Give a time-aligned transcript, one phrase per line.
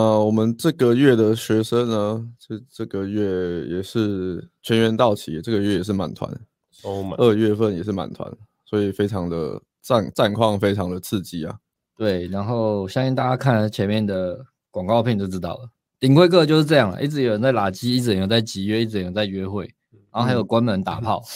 [0.00, 6.32] 呃，我们这个月的学生呢，这这个月也是全员到齐，这个月也是满团，
[7.18, 8.32] 二月份也是满团，
[8.64, 11.58] 所以非常的战战况非常的刺激啊。
[11.98, 19.64] 对，然后相信大家看了前面的广告片就知道了，顶规课就是这样，一直有人在拉机，一直有人在集约，一直有人在约会，
[20.10, 21.28] 然后还有关门打炮，嗯、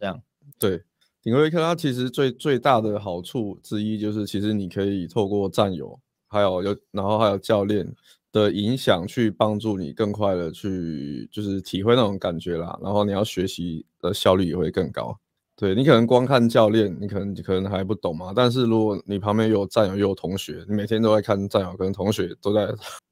[0.00, 0.22] 这样。
[0.58, 0.82] 对，
[1.22, 7.86] 顶规课它其实最最大的好处之一就是，其实你可以透过战友，还有有，然后还有教练
[8.36, 15.18] 的影响，去帮助你更快的去就是体会那种感觉啦，然后你要学习的效率也会更高。
[15.56, 18.34] 对，你可能光看教练，你可能你可能还不懂嘛。
[18.36, 22.68] 但是如果你旁边有战友又有同学，你每天都在看战友跟同学都在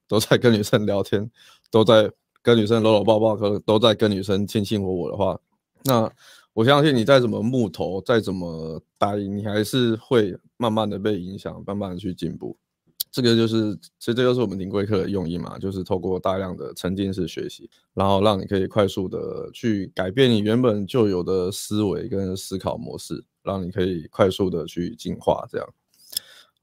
[0.06, 1.30] 都在跟女生聊天，
[1.70, 2.10] 都在
[2.42, 5.40] 跟女生搂搂抱抱，可都在跟女生卿卿我我的话，
[5.84, 6.12] 那
[6.52, 12.54] 我相信你再怎么木头，再怎么答应，你还是会慢慢的被影响，慢慢的去进步。
[13.14, 25.46] 这个就是，其实这就是我们零规课的用意嘛，就是透过大量的沉浸式学习，然后让你可以快速的去改变你原本就有的思维跟思考模式，让你可以快速的去进化。
[25.48, 25.68] 这样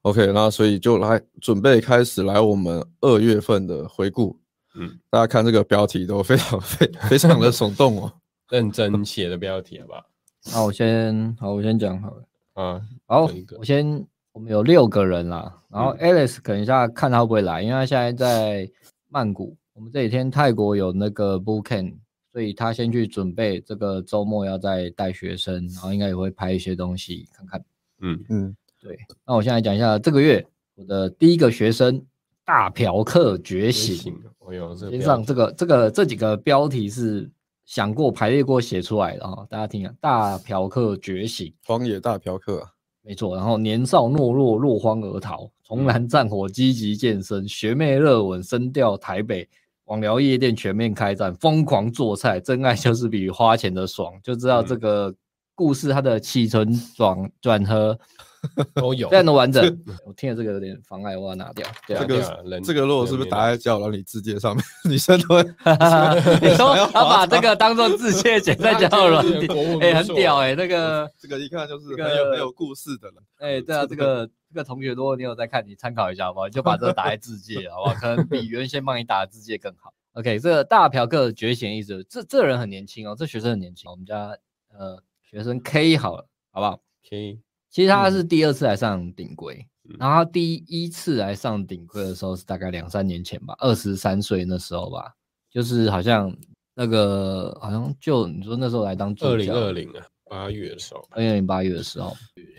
[0.02, 4.38] ，OK，那所以就来准备开始来我们二月份的回顾。
[4.74, 8.12] 嗯，大家看这个标题都非常非非常的耸动哦，
[8.52, 10.04] 认真写的标题好不好？
[10.52, 12.24] 那我先，好，我先讲好了。
[12.52, 14.06] 啊，好，我先。
[14.32, 18.70] 我们有六个人啦，然后 Alice 等一下看他会不会来，因为他现在在
[19.08, 19.56] 曼谷。
[19.74, 21.94] 我们这几天泰国有那个 Bootcamp，
[22.32, 27.64] 所以他先去准备这个周末要再带学生，然后应该也会拍一些东西看看。
[28.00, 28.98] 嗯嗯，对。
[29.26, 30.46] 那我现在讲一下这个月
[30.76, 32.02] 我的第一个学生
[32.44, 34.14] 大嫖客觉醒。
[34.38, 37.30] 我有，这先上这个这个这几个标题是
[37.64, 42.66] 想过排列过写出来的哈，大家听啊，大嫖客觉醒，荒野大嫖客。
[43.04, 49.44] 没错，然后年少懦弱，落荒而逃；重燃战火，积极健身；学妹热吻，升调台北；
[49.86, 54.14] 网聊夜店全面开战，疯狂做菜，真爱就是比花钱的爽。
[54.22, 55.12] 就知道这个
[55.56, 57.98] 故事它的起承转转合。
[58.74, 59.64] 都有，非常的完整。
[60.04, 61.66] 我听了这个有点妨碍，我要拿掉。
[61.86, 65.42] 对啊，这个这个如果是不是打在交友软体自介上面， 女生都会。
[66.42, 69.46] 你说他把这个当做字界写在交友软体，
[69.80, 73.16] 哎，很屌哎，那个这个一看就是很有很有故事的人。
[73.38, 76.48] 哎，对啊，这个这个同学，如果你有在看，你参考一下好不好？
[76.48, 77.94] 就把这个打在字界，好不好？
[77.94, 79.92] 可能比原先帮你打的字界更好。
[80.14, 83.90] OK，这个大嫖客觉醒意思，这这人很年轻哦，这学生很年轻。
[83.90, 84.36] 我们家
[84.76, 87.38] 呃学生 K 好了，好不好？K。
[87.72, 95.10] 其实他是第二次来上顶规，嗯、然后他第一次来上顶规的时候是大概两三年前吧，二十三岁那时候吧，
[95.50, 96.30] 就是好像
[96.74, 102.14] 那个好像就你说那时候来当助教，二零二零啊八月的时候，二零二零八月的时候，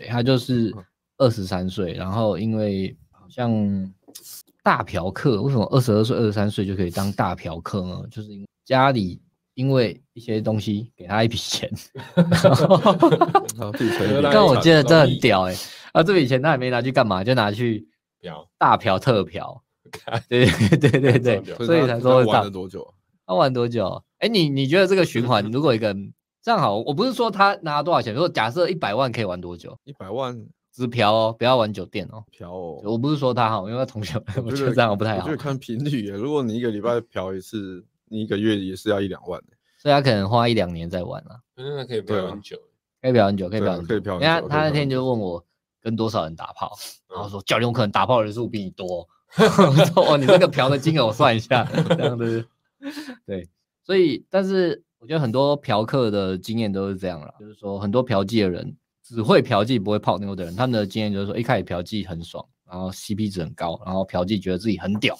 [0.08, 0.74] 他就是
[1.18, 3.50] 二十三岁，然后因为好像
[4.62, 8.04] 大嫖客，为什么二十二岁、二十三岁就可以当大嫖客呢？
[8.10, 9.20] 就是因为家里。
[9.54, 11.70] 因为一些东西给他一笔钱，
[14.32, 15.68] 但我觉得这很屌哎、欸！
[15.92, 17.86] 啊，这笔钱他也没拿去干嘛，就拿去
[18.20, 19.62] 嫖大嫖特嫖，
[20.28, 22.92] 对对对对对，所以才说玩了多久？
[23.26, 24.02] 他玩多久？
[24.18, 29.78] 哎，你你觉得这个循环， 如果一个人这样好，我不是说他拿多少钱，如果假设一百万可以玩多久？
[29.84, 30.36] 一百万
[30.72, 32.80] 只嫖哦，不要玩酒店哦，嫖哦。
[32.82, 35.28] 我不是说他好，因为他同学我觉得这样不太好。
[35.28, 37.84] 就看频率，如果你一个礼拜嫖一次。
[38.06, 39.40] 你一个月也是要一两万，
[39.78, 41.40] 所以他可能花一两年在玩了。
[41.56, 42.56] 那可以嫖很久，
[43.00, 43.86] 可以嫖很久，可以嫖很久。
[43.86, 44.18] 可以嫖。
[44.18, 45.44] 你看他那天就问我
[45.80, 46.72] 跟多少人打炮，
[47.08, 49.08] 然后说教练，我可能打炮人数比你多。
[49.36, 52.46] 我说哦，你这个嫖的金额我算一下，这样子。
[53.26, 53.48] 对，
[53.82, 65.18] 所以但是我觉得很多嫖客的经验都是这样了，就是说很多嫖妓的人只会嫖妓不会泡妞的人，他们的经验就是说一开始嫖妓很爽，然后 CP 值很高，然后嫖妓觉得自己很屌，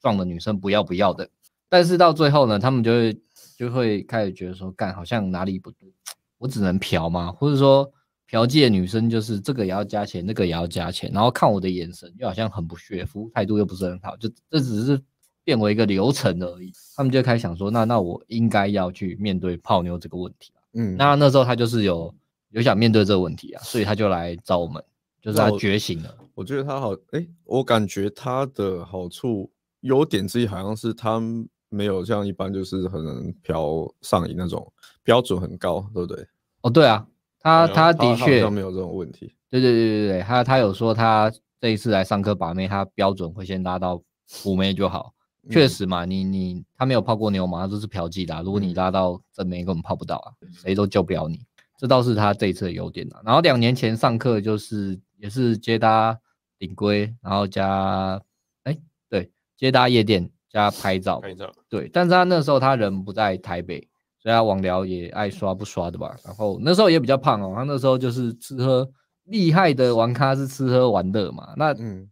[0.00, 1.28] 撞的女生不要不要的。
[1.68, 3.20] 但是到最后呢，他们就会
[3.58, 5.92] 就会开始觉得说，干好像哪里不对，
[6.38, 7.32] 我只能嫖吗？
[7.32, 7.90] 或者说
[8.28, 15.00] 嫖妓的女生就是这个也要加钱，那个也要加钱，然后看我的眼神又好像很不屑，服务态度又不是很好，就这只是
[15.42, 16.72] 变为一个流程而已。
[16.96, 20.52] 他们就开始想说，那那我应该要去面对泡妞这个问题。
[20.74, 22.14] 嗯，那那时候他就是有
[22.50, 24.82] 有想面对这个问题啊，所以他就来找我们，
[25.20, 26.16] 就是他觉醒了。
[26.34, 31.20] 我，觉得他好，哎、欸，我感觉他的好处优点之一好像是他。
[31.68, 34.72] 没有像一般就是很能嫖上瘾那种
[35.02, 36.26] 标准很高，对不对？
[36.62, 37.06] 哦，对啊，
[37.40, 39.34] 他他的确没有这种问题。
[39.50, 44.02] 对对对对对，他他有说他这一次来上课把妹，他标准会先拉到
[44.44, 45.14] 五妹就好。
[45.42, 48.42] 嗯、确实嘛，你你他没有泡过妞嘛，他都是嫖妓的、啊。
[48.42, 51.40] 如果你拉到正妹，根本泡不到啊，谁都救不了你。
[51.78, 53.20] 这倒是他这一次的优点啊。
[53.24, 56.18] 然后两年前上课就是也是接搭
[56.58, 58.20] 顶规，然后加
[58.64, 58.76] 哎
[59.08, 59.30] 对。
[59.56, 61.88] 接搭夜店加拍照，拍照对。
[61.92, 63.78] 但是他那时候他人不在台北，
[64.18, 66.16] 所以他网聊也爱刷不刷的吧。
[66.24, 68.88] 然后那时候也比较胖哦，他那时候就是吃喝
[69.24, 71.52] 厉害的玩咖是吃喝玩乐嘛。
[71.56, 72.08] 那嗯，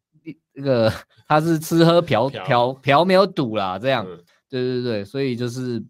[0.53, 0.93] 那个
[1.27, 4.05] 他是吃喝嫖 嫖嫖没有赌啦，这样。
[4.07, 5.83] 嗯、对对对，所以就是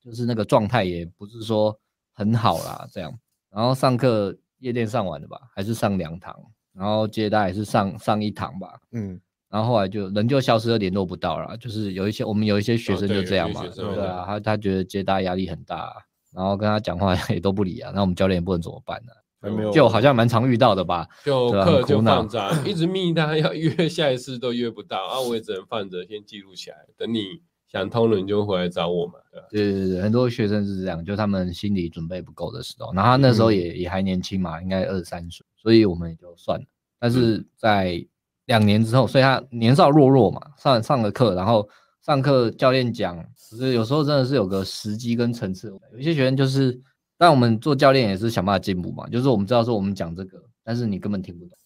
[0.00, 1.78] 就是那个状态也不是说
[2.14, 3.12] 很好啦，这样。
[3.50, 6.34] 然后上课夜店上完的吧，还是上两堂，
[6.72, 9.20] 然后接待也是上上一堂吧，嗯。
[9.52, 11.54] 然后后来就人就消失了，联络不到了。
[11.58, 15.92] 就是有一些我们有一些学生就这样嘛，哦、对，对啊，他他觉得接搭压力很大，
[16.32, 17.92] 然后跟他讲话 也都不理啊。
[17.94, 19.12] 那我们教练也不能怎么办呢？
[19.42, 21.06] 还没有，就好像蛮常遇到的吧？
[21.22, 29.14] 就课就放着， 一直密他要约下一次都约不到啊，我也只能放着先记录起来，等你想通了你就回来找我嘛。
[29.50, 36.64] 对对对对，很多学生是这样，就他们心理准备不够的时候，然后他那时候也、嗯、也还年轻嘛，应该二十三岁，所以我们也就算了。
[36.98, 38.06] 但是在、嗯
[38.46, 41.68] 两年之后，所以他年少弱弱嘛，上上了课，然后
[42.04, 45.68] 上课教练讲，只是有时候真的是有个时机跟层次。
[45.92, 46.78] 有一些学员就是，
[47.16, 51.56] 但我们做教练也是想办法进步嘛，就是我们知道说我们讲这个，但是你根本听不懂，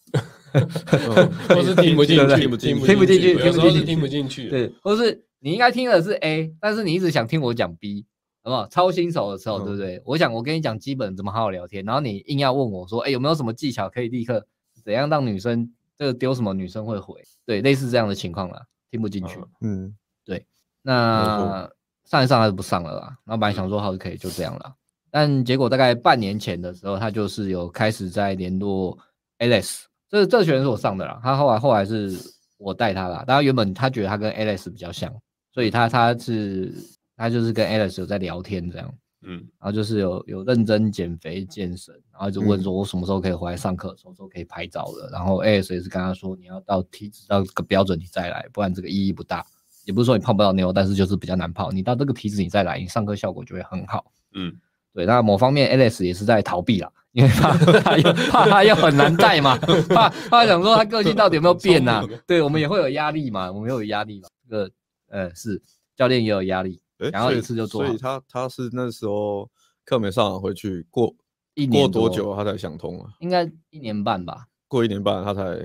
[1.49, 8.05] 或是听不进去，听不进去，听不进去，有时候是听不进去，对，或是你应该听的是 A，但是你一直想听我讲 B，
[8.43, 8.67] 好不好？
[8.67, 9.99] 超新手的时候，对不对？
[10.05, 14.45] 我想我跟你讲基本怎么好好聊天，然后你硬要问我说，哎，有没有什么技巧可以立刻
[14.85, 15.71] 怎样让女生？
[15.97, 17.21] 这个丢什么女生会回？
[17.45, 18.61] 对，类似这样的情况啦，
[18.91, 19.39] 听不进去。
[19.61, 20.45] 嗯，对。
[20.81, 21.69] 那
[22.05, 23.17] 上一上还是不上了啦。
[23.25, 24.73] 然后本来想说好就可以就这样了，
[25.11, 28.97] 但结果大概半年前的时候，他就是有开始在联络
[29.39, 29.83] Alice。
[30.09, 32.17] 这这个学员是我上的啦，他后来后来是
[32.57, 33.25] 我带他啦。
[33.27, 35.13] 当然原本他觉得他跟 Alice 比较像，
[35.53, 36.73] 所以他他是
[37.17, 38.93] 他就是跟 Alice 有在聊天这样。
[39.23, 45.09] 嗯，然后就是有有认真减肥健身，然后就问说，我什么时候可以回来上课，嗯、什么时候可以拍照的。
[45.11, 49.45] 然后 AS 也是跟他说，你要到体脂到这个标准你再来，不然这个意义不大。
[49.85, 51.71] 也不是说你泡不到妞，但是就是比较难泡。
[51.71, 54.11] 你到这个体脂你再来，你上课效果就会很好。
[54.33, 54.53] 嗯，
[54.93, 55.05] 对。
[55.05, 62.07] 那某方面 AS 也是在逃避啦，因为怕他又怕他又很难带嘛，怕怕想说他个性到底有没有变呐、啊？
[62.27, 64.27] 对，我们也会有压力嘛，我们也有压力嘛。
[64.49, 64.71] 这个
[65.09, 65.61] 呃是
[65.95, 66.81] 教练也有压力。
[66.97, 69.49] 然后一次就做，所以他他是那时候
[69.85, 71.13] 课没上完回去过
[71.53, 73.09] 一年过多久他才想通啊？
[73.19, 74.47] 应该一年半吧。
[74.67, 75.57] 过一年半他才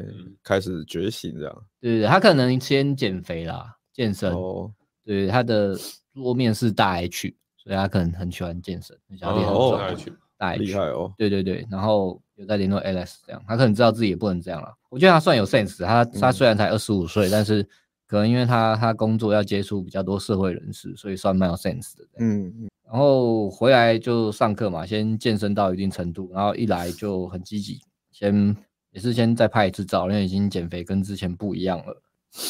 [0.42, 1.64] 开始觉醒这样。
[1.80, 4.32] 对对对，他可能先减肥啦，健身。
[4.32, 4.70] 哦。
[5.04, 5.76] 对，他的
[6.14, 11.12] 桌面是大 H，所以他可能很喜欢健身，很想练很大 H，大 H 厉害哦。
[11.16, 14.72] 对对对，然后有在联络 Alex 这样，他可能知道自己也不能这样了。
[14.90, 17.66] 我觉得他算有 sense，他他虽然才二十五岁，但是。
[18.12, 22.04] 可能因为他他工作要接触比较多社会人士，所以算蛮有 sense 的。
[22.18, 22.68] 嗯嗯。
[22.84, 27.80] 然后回来就上课嘛，先健身到一定程度，然后一来就很积极，
[28.10, 28.54] 先
[28.90, 32.02] 也是先再拍一次照，因为已经减肥跟之前不一样了。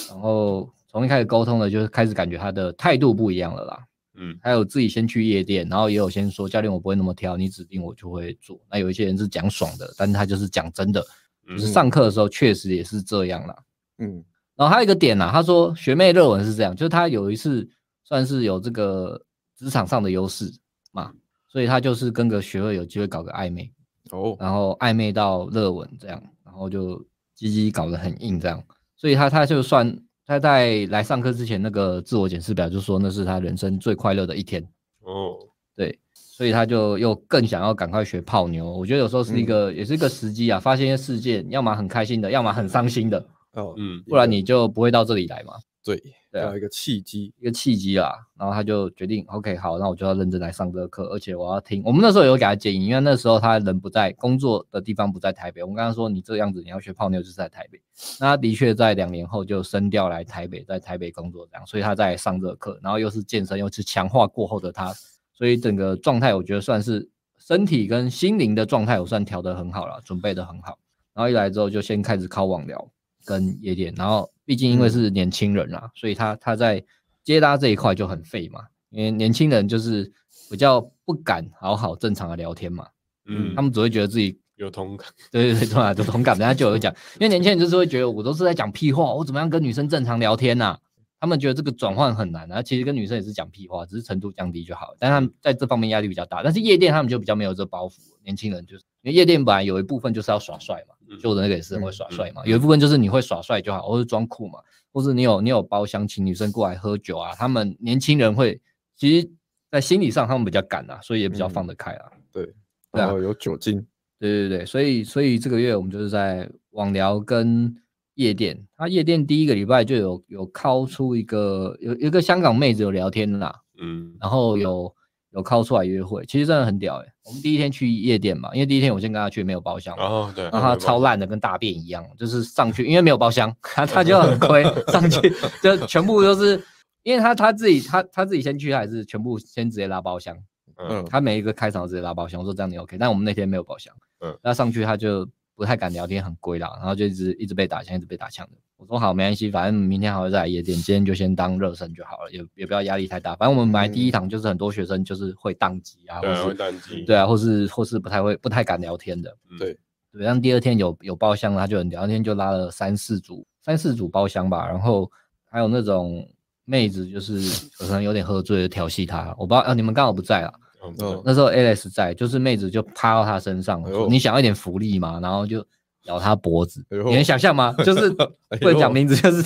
[0.09, 3.85] 然后从一开始沟通的，就是开始感觉他的态度不一样了啦。
[4.17, 4.37] 嗯。
[4.43, 8.61] 还有自己先去夜店，然后也有先说教练我不会那么挑，你指定我就会做。
[8.69, 11.01] 那有一些人是讲爽的，但是他就是讲真的，
[11.47, 13.57] 就是上课的时候确实也是这样啦。
[13.99, 14.25] 嗯。
[14.63, 17.69] 然后还有一个点呐、啊，他说学妹热吻是这样，就是他有一次
[18.05, 19.21] 算是有这个
[19.59, 20.49] 职场上的优势
[20.93, 21.11] 嘛，
[21.49, 23.69] 所以他就是跟个学妹有机会搞个暧昧
[24.13, 28.63] 哦，然后暧昧到热吻这样，然后就鸡鸡搞得很硬这样，
[28.97, 34.63] 所以他他就算他在来上课之前那个自我检视表就说那是他人生最快乐的一天
[35.01, 35.35] 哦，
[35.75, 43.27] 对，所以他就又更想要赶快学泡妞，我觉得有时候是一个、嗯、也是一个时机啊，发现一些事件，要么很开心的，要么很伤心的。
[43.55, 45.55] 哦，嗯，不然你就不会到这里来嘛。
[45.85, 48.15] 对，对啊，一个契机，一个契机啦。
[48.39, 51.83] 然后他就决定，OK，好，那我就要认真来上这个课，而且我要听。
[51.85, 55.61] 我们那时候有给他建议，因为那时候他人不在，工作的地方不在台北。
[55.61, 57.83] 我们刚刚说你这样子，你要学泡妞就是在台北。
[58.21, 64.95] 那他的确在两年后就升调来台北，在台北工作这样，所以他在上这个课，然后又是健身，又是强化过后的他，
[65.33, 70.79] 所以整个状态我觉得算是身体跟心灵的状态，我算调得很好了，准备得很好。
[71.13, 72.89] 然后一来之后就先开始靠网聊。
[73.25, 76.83] 跟夜店，然后毕竟因为是年轻人啊，嗯、所以他他在
[77.23, 78.61] 接搭这一块就很废嘛，
[78.91, 80.11] 因为年轻人就是
[80.51, 82.87] 比较不敢好好正常的聊天嘛，
[83.27, 90.79] 嗯，他们只会觉得自己有同感，对对对，对啊，有同感，人家就有讲， 因为年轻人就是会觉得我都是在讲屁话，我怎么样跟女生正常聊天呐、啊？
[91.21, 100.92] 他们觉得这个转换很难啊，其实跟女生也是讲屁话，只是程度降低就好了，但他们在这方面压力比较大，但是夜店他们就比较没有这包袱，年轻人就是因为夜店本来有一部分就是要耍帅嘛。
[101.21, 104.59] 做的那个也是会耍帅嘛，有一部分就是你会耍帅就好，或是装酷嘛，
[104.93, 108.61] 或是你有你有包厢请女生过来喝酒啊，他们年轻人会，
[108.97, 109.31] 其实，
[109.71, 112.11] 在心理上他们比较敢啊，所以也比较放得开啊。
[112.33, 112.53] 对，
[112.93, 113.87] 然后有酒精。
[114.19, 117.75] 对对对，所以所以这个月我们就是在网聊跟
[118.15, 124.95] 夜店，他夜店第一个礼拜就有有敲出一个有有一个香港妹子有聊天啦，嗯，然后有
[125.33, 127.13] 有靠出来约会，其实真的很屌哎、欸。
[127.25, 134.63] 我们第一天去夜店嘛，因为第一天我先跟他去没有包厢，哦对，然后他超烂的跟大便一样，就是上去因为没有包厢，他他就很亏，
[134.93, 136.63] 上去就全部都是，
[137.03, 140.37] 因为他他自己他他自己先去，他还是全部先直接拉包厢，
[140.77, 145.29] 嗯，他每一个开场都直接拉包厢，我说这样你 OK，但我们那天没有包厢，嗯，那上去他就。
[145.63, 148.59] 不太敢聊天，很龟啦，然后就一直一直被打枪，一直被打枪的。
[148.79, 153.37] 我说好，没关系，反正明天还会再来夜店，今天就先当热身就好了，也也不要压力太大。
[153.37, 159.33] 反正我们本来第一堂就是很多学生就是会宕机啊，对，或是会宕机，对啊，或是或是不太会不太敢聊天的。
[159.57, 159.79] 对
[160.13, 165.09] 对，然后第二天有有包厢，他就很聊天，就拉了三四组三四组包厢吧，然后
[165.45, 166.29] 还有那种
[166.65, 167.39] 妹子就是
[167.79, 170.53] 可能有点喝醉的调戏他，我不知道啊，你们刚好不在啊。
[170.83, 175.65] 嗯，那时候 Alex 在，就是妹子就趴到他身上，哎、你想要一点福利嘛，然后就。
[176.07, 177.73] 咬他脖子，哎、你能想象吗？
[177.85, 178.11] 就是
[178.61, 179.41] 不能讲名字，就是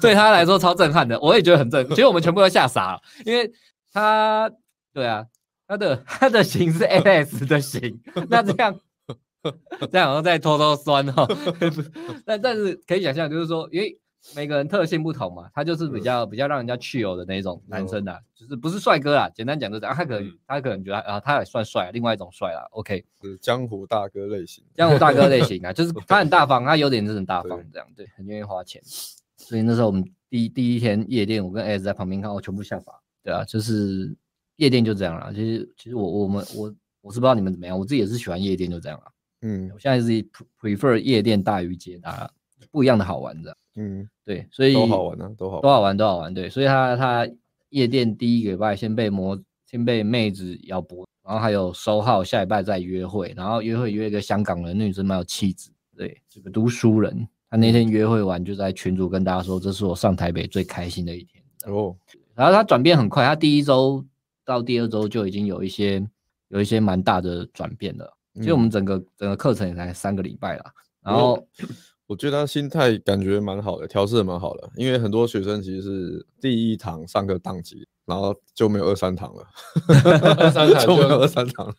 [0.00, 1.86] 对，他来说超震撼的，我也觉得很震。
[1.90, 3.52] 其实我们全部都吓傻了，因为
[3.92, 4.50] 他，
[4.94, 5.26] 对啊，
[5.68, 8.80] 他的他的型是 AS 的型，那这样
[9.92, 11.28] 这样好像在偷偷酸哦。
[12.24, 13.94] 但但是可以想象，就是说，因为。
[14.34, 19.94] 每个人特性不同嘛，他就是比较比较让人家去油的那种男生啊，就是不是帅哥啦，简单讲就这样。
[19.94, 22.66] 他可能他可能觉得啊，他也算帅，另外一种帅啦。
[22.72, 28.82] OK，是江湖大哥类型，江湖大哥类型啊， 就是他很大方，他有点这种大方这样，对，很愿意花钱。
[29.36, 32.92] 所以那时候我们第一第一天夜店，我跟 S 在旁边看，我全部吓傻。
[33.22, 34.16] 对啊，就是
[34.56, 35.32] 夜店就这样了。
[35.32, 39.04] 其实其实我我们我我是不知道你们怎么样，我自己也是喜欢夜店就这样了。
[39.42, 40.06] 嗯，我现在是
[40.60, 42.30] prefer 夜店大于接搭，
[42.70, 43.56] 不一样的好玩的。
[43.78, 46.32] 嗯，对，所以都好玩啊，都好都好玩，都好玩。
[46.32, 47.28] 对，所以他他
[47.68, 57.28] 夜店第一个礼拜先被魔，先被妹子要播，然后还有收号，下礼拜再约会，然后约会约一个香港人，女生蛮有气质，对，这个读书人。
[57.50, 61.44] 他那天约会完就在群组跟大家说，这是我上台北最开心的一天。
[61.66, 61.94] 哦，
[62.34, 64.02] 然后他转变很快，他第一周
[64.42, 66.02] 到第二周就已经有一些
[66.48, 68.10] 有一些蛮大的转变了。
[68.36, 70.64] 其实我们整个、嗯、整个课程也才三个礼拜了，
[71.02, 71.46] 然后。
[72.06, 79.44] 哦我觉得他心态感觉蛮好的，调试的蛮好的，因为很多学生其实是第一堂上课当机，然后就没有二三堂了，
[80.38, 81.74] 二三 堂就没有二三堂，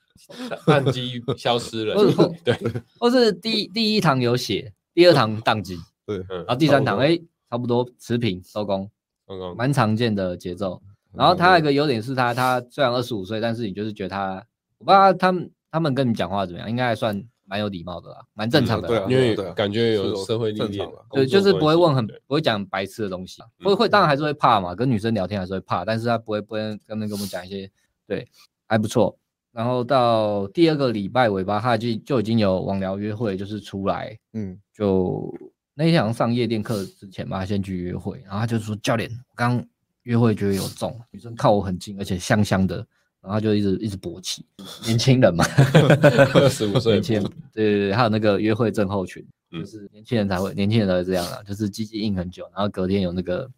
[0.65, 1.95] 当 机消失了，
[2.43, 2.53] 对，
[2.99, 7.17] 或是第一第一堂有写，第二堂当机，对，然后第三堂哎
[7.49, 8.91] 差不多持平收工，
[9.29, 10.81] 收工，蛮常见的节奏。
[11.13, 14.45] 然后他有一个优点是他他虽然二十五岁，但是你就是觉得他，
[14.79, 17.23] 我不知道他们他们跟你讲话怎么样，应该还算。
[17.47, 27.71] 蛮有礼貌的啦，蛮正常的，对啊，因为感觉有社会历练嘛，对，就是不会问很不会讲白痴的东西，会会当然还是会怕嘛，跟女生聊天还是会怕，但是他不会不会跟他们跟我们讲一些，
[28.05, 28.27] 对，
[28.67, 29.17] 还不错。
[29.53, 35.33] 然后到第二个礼拜尾巴，他就就已经有网聊约会，就是出来，嗯，就
[35.73, 39.65] 那天好像上夜店课之前吧，先去约会，然后他就说教练，我刚
[40.03, 42.85] 约会觉得有中，女生靠我很近，而且香香的。
[43.27, 44.45] 然后就一直一直勃起，
[44.85, 45.43] 年轻人嘛
[46.33, 53.49] 二十五岁，年轻人，对对对，还有那个约会症候群，就是年轻人才会，年轻人才会这样啊，就是鸡鸡硬很久，然后隔天有那个，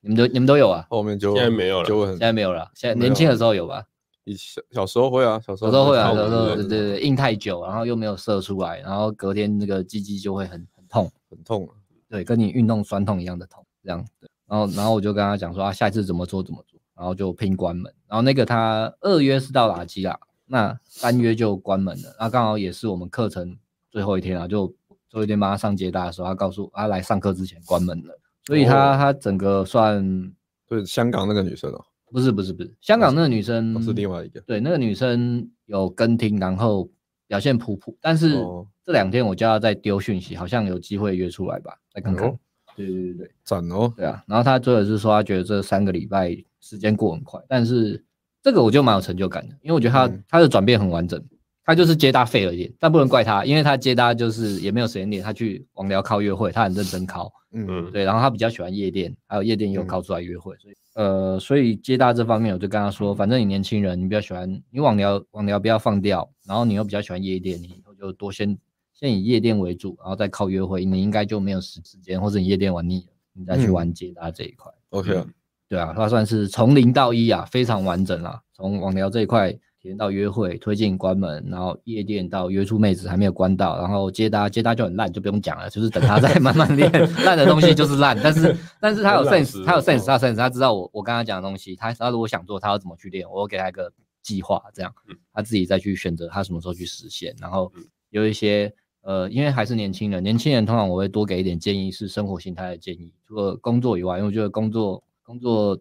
[0.00, 0.86] 你们都你们都有啊？
[0.88, 3.84] 后面就现在没有了，现在没有了，现在年轻的时候有吧？
[4.22, 11.68] 以小小时候会啊，小时候会啊，小时候对对对，硬太久，然后又没有射出来，然后隔天那个鸡鸡就会很很痛，很痛，
[12.08, 14.06] 对，跟你运动酸痛一样的痛，这样，
[14.46, 16.69] 然后然后我就跟他讲说啊，下一次怎么做怎么做。
[17.00, 22.14] 然后就拼关门，然后那个他二约是到垃圾啦，那三约就关门了。
[22.20, 23.56] 那刚好也是我们课程
[23.90, 24.66] 最后一天啊，就
[25.08, 30.30] 最后一天帮他上接搭的时候，他告诉他来上课之前关门了，所以他、哦、他整个算
[30.68, 36.86] 对香港那个女生哦，不是不是不是香港那个女生、哦、是另外一个，对那个女生有跟听，然后
[37.26, 38.44] 表现普普，但是
[38.84, 42.28] 这两天我叫他再丢讯息，好像有机会约出来吧，再看看。
[42.28, 42.38] 哦、
[42.76, 46.44] 对对对对，赞哦，对啊，然后他最后是说他觉得这三个礼拜。
[46.60, 48.04] 时间过很快，但是
[48.42, 51.22] 这个我就蛮有成就感的，因为我觉得他、嗯、他的转变很完整，
[51.64, 57.90] 他就是接搭废了一点，但不能怪他，因为他接搭就是也没有时间练，他去网聊靠约会，他很认真靠，嗯。
[57.90, 68.58] 对，然后他比较喜欢夜店，还有夜店也有靠出来约会，嗯、所以呃，所以接搭这方面我就跟他说，反正你年轻人，你比较喜欢你网聊网聊不要放掉，然后你又比较喜欢夜店，你以后就多先
[68.92, 75.26] 先以夜店为主，然后再靠约会，你应该就没有时时间，或者你夜店玩腻了，你再去玩接搭这一块、嗯、，OK 啊。
[75.70, 78.40] 对啊，他算是从零到一啊，非常完整啊。
[78.52, 86.90] 从网聊这一块体验到约会、推进、关门，然后夜店到约出妹子还没有关到，然后接搭接搭就很烂，就不用讲了，就是等他再 慢慢练。
[87.24, 93.92] 烂的东西就是烂，但是 但是他有 sense，他有 sense，他 sense，他知道我我刚刚讲的东西，他他如果想做，他要怎么去练，我给他一个
[94.24, 94.92] 计划，这样
[95.32, 97.32] 他自己再去选择他什么时候去实现。
[97.40, 97.72] 然后
[98.10, 105.78] 有一些呃，因为还是年轻人，年轻人通常我会多给一点建议，是生活形态的建议，除了工作以外，因为我觉得工作工作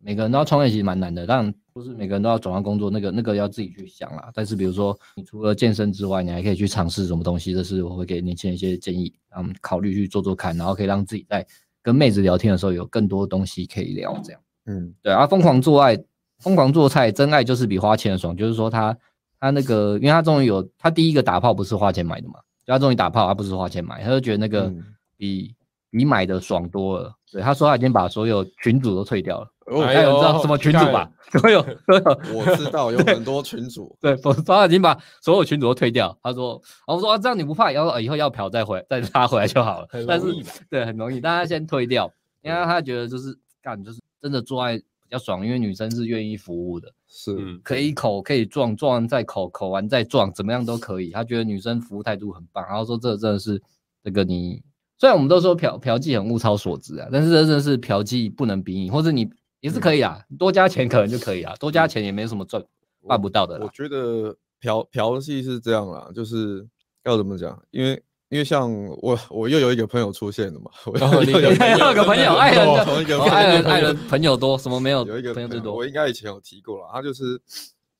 [0.00, 4.30] 每个人都要创业，其实蛮难的，但不是每个人都要转换工作，那个那个要自己去想啦。
[4.32, 11.46] 但是比如说，你除了健身之外，你还可以去尝试什么东西，这是我会给年轻人一些建议，嗯，考虑去做做看，然后可以让自己在
[11.82, 16.02] 跟妹子聊天的时候有更多东西可以聊，这样，嗯，对啊，疯狂做爱，
[16.38, 18.96] 疯狂做菜，真爱就是比花钱的爽，就是说他。
[19.40, 24.72] 他那个，因为他终于有，他第一个打炮不是花钱买的嘛，就他终于打炮，他不是花钱买，他就觉得那个
[25.18, 25.54] 比、
[25.94, 27.14] 嗯、比买的爽多了。
[27.30, 29.48] 对，他说他已经把所有群主都退掉了。
[29.66, 31.10] 哦，还有人知道什么群主吧？
[31.30, 33.96] 所有所有，我知道有很多群主。
[34.00, 36.16] 对，我说他已经把所有群主都退掉。
[36.22, 39.88] 他说，我说啊，这样你不怕以后以后要嫖再回再拉回来就好了。
[40.06, 40.26] 但是
[40.68, 42.10] 对，很容易，大家先退掉，
[42.42, 44.80] 因为他觉得就是干，就是真的做爱。
[45.06, 51.10] 比较爽，因为女生是愿意服务的，是可以口可以撞，撞完再口，口完再撞，怎么样都可以。
[51.10, 53.62] 他觉得女生服务态度很棒，然后说这真的是
[54.02, 54.62] 这个你，
[54.98, 59.28] 虽然我们都说嫖嫖妓很物超所值啊，但是这真的是嫖妓不能比拟，或者你
[59.60, 62.62] 也是可以啊，多加钱可能就可以啊，多加钱也没什么赚
[63.06, 63.58] 办不到的。
[63.60, 66.66] 我觉得嫖嫖妓是这样啦，就是
[67.04, 68.02] 要怎么讲，因为。
[68.30, 70.68] 因为像我，我又有一个朋友出现了嘛。
[70.86, 71.54] 我又有一
[71.94, 75.06] 个朋友，爱人的，同一个爱人，爱人朋友多，什么没有？
[75.06, 75.72] 有一个朋友最多。
[75.72, 77.40] 我应该以前有提过了，他就是，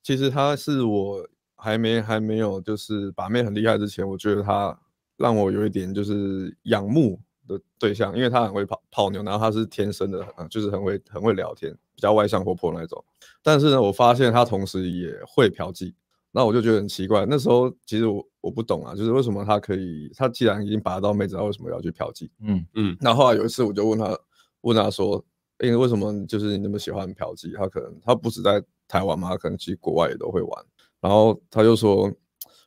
[0.03, 1.25] 其实他是我
[1.55, 4.77] 还没还没有就是把妹很厉害之前，我觉得他
[5.17, 13.03] 让我有一点就是仰慕的对象，因为他很会泡泡妞，然后他是天生的，就是很会很会聊天，比较外向活泼那种。
[13.41, 15.93] 但是呢，我发现他同时也会嫖妓。
[16.31, 22.29] 那我就觉得很奇怪，那时候其实我我不懂啊，就是为什么他可以，他既然已经把得到妹子，他为什么要去嫖妓？
[22.41, 22.97] 嗯嗯。
[22.99, 24.19] 那后，后来有一次我就问他，
[24.59, 25.23] 问他说，
[25.59, 27.55] 因、欸、为为什么就是你那么喜欢嫖妓？
[27.55, 30.65] 他可能他不止在台湾嘛，他可能去国外也都会玩。
[30.99, 32.11] 然后他就说，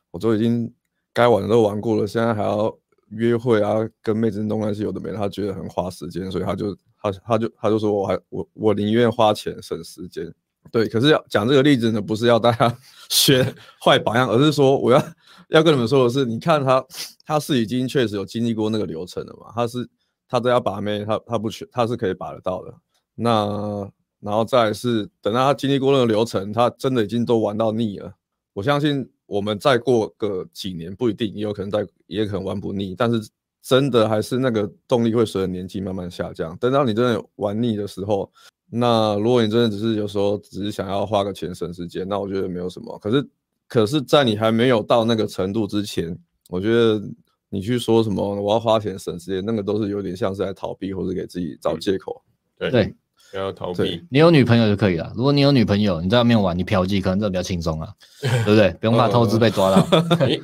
[0.09, 0.73] 我都已经
[1.19, 2.73] 该玩的都玩过了，现在还要
[3.09, 10.33] 约会啊，跟妹子弄那些有的没的，他觉得很花时间，所以他就他他就他就说我还我我宁愿花钱省时间。
[10.71, 12.73] 对，可是要讲这个例子呢，不是要大家
[13.09, 13.43] 学
[13.83, 15.03] 坏榜样，而是说我要
[15.49, 16.85] 要跟你们说的是，你看他
[17.25, 19.89] 他是已经确实有经历过那个流程了嘛，他是
[20.29, 22.73] 他都要把妹，他他不去，他是可以把得到的。
[23.15, 28.13] 那然后再是等到他经历过那个流程，他真的已经都玩到腻了。
[28.53, 33.29] 我相信我们再过个几年不一定，也有可能再也可能玩不腻，但是
[33.61, 36.57] 真的还是那个动力会随着年纪慢慢下降。
[36.57, 38.29] 等到你真的玩腻的时候。
[38.71, 42.95] 那如果你真的只是有时候只是想要花个钱省时间，那我觉得没有什么。
[42.99, 43.27] 可是，
[43.67, 46.15] 可是在你还没有到那个程度之前，
[46.49, 47.01] 我觉得
[47.49, 52.21] 你去说什么我要花钱省时间，那个都是有点像是在逃避或者给自己找借口。
[52.59, 52.95] 对对，
[53.31, 54.03] 不要逃避。
[54.09, 55.11] 你有女朋友就可以了。
[55.15, 58.69] 如果你有女朋友，你在外面玩，你嫖妓可能这比较轻松啊， 对不对？
[58.79, 59.81] 不用怕偷吃被抓到。
[60.17, 60.37] 对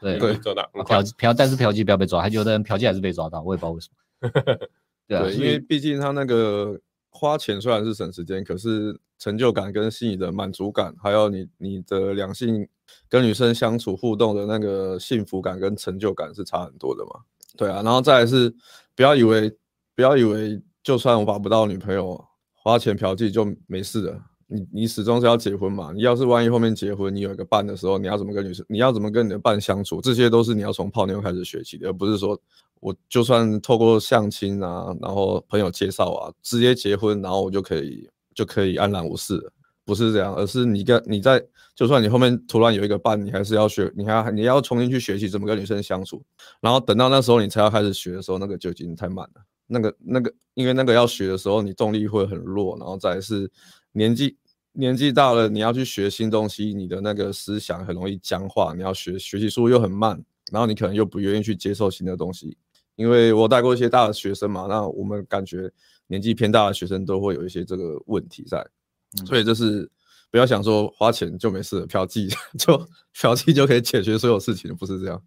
[0.00, 4.68] 对 对，抓到嫖嫖，但是嫖妓不要被抓，还有的人嫖妓还是被抓到，我也不知道为什么。
[5.06, 6.78] 对啊，因为毕竟他那个。
[7.12, 12.66] 花钱虽然是省时间，可是成就感跟心理的满足感，还有你你的两性
[13.10, 17.20] 跟女生相处互动的那个幸福感跟成就感是差很多的嘛？
[17.58, 18.54] 对啊，然后再来是
[18.94, 19.52] 不要以为
[19.94, 22.24] 不要以为就算我把不到女朋友，
[22.62, 24.20] 花钱嫖妓就没事了。
[24.52, 25.92] 你你始终是要结婚嘛？
[25.94, 28.66] 你要是万一后面结婚，你有一个伴的时候，你要怎么跟女生？
[28.68, 30.00] 你要怎么跟你的伴相处？
[30.00, 32.36] 这些都是你要从泡妞开始学习的，而不是说
[32.80, 39.40] 我就算透过相亲啊，然后朋友介绍啊，直接结婚，然后我就可以就可以安然无事，
[39.84, 41.40] 不是这样，而是你跟你在
[41.76, 46.20] 就算你后面突然有一个伴，你还是要学，你还你要重新去学习怎么跟女生相处，
[46.60, 49.42] 然后等到那时候你才要开始学的时候，那个就已经太慢了。
[49.70, 53.50] 那个那个，因为那个要学的时候，你动力会很弱，然后再是
[53.92, 54.36] 年纪。
[54.72, 58.72] 年纪大了，你要去学新东西，你的那个思想很容易僵化。
[58.72, 62.56] 你要学学习速度又很慢，然后你可能又不愿意去接受新的东西。
[62.94, 65.68] 因为我带过一些大的学生嘛，那我们感觉
[66.06, 68.64] 年纪偏大的学生都会有一些这个问题在，
[69.20, 69.90] 嗯、所以就是
[70.30, 75.20] 不要想说花钱就没事了，嫖妓 就嫖妓就可以解决所有事情，不是这样。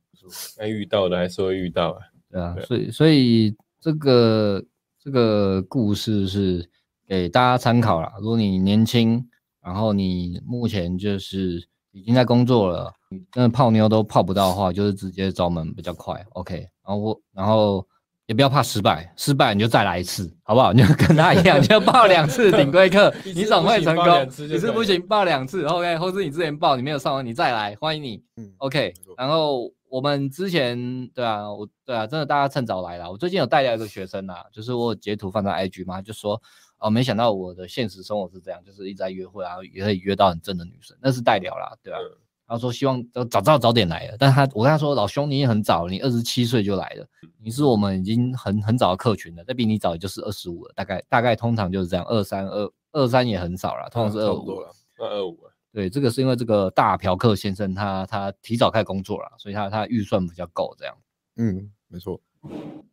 [0.55, 1.99] 该遇到的还是会遇到啊。
[2.31, 3.53] 对啊，所以所以
[3.83, 4.63] 这个
[4.97, 6.69] 这个故事是
[7.05, 8.13] 给大家参考啦。
[8.21, 9.27] 如果你年轻。
[9.65, 16.67] 然后你目前就是已经在工作了，你真的泡妞都泡不到的话，就是直接找门比较快，OK。
[16.85, 17.87] 然后我，然后
[18.25, 20.71] 也不要怕失败，失败你就再来一次，好不好？
[20.73, 24.05] 你就跟他一样， 你就报两次顶规课，你总会成功。
[24.47, 25.97] 你是不行，报两次，OK。
[25.97, 28.23] 或是你之前报你没有上完，你再来，欢迎你
[28.57, 28.93] ，OK。
[29.17, 33.09] 然后我们之前对啊，我对啊，真的大家趁早来啦。
[33.09, 36.41] 我最近有带来一个学生啊，就是我截图放在 IG 嘛，就说。
[36.79, 42.03] 哦，没想到我的现实生活是这样，就是一直在约会啊，也可以约到很正的女生，那是代聊啦，对吧、啊？
[42.47, 47.05] 他说希望早知道早点来了，但他我跟他说老兄你也很早，你二十七岁就来了，
[47.41, 55.39] 你是我们已经很很早的客群了，再比你早也就是二十五了，大概大概通常就是这样，二三二二三也很少了，通常是二五了，二二五。
[55.71, 60.95] 对，这个是因为这个大嫖客先生他他提早开始工作了，所以他他预算比较够这样。
[61.37, 62.21] 嗯，没错。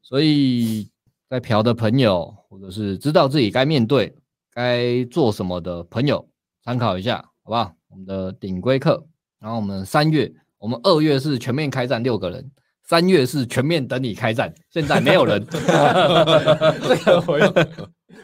[0.01, 0.91] 所以
[1.29, 4.17] 在嫖的朋友，或者是知道自己该面对
[4.51, 6.27] 该做什么的朋友，
[6.65, 7.75] 参考一下，好不好？
[7.89, 9.07] 我们的顶规课，
[9.41, 12.51] 然后我们三月，我们二月是全面开战六个人，
[12.85, 15.45] 三月是全面等你开战，现在没有人。
[15.51, 15.59] 这
[17.05, 17.81] 个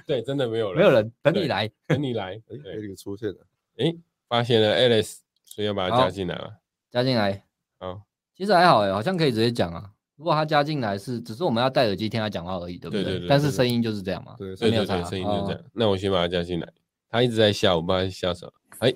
[0.06, 2.34] 对，真的没有人，没有人等你来，等你来。
[2.34, 2.40] 哎，
[2.80, 3.38] 这个出现了，
[3.78, 3.96] 哎。
[4.28, 6.52] 发现了 Alice，所以要把他加进来了。
[6.90, 7.44] 加进来，
[7.78, 8.02] 好，
[8.36, 9.92] 其实还好哎，好像可以直接讲啊。
[10.16, 13.04] 如果他加进来是，只是我们要戴耳机听他讲话而已，对不对？
[13.04, 13.28] 对对对。
[13.28, 14.34] 但是声音就是这样嘛。
[14.36, 15.60] 对对对，声音就是这样。
[15.72, 16.68] 那我先把他加进来。
[17.08, 18.52] 他一直在笑，我不知道他笑什么。
[18.80, 18.92] 哎，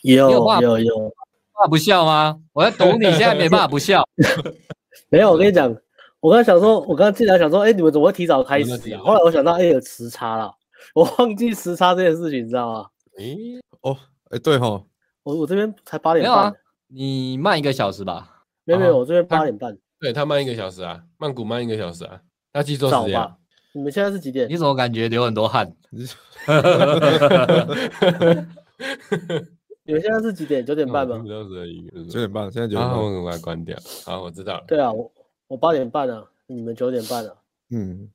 [0.00, 1.14] 有有有，
[1.58, 2.38] 爸不笑吗？
[2.52, 4.06] 我要懂你现在 没办法不笑。
[5.08, 5.74] 没有，我跟你讲，
[6.20, 9.00] 我刚才想说，我刚刚进来想说，哎，你们怎么会提早开始啊？
[9.00, 10.52] 后来我想到，哎，有时差了，
[10.94, 12.86] 我忘记时差这件事情，你知道吗？
[13.18, 13.24] 哎，
[13.82, 13.96] 哦。
[14.30, 14.82] 哎，对哈，
[15.22, 16.52] 我我这边才八点半，啊，
[16.88, 18.42] 你慢一个小时吧？
[18.64, 19.76] 没有没有，我这边八点半。
[20.00, 22.18] 对他慢一个小时啊，曼谷慢一个小时啊，
[22.52, 23.12] 他记错时间。
[23.12, 23.36] 早吧？
[23.74, 24.48] 你们现在是几点？
[24.48, 25.72] 你怎么感觉流很多汗？
[29.86, 30.64] 你们现在是几点？
[30.64, 31.22] 九点半吗？
[31.26, 32.98] 九点半，现在九点半。
[32.98, 33.78] 我赶快关掉。
[34.04, 34.64] 好，我知道了。
[34.66, 35.12] 对啊，我
[35.46, 37.34] 我八点半啊，你们九点半啊。
[37.70, 38.08] 嗯，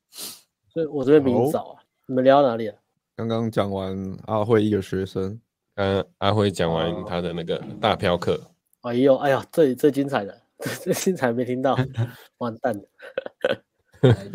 [0.73, 1.83] 所以我这边比你早啊。
[2.07, 2.75] 你们聊到哪里啊？
[3.15, 5.39] 刚刚讲完阿辉一个学生。
[5.75, 8.37] 刚阿辉讲完他的那个大嫖客，
[8.81, 10.41] 哎呦，哎呀，最最精彩的，
[10.81, 11.77] 最精彩没听到，
[12.39, 12.83] 完蛋了，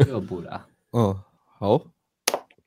[0.08, 0.66] 又补了。
[0.92, 1.14] 嗯，
[1.58, 1.78] 好，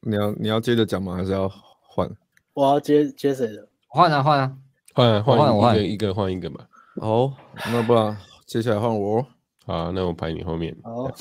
[0.02, 1.16] 你要你要接着讲吗？
[1.16, 1.50] 还是要
[1.82, 2.08] 换？
[2.54, 3.67] 我要接接谁的？
[3.88, 4.58] 换啊换啊
[4.94, 6.66] 换换换一个一个换一个嘛。
[7.02, 7.34] 好，
[7.72, 9.26] 那不然接下来换我。
[9.66, 10.76] 好，那我排你后面。
[10.84, 11.12] 好，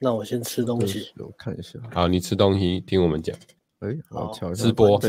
[0.00, 1.12] 那我先吃东西。
[1.18, 1.78] 我看一下。
[1.92, 3.36] 好，你吃东西，听我们讲。
[3.80, 5.00] 哎，好，瞧直播。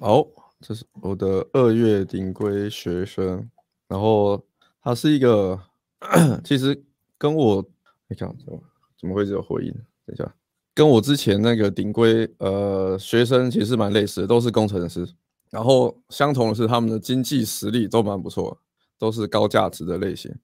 [0.00, 0.26] 好。
[0.60, 3.50] 这是我的二月顶规学生，
[3.86, 4.42] 然后
[4.82, 5.60] 他是一个，
[6.42, 6.82] 其实
[7.18, 7.62] 跟我，
[8.08, 8.62] 你看怎么
[8.98, 9.70] 怎么会有回音？
[10.06, 10.34] 等一下，
[10.72, 15.06] 跟我之前那个顶规呃学生其实蛮类似的，都是工程师。
[15.54, 18.58] 然后相同的是，他们的经济实力都蛮不错，
[18.98, 20.34] 都是高价值的类型。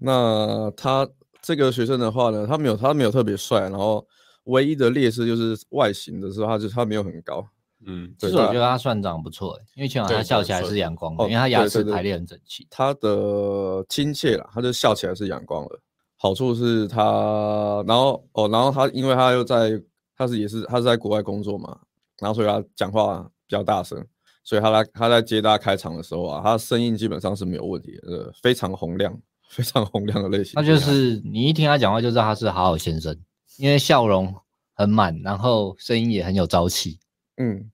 [0.00, 1.06] 那他
[1.42, 4.02] 这个学生的话呢，他没有他没有特别帅，然后
[4.44, 7.46] 唯一的劣势就是外形的时候，他就他没有很高。
[7.86, 12.66] 嗯，其实我觉得他算长不错，因为起码他笑起来是阳光的，因为他牙齿排列很整齐。
[12.70, 15.78] 他的亲切啦，他就笑起来是阳光的。
[16.16, 19.78] 好处是他，然后哦，然后他因为他又在，
[20.16, 21.78] 他是也是他是在国外工作嘛，
[22.20, 24.02] 然后所以他讲话比较大声，
[24.44, 30.52] 所以他来他在接大家开场的时候啊，他的声音基本上是没有问题的，呃，非常洪亮，非常洪亮的类型。
[30.54, 33.16] 那就是你一听他讲话就知道他是好好先生，
[33.56, 34.32] 因为笑容
[34.74, 37.00] 很满，然后声音也很有朝气。
[37.38, 37.70] 嗯。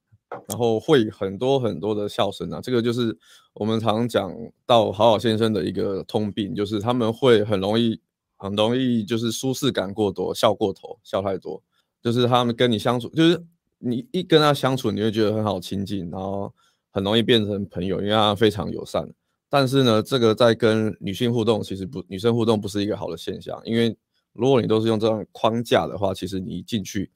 [0.49, 3.19] 然后会很多很多的笑声啊，这个就是
[3.53, 4.33] 我们常讲
[4.65, 8.01] 到好好先生的一个通病，就是他们会很容易
[8.37, 11.61] 很容易就是舒适感过多，笑过头，笑太多，
[12.01, 13.45] 就是他们跟你相处，就是
[13.81, 16.53] 你一跟他相处，你会觉得很好亲近，然后
[16.93, 19.05] 很容易变成朋友，因为他非常友善。
[19.49, 23.97] 但是呢，这个在跟女性互动，其实不女生互动不是一个好的现象，因为
[24.33, 27.11] 如果你都是用这种框架的话，其实你一进去，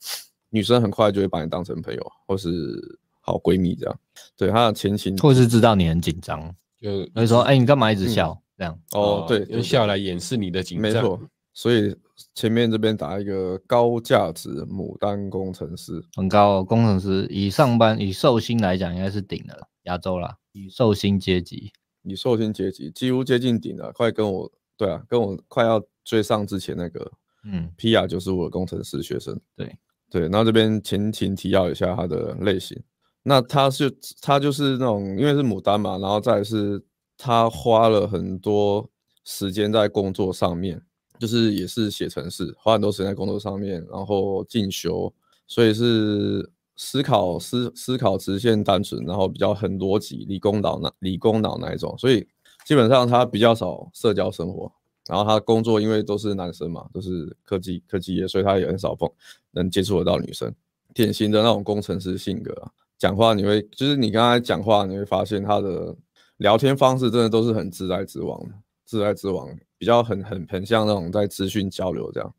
[0.51, 2.99] 女生很快就会把你当成朋友，或是。
[3.27, 4.01] 好闺蜜这样，
[4.37, 8.33] 对她的前情，或是知道你很紧张，就会说，哎、欸，你干嘛一直笑？
[8.33, 11.19] 嗯、这样哦，对，用笑来掩饰你的紧张，没错。
[11.55, 11.97] 所以
[12.35, 27.13] 前面这边打一个高价值牡丹工程师，很高哦，工程师以上班以寿星来讲，应该是顶了亚洲啦，以寿星阶级，以寿星阶级几乎接近顶了，快跟我对啊，跟我快要追上之前那个，
[27.45, 29.75] 嗯，PR 就是我的工程师学生，对。
[30.11, 32.81] 对，然后这边前情提要一下他的类型。
[33.25, 36.81] 那他是他就是那种，因为是牡丹嘛，然后再是
[37.19, 38.89] 他花了很多
[39.25, 40.81] 时间在工作上面，
[41.19, 45.13] 就是也是写程式，花很多时间在工作上面，然后进修，
[45.47, 52.27] 所以是思考思思考直线单纯，然后比较很逻辑，理工脑那理工脑那一种，所以
[52.67, 54.71] 基本上他比较少社交生活，
[55.09, 59.09] 然后他工作因为都是男生嘛，都是科技科技业，所以他也很少碰
[59.53, 60.53] 能接触得到女生，
[60.93, 62.71] 典型的那种工程师性格啊。
[62.97, 65.95] 讲话你会，就是你刚才讲话，你会发现他的
[66.39, 68.55] 聊天方式真的都是很直来直往的，
[68.87, 69.49] 直来直往，
[69.85, 72.35] 比较很很很像那种在资讯交流这样。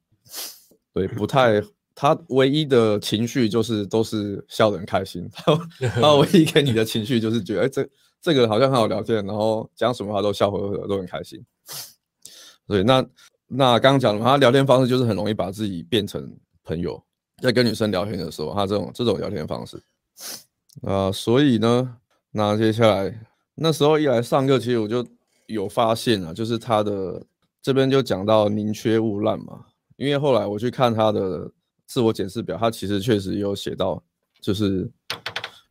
[0.91, 1.61] 对，不太，
[1.93, 5.29] 他唯一的情绪就是都是笑得很开心。
[5.31, 5.55] 他
[6.01, 11.39] 他唯一给你的情绪就是觉得，哎、欸，这这个好像很好聊天，然后讲什么话都笑呵呵，都很开心。
[12.65, 13.05] 对，那
[13.45, 16.99] 那刚刚讲了，他聊天方式就是很容易把自己变成朋友，
[17.43, 19.77] 在跟女生聊天的时候，他这种这种聊天方式，
[20.81, 21.97] 啊、呃，所以呢，
[22.31, 23.15] 那接下来
[23.53, 25.05] 那时候一来上课，其实我就
[25.45, 27.21] 有发现啊，就是他的
[27.65, 31.51] 这边就讲到宁缺毋滥嘛，因为后来我去看他的
[31.87, 34.03] 自我检视表，他其实确实有写到，
[34.39, 34.87] 就是，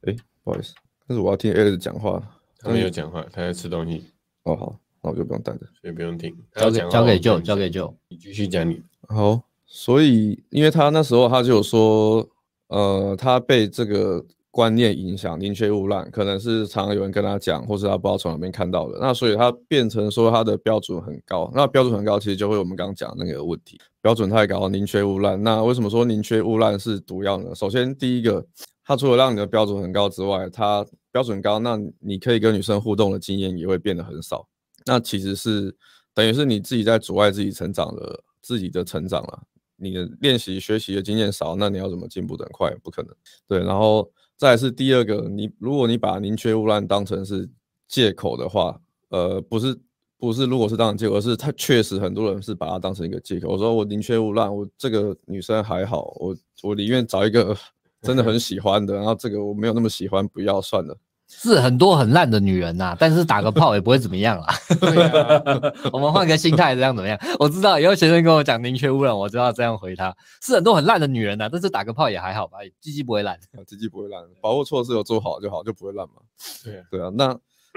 [0.01, 0.75] 哎，不好意思，
[1.07, 2.21] 但是我要听 Alex 讲话，
[2.59, 4.07] 他没有讲话，他在吃东西。
[4.43, 4.81] 哦，好。
[5.03, 6.37] 那我就不用带着，所以不用听。
[6.57, 8.83] 交给交给就交给就，你继续讲你。
[9.03, 12.29] 好，所以因为他那时候他就有说，
[12.67, 18.97] 呃，他被这个观念影响，宁缺毋滥，可能是常常有人跟他讲，或是他不知道从哪边看到的。
[19.01, 25.43] 那所以他变成说他的标准很高，那标准很高，其实就会我们刚刚讲那个问题，标准太高，宁缺毋滥。
[25.43, 27.53] 那为什么说宁缺毋滥是毒药呢？
[27.53, 28.47] 首先第一个，
[28.85, 34.47] 他除了让你的标准很高之外，他标准高，那你可以跟女生互动的经验也会变得很少。
[34.87, 35.75] 那其实是
[36.15, 39.43] 等于是你自己在阻碍自己成长的自己的成长了。
[39.77, 42.73] 你的练习学习的经验少，那你要怎么进步得快？
[42.85, 43.13] 不可能。
[43.49, 47.49] 对，然后再是第二个，你如果你把宁缺毋滥当成是
[47.89, 49.79] 借口的话，呃，不是
[50.19, 53.49] 不是，如果是当成借口，而是他确实很多人是把它当成一个借口。
[53.51, 57.57] 我说我宁缺毋滥，我这个女生还好，我我宁愿找一个
[58.03, 60.97] 真的很喜欢的，然后这个我没有那么喜欢，不要算了。
[61.27, 64.55] 是很多很烂的女人呐、啊，但是打个炮也不会怎么样啦。
[64.81, 65.43] 对啊，
[65.93, 67.19] 我们换个心态，这样怎么样？
[67.39, 70.15] 我知道以后学生跟我讲宁缺毋滥，我知道这样回他。
[70.43, 76.15] 是很多很烂的女人呐、啊，但是打个炮也还好吧，鸡鸡不会烂，鸡鸡不会烂，保护措施有做好就好，就不会烂嘛。
[76.63, 77.11] 对啊，对啊。
[77.15, 77.37] 那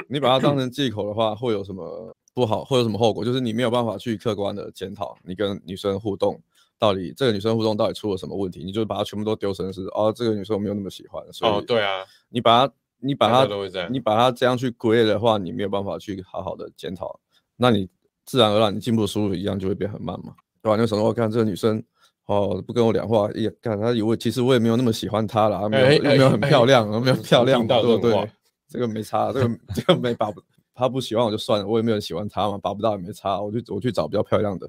[0.10, 2.64] 你把它当成借口的话，会有什么不好？
[2.66, 3.24] 会有什么后果？
[3.24, 6.40] 就是你没有办法去客观的检讨你跟女生互动
[6.78, 11.24] 到底这个女生互动到底出了什么问题，你就把它全部都丢成是哦，这个女生我没有那么喜欢。
[11.32, 12.74] 所以哦，对啊，你把它。
[13.00, 17.20] 你把它，你把它这样去归类的话，你没有办法去好好的检讨，
[17.56, 17.88] 那你
[18.26, 20.76] 自然而然你进步的速度一样就会变很慢嘛，对吧？
[20.76, 21.82] 你为什么我看这个女生
[22.26, 28.32] 哦不跟我讲话，也看她以为其实我也没有那么喜欢她啦，没有、没有很漂亮，欸、没有漂亮，对不对？
[28.68, 30.32] 这个没差，这个这个没把
[30.74, 34.68] 她不喜欢我就算了，我也没有喜欢她嘛，把不到也没差，我去我去找比较漂亮的。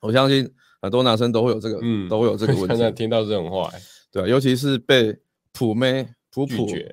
[0.00, 0.48] 我相信
[0.80, 2.68] 很多男生都会有这个，嗯，都会有这个问题。
[2.76, 3.78] 现在听到这种话、欸，
[4.12, 5.18] 对，尤其是被
[5.52, 6.08] 普妹。
[6.34, 6.84] 普普拒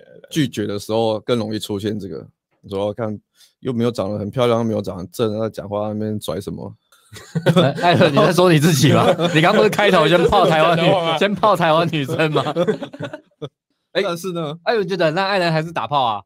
[0.48, 2.28] 绝的时候更容易出现这个，
[2.62, 3.20] 你说看
[3.60, 6.74] 又没有长得很漂亮，又没有长得很正，那讲话那边拽什么？
[7.82, 9.06] 艾伦，你在说你自己吗？
[9.36, 12.42] 你刚不是开头先泡台湾女，先泡台湾女生吗？
[13.92, 16.22] 哎，但是呢，艾伦觉得那艾伦还是打炮啊？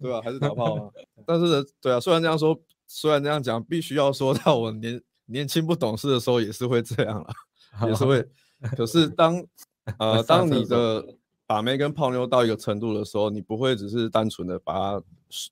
[0.00, 0.90] 对啊，还是打炮啊？
[1.26, 2.54] 但是对啊，虽然这样说，
[2.86, 8.22] 虽然这样讲，必须要说到我年年轻不懂事的时候也是会这样了，也是会。
[8.76, 9.42] 可是当
[9.98, 11.02] 呃 当你的
[11.48, 15.02] 把妹跟泡妞到一个程度的时候，你不会只是单纯的把它，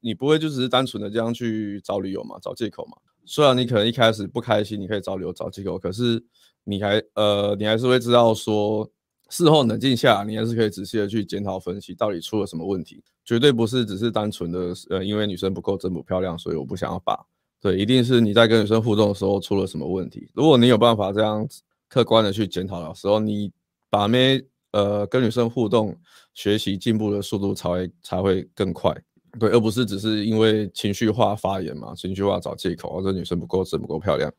[0.02, 2.98] 你不会就只是单纯的这样去找理由嘛，找借口嘛。
[3.24, 6.22] 虽然你可能一开始不开心，你可以找理由找借口，可是
[6.64, 8.86] 你还呃，你还是会知道说，
[9.30, 13.02] 事后冷静下，你还是可以仔细的去检讨分析，到底出了什么问题。
[13.24, 17.18] 绝对不是只是单纯的呃，因为女生不够真不漂亮，所以我不想要把。
[17.58, 20.28] 对，一定是你在跟女生互动的时候出了什么问题。
[20.34, 23.50] 如果你有办法这样子客观的去检讨的时候，你
[23.88, 24.44] 把妹。
[24.76, 25.96] 呃，跟女生互动、
[26.34, 28.94] 学习进步的速度才会才会更快，
[29.40, 34.30] 对，而不是只是因为情绪化发言嘛，情绪化找借口，或者女生不够正、不够漂亮，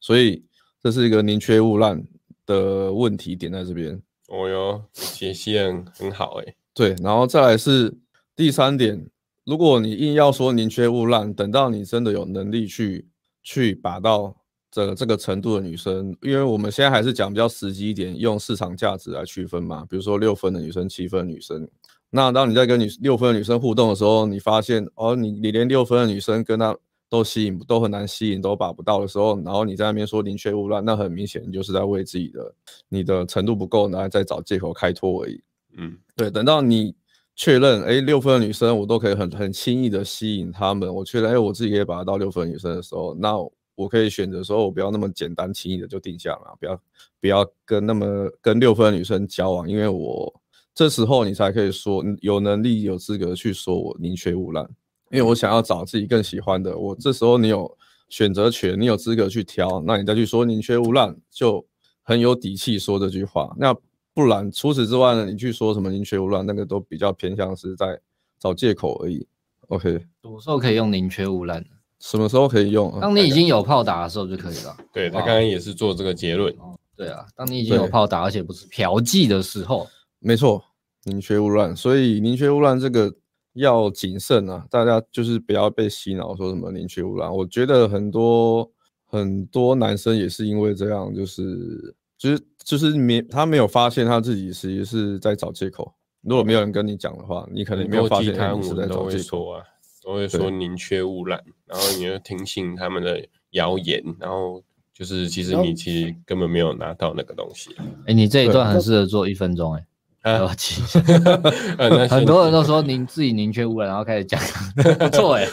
[0.00, 0.42] 所以
[0.82, 2.02] 这是一个宁缺毋滥
[2.46, 4.00] 的问题点在这边。
[4.28, 6.54] 哦哟，解析很很好哎。
[6.72, 7.94] 对，然后再来是
[8.34, 9.06] 第三点，
[9.44, 13.06] 如果你硬要说宁缺毋滥，等到你真的有能力去
[13.42, 14.34] 去把到。
[14.70, 19.86] 这个这个程度的女生，因为我们现在还是讲比较实际一点，用市场价值来区分嘛。
[19.88, 21.66] 比如说六分的女生、七分的女生，
[22.10, 26.76] 那当你在跟女六分的女生互动的时候，你发现哦，你你连六分的女生跟她
[27.08, 32.54] 都吸引都很难吸引，都把不到的时候，然后你在那边说宁缺毋滥，那很明显你就是在为自己的
[32.90, 35.40] 你的程度不够，然后再找借口开脱而已。
[35.78, 36.30] 嗯，对。
[36.30, 36.94] 等到你
[37.34, 43.30] 确认，哎，六分的女生我都可以很很轻易的吸引她们，我确认，哎，我自己可以把她到六分的女生的时候，那。
[43.78, 46.80] 我可以选择说，我不要那么简单轻易的就定下嘛，不要
[47.20, 50.40] 不要跟那么跟六分的女生交往，因为我
[50.74, 54.68] 这时候你才可以说有能力有资格去说我宁缺毋滥，
[55.12, 61.64] 因为我想要找自己更喜欢的，我这时候你有选择权，你有资格去挑，那你再去说宁缺毋滥，就
[62.02, 63.54] 很有底气说这句话。
[63.56, 63.72] 那
[64.12, 68.00] 不然除此之外呢，你去说什么宁缺毋滥，那个都比较偏向是在
[68.40, 69.24] 找借口而已。
[69.68, 69.90] OK，
[70.22, 71.64] 什么时候可以用宁缺毋滥？
[72.00, 72.98] 什么时候可以用？
[73.00, 74.76] 当你已经有炮打的时候就可以了。
[74.92, 76.54] 对，他刚刚也是做这个结论。
[76.96, 79.86] 对啊，当你已经有炮打，而且不是嫖妓的时候，
[80.18, 80.62] 没错，
[81.04, 81.74] 宁缺毋滥。
[81.76, 83.12] 所以宁缺毋滥这个
[83.52, 87.32] 要谨慎啊，大家就是不要被洗脑说什么宁缺毋滥。
[87.32, 88.68] 我觉得很多
[89.04, 95.92] 很多男生也是因为这样，就是就是就是没他没有发现他自己其实是在找借口。
[96.22, 99.62] 如果没有人跟你讲的话，你可能没有发现他是在找借口啊。
[100.08, 104.62] 都会说宁缺毋滥，然后你就听信他们的谣言，然后
[104.94, 107.76] 就是其实你其实根本没有拿到那个东西。
[108.06, 109.84] 哎，你这一段很适合做一分钟哎。
[110.22, 110.48] 啊，
[112.08, 114.40] 很多人都说您自己宁缺毋滥，然后开始讲，
[114.98, 115.46] 不错哎。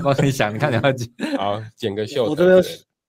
[0.00, 2.30] 光你想，你看你要剪，好剪个袖子。
[2.30, 2.56] 我这边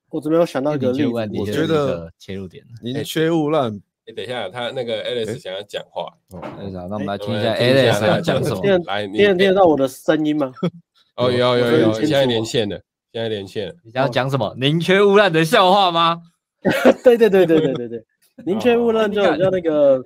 [0.09, 1.07] 我这边有想到一个例子，
[1.39, 3.81] 我觉得切入点，宁缺毋滥。
[4.11, 6.07] 哎，等一下，他那个 Alex 想要讲话。
[6.31, 8.61] 哦，那我们来听一下 Alice 要讲什么。
[8.85, 10.51] 来，你听得到我的声音吗？
[11.15, 12.79] 哦，有有有，现在连线了，
[13.13, 13.75] 现在连线了。
[13.83, 14.53] 你想要讲什么？
[14.59, 16.21] 宁缺毋滥的笑话吗？
[17.03, 18.05] 对对对对对对对，
[18.45, 20.03] 宁缺毋滥就好像那个。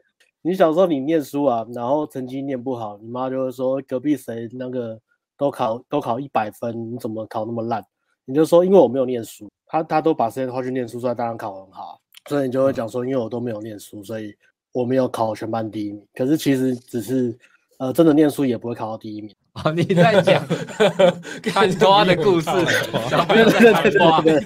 [0.47, 4.95] 你小时候你念书啊，然后成绩念不好，你妈就会说隔壁谁那个
[5.35, 7.83] 都考都考一百分，你怎么考那么烂？
[8.25, 11.99] 你就说因为我没有念书，他他都把时间花去念书，所以当然考很好。
[12.27, 14.35] 所以你就会讲说，因为我都没有念书，所以
[14.71, 16.05] 我没有考全班第一名。
[16.13, 17.37] 可是其实只是
[17.77, 19.33] 呃真的念书也不会考到第一名。
[19.63, 20.45] 哦，你在讲
[21.41, 24.41] 看拖的故事，对对对对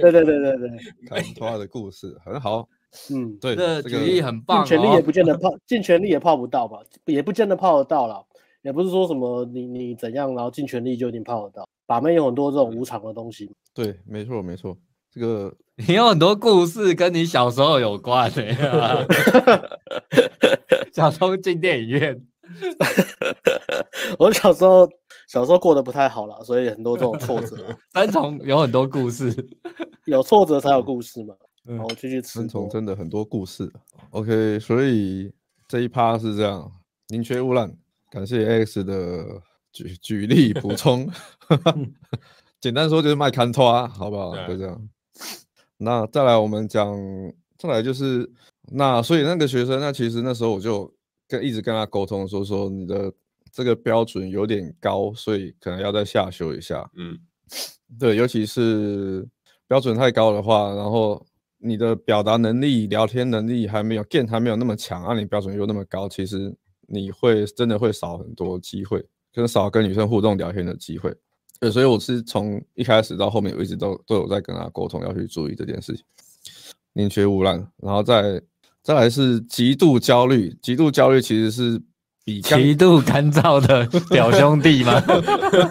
[0.00, 2.68] 对对对对对，看拖的故事很好。
[3.10, 4.64] 嗯，对，这举例很棒。
[4.64, 6.78] 尽全力也不见得泡，尽全力也泡不到吧？
[7.06, 8.22] 也不见得泡得到了。
[8.62, 11.66] 也不是说什么你你怎样，然后尽全力就一定泡得到。
[11.86, 13.50] 把妹有很多这种无常的东西。
[13.74, 14.76] 对，没错没错。
[15.10, 19.08] 这个你有很多故事跟你小时候有关的。
[20.92, 22.26] 小时候进电影院，
[24.18, 24.88] 我小时候
[25.26, 27.56] 小时候过得不太好了，所以很多这种挫折。
[27.92, 29.34] 三重有很多故事，
[30.06, 31.34] 有挫折才有故事嘛。
[31.64, 32.38] 然后继续吃。
[32.38, 33.72] 三重真的很多故事。
[34.10, 35.32] OK，所以
[35.66, 36.70] 这一趴是这样，
[37.08, 37.72] 宁缺毋滥。
[38.10, 39.24] 感谢 X 的
[39.72, 41.10] 举举例补充。
[42.60, 44.36] 简单说就是卖看拖，好不好？
[44.46, 44.88] 就这样。
[45.76, 46.96] 那再来我们讲，
[47.58, 48.30] 再来就是
[48.72, 50.92] 那所以那个学生，那其实那时候我就
[51.28, 53.12] 跟一直跟他沟通说说你的
[53.52, 56.88] 这个标准有点高，所以可能要再下修一下。
[56.96, 57.18] 嗯，
[57.98, 59.26] 对，尤其是
[59.66, 61.24] 标准太高的话，然后。
[61.66, 66.54] 你的表达能力、聊天能力还没有 get 还没有那么强，啊，你标准又那么高，其实
[66.86, 71.10] 你会真的会少很多机会，跟少跟女生互动聊天的机会。
[71.64, 76.04] 对，所以我是从一开始到后面，我一直都都有在跟他沟通，要去注意这件事情。
[76.92, 78.38] 宁缺毋滥，然后再
[78.82, 81.80] 再来是极度焦虑，极度焦虑其实是
[82.22, 82.42] 比。
[82.42, 85.02] 极度干燥的 表兄弟吗？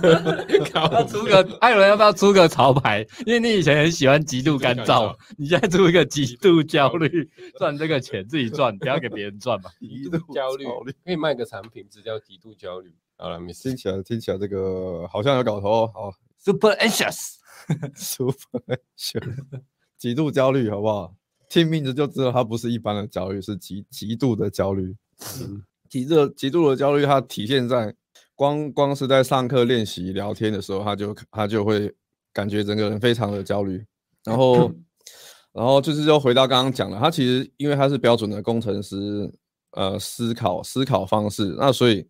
[0.73, 3.05] 要出个艾伦要不要出个潮牌？
[3.27, 7.29] 因为你以前很喜欢极度干燥，你现在出一个极度焦虑，
[7.59, 9.69] 赚这个钱自己赚，不要给别人赚嘛。
[9.79, 10.65] 极度焦虑
[11.05, 12.91] 可以卖个产品，只叫极度焦虑。
[13.23, 13.53] 好了，你。
[13.53, 15.91] 听起来听起来这个好像有搞头哦。
[15.93, 19.61] 好，Super anxious，Super anxious，
[19.97, 21.15] 极度焦虑好不好？
[21.47, 24.93] 听名字就知道他不是一般的焦虑，是极极度的焦虑。
[25.39, 25.63] 嗯。
[25.89, 27.95] 极度极度的焦虑，它体现在
[28.35, 31.95] 光光是在上课练习聊天的时候，他就他就会
[32.33, 33.85] 感觉整个人非常的焦虑。
[34.25, 34.69] 然后，
[35.53, 39.33] 然后就是又回到刚刚讲的，他其实因为他是标准的工程师，
[39.71, 42.05] 呃，思考思考方式，那所以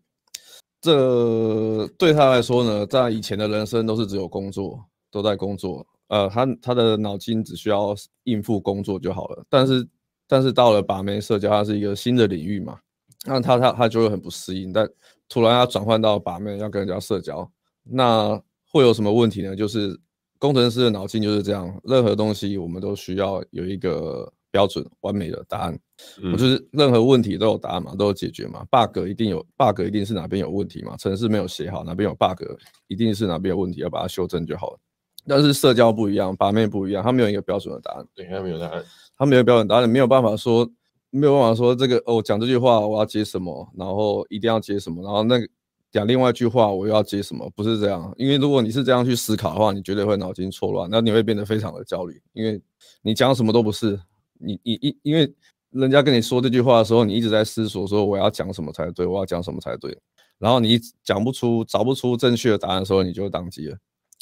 [0.84, 4.78] 这对他来说呢，在以前的人生都是只有工作，
[5.10, 7.94] 都在工作，呃，他他的脑筋只需要
[8.24, 9.42] 应付工作就好了。
[9.48, 9.88] 但是
[10.28, 12.78] 但是到了把妹社交，它是一个新的领域嘛。
[13.24, 14.86] 那他他他就会很不适应，但
[15.26, 17.50] 突然要转换到把妹，要跟人家社交，
[17.82, 18.38] 那
[18.70, 19.56] 会有什么问题呢？
[19.56, 19.98] 就是
[20.38, 25.76] 工程师的脑筋就是这样，任何东西我们都需要有一个标准完美的答案，
[26.22, 32.40] 嗯，就是任何问题都有答案嘛，都有解决嘛，bug 一定有 bug 一定是哪边有问题嘛，程式没有写好，哪边有 bug
[32.86, 34.78] 一定是哪边有问题，要把它修正就好了。
[35.26, 38.84] 但是社交不一样，把妹不一样，它没有一个标准的答案，对，他没有答案，
[39.18, 40.70] 它没有标准答案，没有办法说。
[41.16, 45.46] 没有办法说这个哦，讲这句话我要接什么，然后一定要接什么，然后那个
[45.92, 48.12] 讲另外一句话我又要接什么，不是这样。
[48.16, 52.60] 因为如果你是这样去思考的话，你绝对会脑筋错乱，那你会变得非常的焦虑，因为
[53.00, 53.96] 你讲什么都不是。
[54.38, 55.32] 你你一因为
[55.70, 59.96] 人家跟你说这句话的时候，你一直在思索说我要讲什么才对，我要讲什么才对，
[60.38, 63.76] 然后你讲不出、找不出正确的答案的时候，你就会当机了。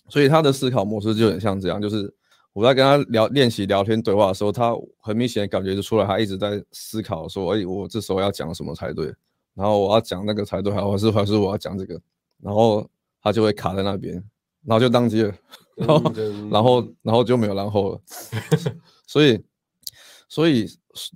[0.08, 2.14] 所以他的思考模式就很像这样，就是。
[2.54, 9.06] 我在跟他聊练习聊天对话的时候，他很明显感觉就出来，他一直在思考说：“哎，我这时候要讲什么才对？
[9.54, 11.98] 然后我要讲那个才对，还是还是我要讲这个？”
[12.44, 12.86] 然后
[13.22, 14.22] 他就会卡在那边，
[14.66, 15.34] 然后就当机了，
[15.76, 16.12] 然后
[16.50, 18.00] 然后然后就没有然后了。
[19.08, 19.42] 所以
[20.32, 20.66] 所以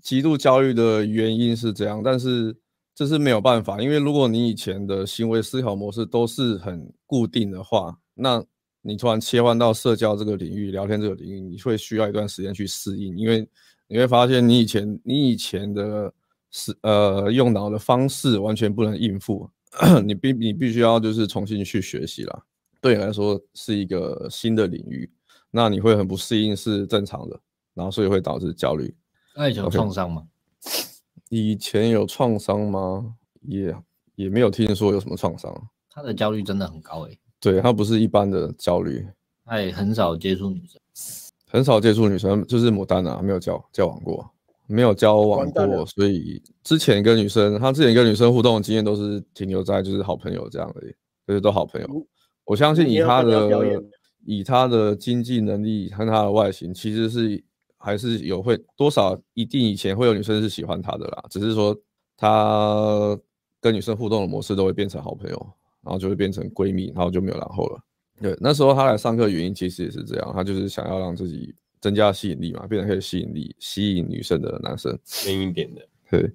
[0.03, 2.55] 极度焦虑的原因是这样，但是
[2.95, 8.45] 这是没有办法，因为如果你以前的行为思考模式都是很固定的话，那
[8.83, 13.49] 你突然切换到社交这个领域、聊天这个领域，你会需要一段时间去适应，因为
[13.89, 16.13] 你会发现你以前你以前的
[16.51, 19.49] 是呃用脑的方式完全不能应付，
[20.05, 22.45] 你必你必须要就是重新去学习了。
[22.83, 25.11] 对你来说是一个新的领域，
[25.51, 27.41] 那你会很不适应是正常的，
[27.73, 28.95] 然后所以会导致焦虑。
[29.37, 30.27] 那以前有创伤吗？
[31.29, 33.15] 以前有创伤吗？
[33.43, 33.75] 也
[34.15, 35.55] 也没有听说有什么创伤。
[35.91, 37.19] 他的焦虑真的很高诶、欸。
[37.39, 39.07] 对，他不是一般的焦虑。
[39.45, 40.81] 他也很少接触女生，
[41.51, 44.29] 很少接触女生，就是牡丹啊，没有交交往过，
[44.67, 50.95] 没有交往过，所以之前跟女生，他之前跟女生互动的经验都是停留在就是好朋友这样而已，
[51.27, 52.07] 就是都好朋友。
[52.45, 53.83] 我相信以他的
[54.25, 57.45] 以他的经济能力和他的外形，其实是。
[57.87, 61.73] 还是有会多少一定以前会有女生是喜欢他的啦，只是说
[62.17, 63.17] 他
[63.61, 65.53] 跟女生互动的模式都会变成好朋友，
[65.85, 67.81] 然后就会变成闺蜜，然后就没有然后了。
[68.21, 75.81] 对，那时候他来上课原因其实也是这样，他就是想要让自己增加吸引力嘛，变成可以吸引力吸引女生的男生，偏一点的。
[76.11, 76.33] 对，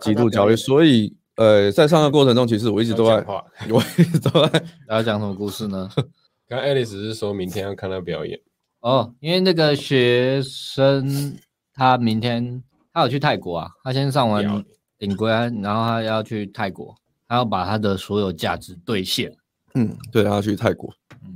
[0.00, 3.22] 极度焦虑，所以呃，在上课过程中，其实我一直都在，
[3.68, 4.58] 我一直都在。
[4.86, 5.88] 大家讲什么故事呢？
[6.48, 8.40] 刚刚爱丽丝是说明天要看他表演。
[8.80, 11.36] 哦，因为那个学生
[11.74, 12.62] 他明天
[12.92, 14.64] 他有去泰国啊，他先上完
[14.98, 16.94] 顶规，然后他要去泰国，
[17.28, 19.30] 他要把他的所有价值兑现。
[19.74, 20.90] 嗯，对，他要去泰国，
[21.22, 21.34] 嗯，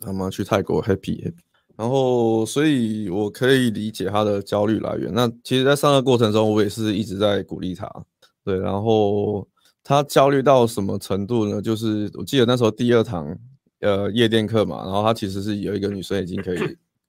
[0.00, 1.34] 他们去泰国 happy happy。
[1.76, 5.10] 然后，所以我可以理解他的焦虑来源。
[5.14, 7.90] 那其实，在上课过程中，我也是一直在鼓励他。
[8.44, 9.48] 对，然后
[9.82, 11.62] 他焦虑到什么程度呢？
[11.62, 13.34] 就是我记得那时候第二堂。
[13.82, 16.58] 呃，夜店课嘛，然后他其实是有一个女生已经可以，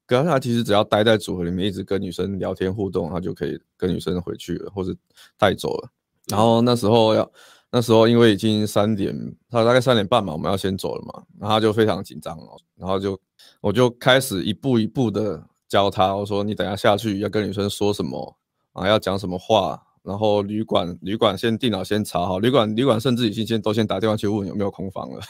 [0.08, 4.92] 可他其实只要待在组合里面，一直跟女生聊天互动，他就可以跟女生回去了，或者
[5.38, 5.90] 带走了。
[6.30, 7.32] 然后那时候要，
[7.72, 9.16] 那时候因为已经三点，
[9.52, 13.20] 他大概三点半嘛，我们要先走了嘛，然后他就非常紧张哦，然后就
[13.62, 18.36] 我就开始一步一步的教他，我说你等下下去要跟女生说什么
[18.72, 25.22] 啊，要讲什么话，然后旅馆旅馆先电脑先查好，旅馆旅馆甚至已经先都先打电话去问有没有空房了。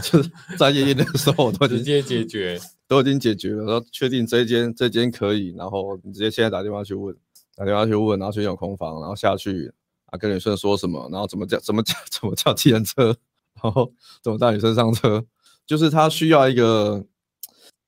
[0.00, 7.14] 就是在夜店的时候，我都直接解决，都已经解决了，然后确定这间这间可以，然后你直接现在打电话去问，
[7.56, 9.72] 打电话去问，然后确定有空房，然后下去
[10.06, 13.16] 啊跟女生说什么，然后怎么叫怎么叫怎么叫计程车，
[13.62, 15.24] 然后怎么带女生上车，
[15.66, 17.04] 就是他需要一个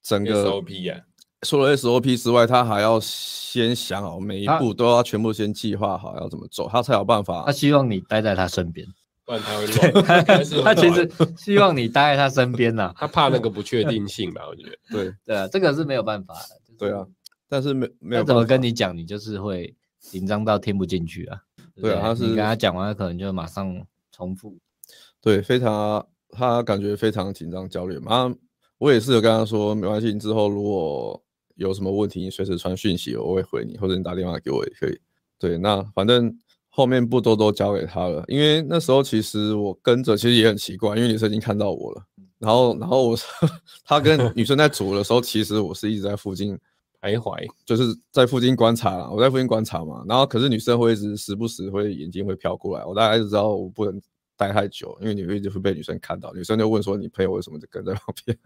[0.02, 1.00] 整个 SOP 呀，
[1.42, 7.44] 除了 SOP 之外，他还要先想好每一步都要全部先计划好要怎么走，他才有办法。
[7.46, 8.86] 他希望你待在他身边。
[9.25, 10.45] 不然他会乱。
[10.62, 14.43] 他其实希望你待在他身边呐，他怕那个不确定性吧？
[14.47, 14.77] 我觉得。
[14.91, 16.61] 对对啊，这个是没有办法的。
[16.66, 17.07] 就是、对啊，
[17.49, 18.25] 但是没没有。
[18.25, 21.41] 怎么跟你讲，你就是会紧张到听不进去啊？
[21.81, 23.75] 对，啊，他是你跟他讲完，他可能就马上
[24.12, 24.59] 重复。
[25.22, 28.35] 对，非常他感觉非常紧张焦虑嘛。
[28.77, 31.22] 我也是有跟他说，没关系，你之后如果
[31.55, 35.01] 有什么问题，你随时传讯息，我会回你，或者你打电话给我也可以。
[35.39, 36.37] 对，那反正。
[36.77, 42.05] 后面步骤都交给他了，因为那时候其实我跟着，其实也很奇怪，因为女生已经看到我了，
[42.41, 43.16] 然后，然后我
[43.87, 46.59] 他跟女生在组的时候，其实我是一直在附近
[47.01, 54.03] 徘徊，就是在附近观察，我在附近观察嘛，然后可是女生会一直时不时会眼睛会飘过来，我大概就知道我不能
[54.37, 58.37] 待太久，因为你会一直会被女生看到，女生就问说你朋友为什么就跟在旁边，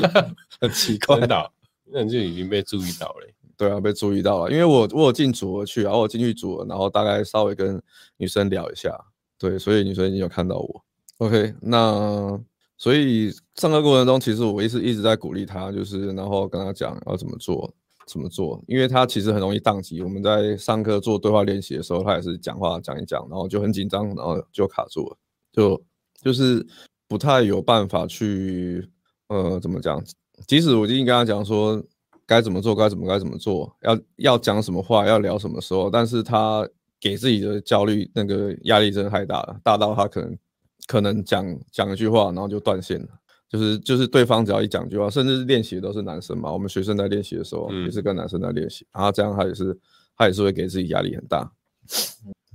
[0.58, 1.52] 很奇怪，真的，
[1.92, 3.28] 那你就已经被注意到了。
[3.56, 7.80] 对啊，被注意到了，因为我我有进组合去，然后我进去组合，然后大概稍微跟
[8.16, 8.98] 女生聊一下，
[9.38, 10.84] 对，所以女生已经有看到我。
[11.18, 12.40] OK，那
[12.76, 17.72] 所以上课过程中，其实我一直一直在鼓励他，就是然后跟他讲要怎么做，
[18.06, 20.02] 怎么做，因为他其实很容易宕机。
[20.02, 25.16] 我们在上课做对话练习的时候，他也是讲话讲一讲，然后就很紧张，然后就卡住了，
[25.52, 25.82] 就
[26.22, 26.66] 就是
[27.06, 28.88] 不太有办法去
[29.28, 30.02] 呃怎么讲，
[30.48, 31.82] 即使我已经跟他讲说。
[32.26, 32.74] 该怎么做？
[32.74, 33.74] 该怎么该怎么做？
[33.82, 35.06] 要要讲什么话？
[35.06, 35.90] 要聊什么时候？
[35.90, 36.66] 但是他
[37.00, 40.38] 给自己的焦虑那个压力真的太大了，大到他可能
[40.86, 43.08] 可能讲讲一句话，然后就断线了。
[43.46, 46.52] 就是就是对方只要一讲句话，甚至是练习都是男生嘛。
[46.52, 49.78] 我们学生在练习的时候也是跟男生在练习，然后这样他也是
[50.16, 51.48] 他也是会给自己压力很大。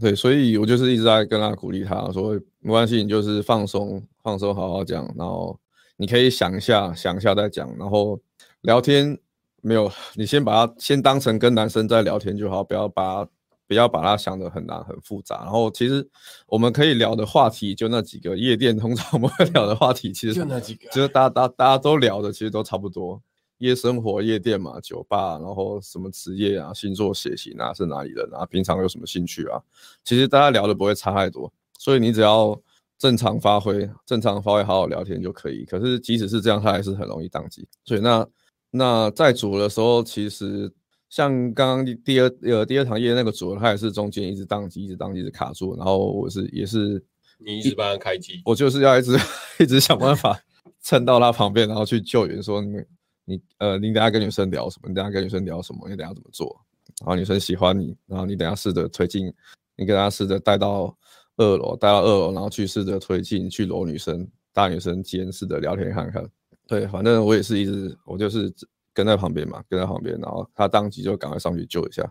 [0.01, 5.57] 对，所以我就是一直在跟他鼓励他说，没关系，你就是放松放松，好好讲，然后
[5.95, 8.19] 你可以想一下想一下再讲，然后
[8.61, 9.17] 聊天。
[9.61, 13.25] 没有，你先把它先当成跟男生在聊天就好，不要把
[13.67, 15.41] 不要把它想得很难很复杂。
[15.43, 16.07] 然后其实
[16.47, 23.21] 我们可以聊的话题就那几个，夜店通常我们会聊的话题其实就那几个，就是大家大大家都聊的其实都差不多，
[23.59, 29.61] 夜生活、夜店嘛、酒吧，然后什么职业啊、星座、血型啊、是哪里人啊、平常有什么兴趣啊，
[30.03, 31.51] 其实大家聊的不会差太多。
[31.77, 32.59] 所以你只要
[32.97, 35.63] 正常发挥，正常发挥，好好聊天就可以。
[35.63, 37.65] 可是即使是这样，它还是很容易宕机。
[37.85, 38.27] 所以那
[38.71, 40.71] 那在组的时候，其实
[41.09, 45.75] 像刚刚第二呃第二堂夜那个组，它也是中间一直宕机，一直宕机，一直卡住。
[45.75, 47.03] 然后我是也是
[47.37, 49.17] 你一直帮他开机，我就是要一直
[49.59, 50.39] 一直想办法
[50.81, 52.77] 蹭到他旁边，然后去救援，说你
[53.25, 54.89] 你呃你等下跟女生聊什么？
[54.89, 55.89] 你等下跟女生聊什么？
[55.89, 56.59] 你等下怎么做？
[57.01, 59.31] 然后女生喜欢你，然后你等下试着推进，
[59.77, 60.95] 你给她试着带到
[61.37, 66.29] 二楼，带到二楼，然后去试着推进去搂女生，大女生间试着聊天看看。
[66.69, 68.53] 对，反正我也是一直，我就是
[68.93, 72.09] 跟在旁边嘛，跟在旁边，然后他当即就赶快上去救一下。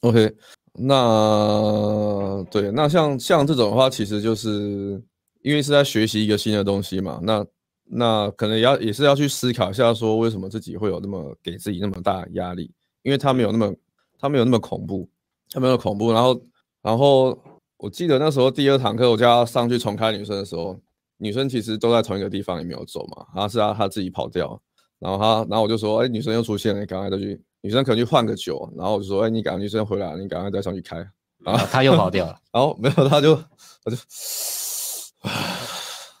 [0.00, 0.32] OK，
[0.72, 5.02] 那对，那像像这种的话，其实就是
[5.42, 7.44] 因为是在学习一个新的东西嘛，那
[7.84, 12.72] 那可能要也是要去思考一下，说为什么自己会有那么给自己那么大压力，
[13.02, 13.74] 因为他没有那么。
[14.18, 15.08] 他没有那么恐怖，
[15.50, 16.12] 他没有恐怖。
[16.12, 16.40] 然后，
[16.80, 17.36] 然后
[17.76, 20.78] 我记得那时候第二堂课，我叫他上去重开女生的时候，
[21.22, 23.24] 女生其实都在同一个地方，也没有走嘛。
[23.34, 24.60] 然后是啊，她自己跑掉，
[24.98, 27.40] 然后她，然后我就说，哎，女生又出现了，赶快再去。
[27.60, 30.96] 女生可能去换个酒，然后我就说，哎，你赶快女生回来，你赶快再上去开。
[31.44, 33.96] 然后她又跑掉了，然后没有，她就她就，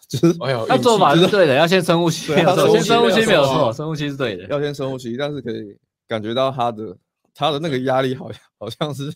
[0.08, 2.44] 就是，哎呦，他做法是对的，要先深呼吸，先
[2.82, 5.76] 深呼吸没有错，深呼吸是对的，要先深呼吸，但是可以
[6.06, 6.96] 感觉到他的。
[7.34, 9.10] 他的那个压力好像好像是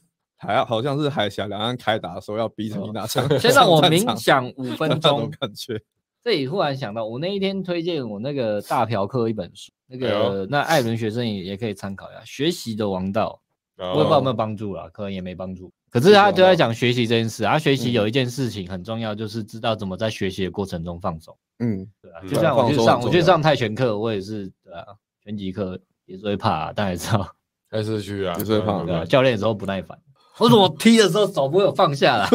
[0.47, 3.27] 海，好像是海峡两岸开打的时候要逼着你拿枪。
[3.39, 5.81] 先让我冥想五 分钟，感觉。
[6.23, 13.41] 这里忽然想到，我那一天推荐我那个大嫖客一本书，那个那艾伦学生也也可以参考一下《学习的王道》，
[13.83, 15.73] 我也不知道有没有帮助啦，可能也没帮助。
[15.89, 21.37] 可是他就在讲学习这件事，他学习有一件事情很重要，就是知道怎么在学习的过程中放松。
[21.61, 24.85] 嗯，对啊，就像我去上，我去上泰拳课，我也是对啊，
[25.23, 27.27] 拳击课也是会怕，但也知道。
[27.71, 29.97] 还是去啊，也是怕对，教练有时候不耐烦。
[30.39, 32.29] 我说我踢的时候手不会有放下来。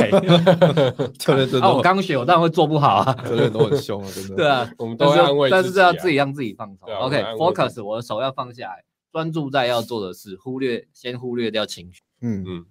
[1.19, 3.13] 教练真的，我刚学，我当然会做不好啊。
[3.23, 4.35] 教练都很凶啊，真的。
[4.37, 6.89] 对啊，我们都要安慰但是要自己让自己放松。
[6.89, 12.01] OK，focus，我的手要放下来，专注在要做的事，忽略先忽略掉情绪。
[12.21, 12.65] 嗯嗯，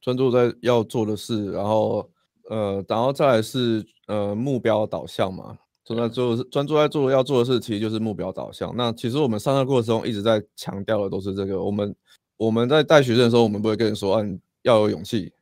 [0.00, 2.08] 专注在要做的事，然后
[2.48, 5.56] 呃，然后再来是呃目标导向嘛。
[5.84, 8.74] 专在做，专注在做要做的事，其实就是目标导向。
[8.76, 11.62] 那其实我们上课过程中一直在强调的都是这个。
[11.62, 11.94] 我们
[12.36, 14.24] 我们在带学生的时候，我们不会跟人说，啊，
[14.62, 15.32] 要有勇气，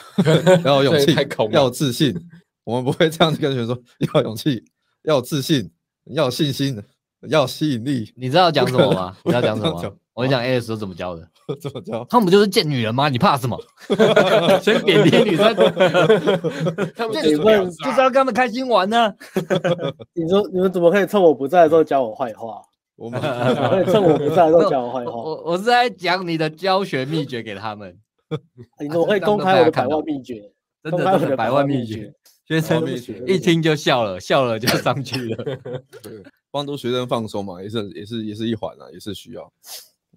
[0.64, 1.14] 要有勇气，
[1.50, 2.14] 要有自信。
[2.64, 4.64] 我们不会这样子跟学生说，要有勇气，
[5.02, 5.70] 要有自信，
[6.06, 6.82] 要有信心，
[7.28, 8.12] 要有吸引力。
[8.16, 9.16] 你知道讲什么吗？
[9.24, 9.96] 你知道讲什么？
[10.14, 11.28] 我跟你讲 A S 都怎么教的？
[11.60, 12.06] 怎么教？
[12.08, 13.08] 他们不就是贱女人吗？
[13.08, 13.60] 你怕什么？
[14.62, 15.54] 先贬低女生，
[16.94, 17.22] 他们就
[17.92, 19.14] 是要跟他们开心玩呢、啊。
[20.14, 22.62] 你说你们怎么可以趁我不在的时候教我坏话？
[22.96, 23.20] 我 们
[23.86, 25.12] 趁我 不在的时候教我坏话？
[25.12, 27.98] 我我是在讲你的教学秘诀给他们。
[28.80, 30.50] 你怎么可以公开我的百万秘诀？
[30.82, 32.12] 真的真的百万秘诀，
[32.46, 32.84] 学生
[33.26, 35.58] 一听就笑了，笑了就上去了。
[36.50, 39.52] 帮助学生放松嘛，也是也是也是一环啊，也是需要。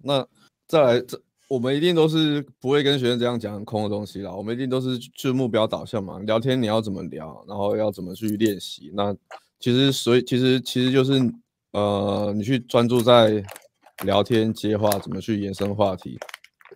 [0.02, 0.26] 那
[0.66, 4.30] 再来，这我们一定都是不会跟学生这样讲很空的东西啦。
[4.32, 6.18] 我们一定都是去目标导向嘛。
[6.20, 8.90] 聊天你要怎么聊，然后要怎么去练习。
[8.94, 9.14] 那
[9.58, 11.18] 其实，所以其实其实就是
[11.72, 13.44] 呃，你去专注在
[14.04, 16.18] 聊天接话，怎么去延伸话题，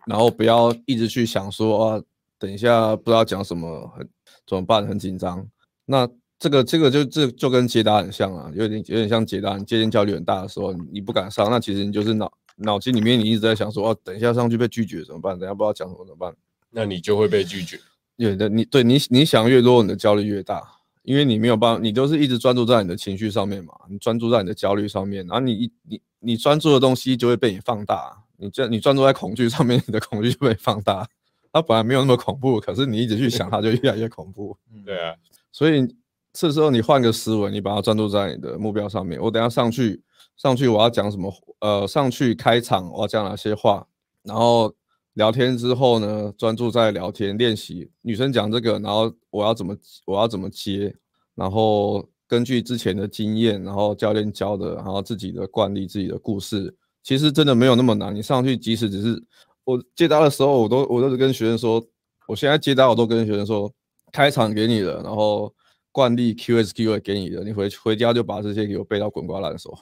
[0.06, 2.02] 然后不要一直去想说啊，
[2.38, 4.08] 等一下不知道讲什么，很
[4.46, 5.46] 怎么办，很紧张。
[5.84, 12.32] 那这个这个就这就跟接搭很像啊，有点有点像接搭，你接近焦虑很大的时候，你不敢上，那其实你就是脑。
[12.56, 15.36] 脑筋里面你一直在想说，哦，等一下上去被拒绝怎么办？
[15.38, 16.36] 等一下不知道讲什么怎么办？
[16.68, 17.80] 那你就会被拒绝。
[18.18, 20.62] 对的，你对你你想越多，你的焦虑越大，
[21.02, 28.22] 因为你没有办法，你都是一直专注在你的情绪上面嘛，你专注在你的焦虑上面，然后你一你你专注的东西就会被你放大。
[28.36, 31.08] 你这你专注在恐惧上面，你的恐惧就被放大。
[31.52, 34.56] 它本来没有那么恐怖，可是你一直去想，它就越来越恐怖。
[34.84, 35.14] 对啊，
[35.52, 35.86] 所以
[36.32, 39.20] 这时候你换个思维，你把它专注在你的目标上面。
[39.20, 40.02] 我等下上去。
[40.34, 41.32] 上去我要讲什么？
[41.60, 43.86] 呃，上去开场我要讲哪些话？
[44.22, 44.72] 然后
[45.14, 47.90] 聊天之后呢，专注在聊天练习。
[48.00, 50.94] 女生讲这个，然后我要怎么我要怎么接？
[51.34, 58.14] 然后根据之前的经验，然后教练教的，然后自己的惯例、自己的故事，其实真的没有那么难。
[58.14, 59.22] 你上去即使只是
[59.64, 61.84] 我接单的时候，我都我都是跟学生说，
[62.26, 63.72] 我现在接单我都跟学生说，
[64.12, 65.52] 开场给你的，然后
[65.90, 69.76] 惯例 QSQ 也给你的，你回回家就把这些给我背到滚瓜烂熟。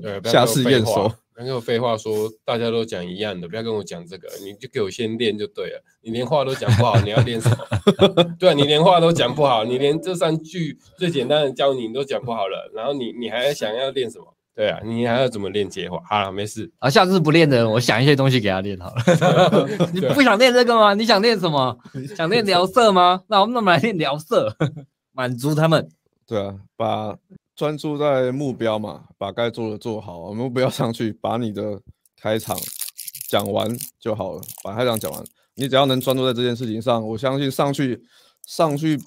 [0.00, 1.10] 对， 下次验收。
[1.34, 5.82] 不要跟我废话说，大家都讲一样的，不要跟我讲这个，你就给我先练就对了。
[6.00, 7.66] 你连话都讲不好，你要练什么？
[8.38, 14.26] 对啊，你连话都讲不好，你连这三句最简单的教你，你都讲不好了，然后你你还想要练什么？
[14.54, 16.00] 对啊，你还要怎么练接话？
[16.08, 16.70] 好了，没事。
[16.78, 19.68] 啊，下次不练的人，我想一些东西给他练好了。
[19.92, 20.94] 你不想练这个吗？
[20.94, 21.76] 你想练什么？
[22.16, 23.22] 想练聊色吗？
[23.26, 24.56] 那我们那么来练聊色，
[25.10, 25.88] 满足他们。
[26.28, 27.16] 对啊，把
[27.54, 31.80] 专注在目标嘛，把该做的做好，我们不要上去，把你的
[32.16, 32.56] 开场
[33.28, 34.42] 讲完就好了。
[34.62, 35.24] 把开场讲完，
[35.54, 38.02] 你只要能专注在这件事情上，我相信上去
[38.46, 39.00] 上去。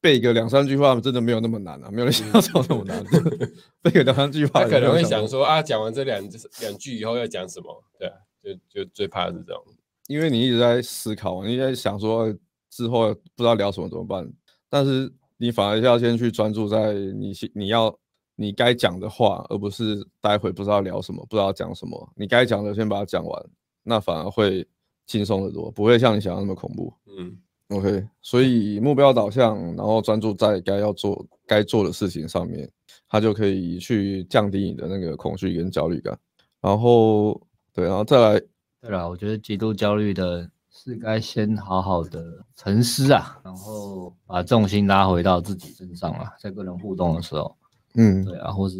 [0.00, 3.02] 背个两三句话真的没有那么难啊，没有人想象那么难。
[3.80, 6.22] 背个两三句话，他可能会想说啊，讲完这两
[6.60, 7.82] 两句以后要讲什么？
[7.98, 9.64] 对啊，就就最怕的是这种，
[10.08, 12.30] 因为你一直在思考，你在想说
[12.68, 14.30] 之后不知道聊什么怎么办，
[14.68, 17.96] 但是你反而要先去专注在你你要
[18.36, 22.12] 你该讲的话，而不是待会不知道聊什么，不知道讲什么。
[22.16, 23.46] 你该讲的先把它讲完，
[23.82, 24.66] 那反而会
[25.06, 26.92] 轻松得多，不会像你想的那么恐怖。
[27.18, 27.36] 嗯。
[27.68, 32.70] OK，所以目标导向，然后专注在该要做、该做的事情上面，
[33.08, 36.16] 它就可以去降低你的那个恐惧跟焦虑感。
[36.60, 37.40] 然后，
[37.72, 38.40] 对，然后再来，
[38.82, 40.48] 对了，我觉得极度焦虑的
[40.84, 47.56] 是该先好好的沉思啊，然后把重心拉回到自己身上啊，在跟人互动的时候，
[47.94, 48.76] 嗯，对啊，或是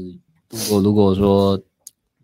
[0.50, 1.58] 如果如果说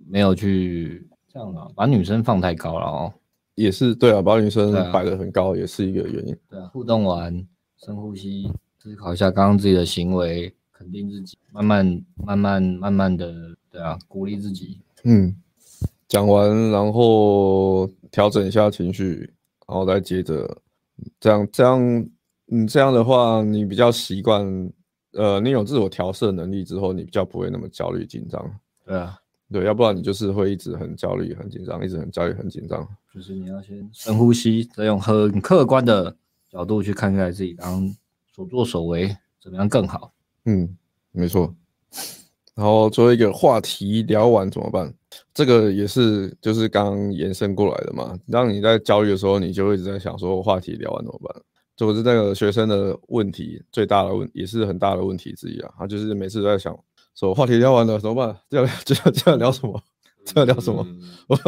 [0.07, 3.13] 没有去这样啊，把女生放太高了哦。
[3.55, 6.37] 也是对啊，把女生摆得很高，也是一个原因。
[6.49, 7.47] 对啊，互动完，
[7.79, 14.79] 深呼吸，思考一下刚刚自己的行为，肯定自己，慢慢、慢慢、慢慢的，对啊，鼓励自己。
[15.05, 15.35] 嗯，
[16.07, 19.33] 讲完，然后调整一下情绪，
[19.71, 20.59] 然后再接着，
[21.21, 21.81] 这样、这样，
[22.51, 24.45] 嗯，这样的话，你比较习惯，
[25.13, 28.45] 呃，你有自我调色能力之后，你比较不会那么焦虑紧张。
[28.85, 29.17] 对啊。
[29.53, 32.87] 对，要不然你就是会一直很焦虑、很紧张，一直很焦虑、很紧张。
[33.15, 36.17] 就是你要先深呼吸，再用很客观的
[36.49, 37.87] 角度去看待自己然后
[38.35, 40.13] 所作所为怎么样更好。
[40.47, 40.77] 嗯，
[41.13, 41.55] 没错。
[42.55, 44.93] 然后最后一个话题聊完怎么办？
[45.33, 48.19] 这个也是就是刚刚延伸过来的嘛。
[48.31, 51.43] 当你在焦虑的时候，你就会一直在想说话题聊完怎么办？
[51.77, 55.73] 这不是那个学生的问题最大的问，也是很大的问题之一啊。
[55.79, 56.79] 他就是每次都在想。
[57.13, 58.35] 说话题聊完了怎么办？
[58.49, 59.83] 接下来接下来接下来聊什么？
[60.25, 60.83] 接下来聊什么？
[60.89, 61.39] 嗯、我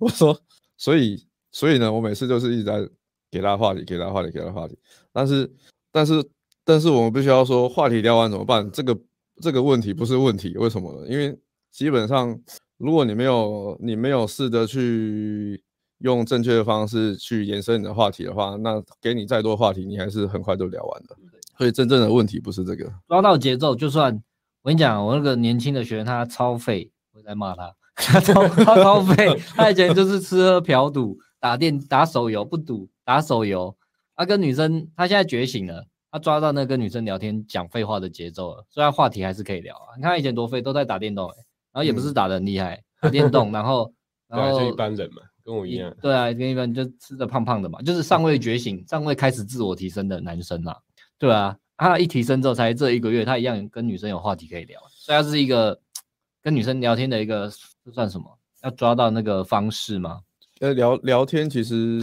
[0.00, 0.36] 我说，
[0.76, 2.86] 所以所以呢，我每次就是一直在
[3.30, 4.76] 给他话题，给他话题，给他话题。
[5.12, 5.50] 但是
[5.90, 6.22] 但是
[6.64, 8.68] 但是我们必须要说，话题聊完怎么办？
[8.72, 8.98] 这个
[9.40, 11.08] 这个问题不是问题，为什么呢？
[11.08, 11.38] 因为
[11.70, 12.38] 基本上，
[12.76, 15.62] 如果你没有你没有试着去
[15.98, 21.16] 用正确的方式去延伸你的话题的话，那给你再多话题，你还是很快就聊完的。
[21.56, 24.22] 所以真正的问题不是这个，抓到节奏就算。
[24.64, 33.76] 我跟你讲，我那个年轻的学员他超废，我在骂他， 他超他超废，他以前就是吃喝嫖赌、打电打手游不赌打手游，
[34.14, 39.96] 他跟女生他现在觉醒了，他抓到那跟女生聊天讲废话的节奏了，所以他话题还是可以聊啊。
[39.96, 41.36] 你看他以前多废，都在打电动、欸，
[41.72, 43.92] 然后也不是打的很厉害，嗯、打电动，然后
[44.28, 50.76] 然后就一般人嘛，跟我一样，对啊，跟一般就吃的胖胖的嘛，就是尚未觉醒、尚未开始自我提升的男生啊，
[51.18, 51.56] 对啊。
[51.78, 55.76] 他一提升之后，才这一个月，他一样跟女生有话题可以聊，所以他是一个
[56.40, 57.50] 跟女生聊天的一个，
[57.84, 58.26] 这算什么？
[58.62, 60.20] 要抓到那个方式吗？
[60.60, 62.00] 呃，聊聊天其实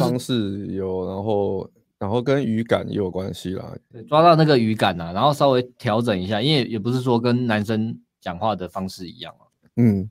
[0.00, 1.68] 方式有，然后
[1.98, 3.74] 然后跟语感也有关系啦。
[4.08, 9.44] 抓到那个语感啊，然后稍微调整一下，因为也不是说跟男生讲话的方式一样啊。
[9.76, 10.10] 嗯，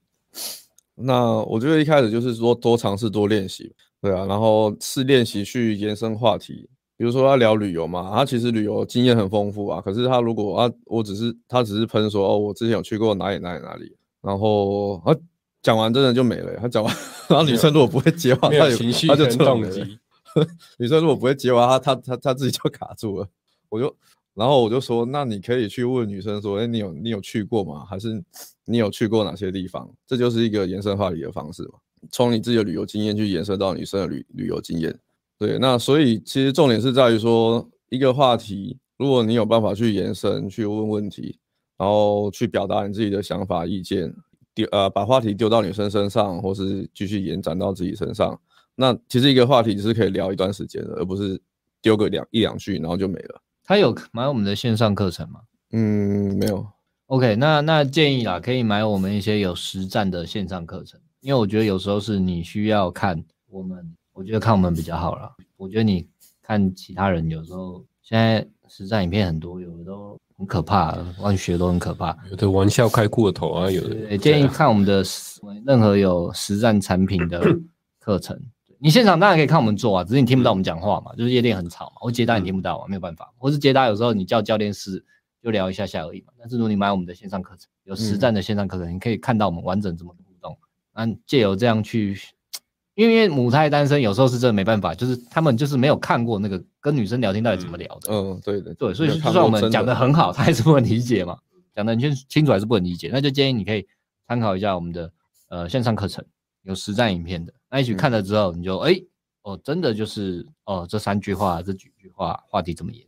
[0.95, 6.69] 那我觉得一开始就是说多尝试多练习，对啊，然后是练习去延伸话题。
[6.97, 9.79] 比如说他聊旅游嘛，他其实旅游经验很丰富啊。
[9.79, 15.15] 可是他如果啊，我只是他只是喷说哦，我之前有去过哪里哪里哪里，然后啊
[15.61, 16.55] 讲完真的就没了。
[16.59, 16.95] 他讲完，
[17.29, 19.99] 然后女生如果不会接话，他有情绪，他就动机。
[20.77, 23.27] 女生如果不会接话，他他他他自己就卡住了。
[23.69, 23.95] 我就
[24.33, 27.83] 然后我就说，那你可以去问女生说，哎，你有你有去过吗？
[27.85, 28.23] 还是
[28.65, 29.89] 你有去过哪些地方？
[30.05, 31.79] 这就是一个延伸话题的方式嘛，
[32.11, 34.97] 从你自己的旅游经验去延伸到女生的旅旅游经验。
[35.39, 41.39] 对，那所以其实重点是在于说，一个话题，如果你有办法去延伸、去问问题，
[41.77, 44.13] 然后去表达你自己的想法、意见，
[44.53, 48.39] 丢呃把话题丢到女生身上，或是继续延展到自己身上，
[48.79, 51.41] 那其实一个话题是可以聊一段时间的，而不是
[51.81, 53.41] 丢个两一两句然后就没了。
[53.63, 55.41] 他有买我们的线上课程吗？
[55.71, 56.65] 嗯，没有。
[57.07, 63.93] OK，那那建议啦，可以买我们一些有实战的线上课程，因为我觉得有时候是你需要看我们。
[64.13, 65.31] 我觉得看我们比较好了。
[65.57, 66.07] 我觉得你
[66.41, 72.17] 看其他人有时候现在实战影片很多，有的都很可怕，玩学都很可怕。
[72.31, 73.93] 有的玩笑开过头啊，有的。
[73.93, 75.03] 对，建议看我们的
[75.65, 77.39] 任何有实战产品的
[77.99, 78.39] 课程。
[78.79, 83.33] 你现场当然可以看我们做啊，只是你听不到我们讲话嘛，就是夜店很吵嘛，我接单你听不到啊，没有办法。
[83.37, 85.03] 或是接单有时候你叫教练室
[85.41, 86.33] 就聊一下下而已嘛。
[86.39, 90.57] 但是如果你买我们的线上课程，有实战的线上课程，嗯、你可以看到我们完整怎么互动。
[90.93, 92.17] 那借由这样去，
[92.95, 98.11] 因为母胎单身有时候是真的没办法，就是他们就是没有看过那个跟女生聊天到底怎么聊的。
[98.11, 101.37] 嗯，嗯对的，对，所以就算我们讲的很好，他还是不能理解嘛。
[101.75, 103.87] 讲的很清清楚还是不能理解，那就建议你可以
[104.27, 105.11] 参考一下我们的
[105.49, 106.25] 呃线上课程，
[106.67, 107.51] 有实战影片的。
[107.71, 109.07] 那一起看了之后，你就哎、嗯、
[109.43, 113.05] 哦，真的就是哦，这三句话这几句话话题怎么演？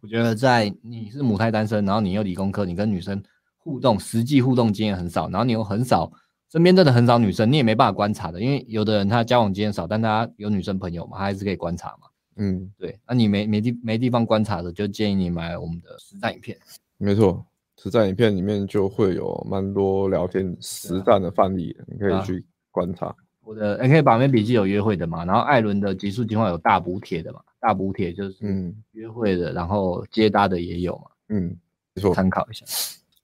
[0.00, 3.22] 我觉得在你是母胎单身，然后你又理工科，你跟女生
[3.58, 6.10] 互动，实际互动经验很少，然后你又很少
[6.50, 12.08] 身边真的很少女生，你也没办法观察的，因为有的人他交往经验少，但他有女生朋友嘛，他还是可以观察嘛。
[12.36, 16.58] 嗯，对，那你没没地没地方观察的，就建议你买我们的实战影片。
[16.98, 17.44] 没错，
[17.76, 23.14] 实战影片里面就会有蛮多聊天实战的范例，啊、你可以去观察。
[23.44, 27.40] 我的 AK 把妹笔记有约会的嘛，然后艾伦的极速计划有大补帖的嘛。
[27.60, 31.56] 大补帖就是嗯约会的，嗯、然后接搭的也有嘛，嗯，
[31.94, 32.64] 没错，参考一下。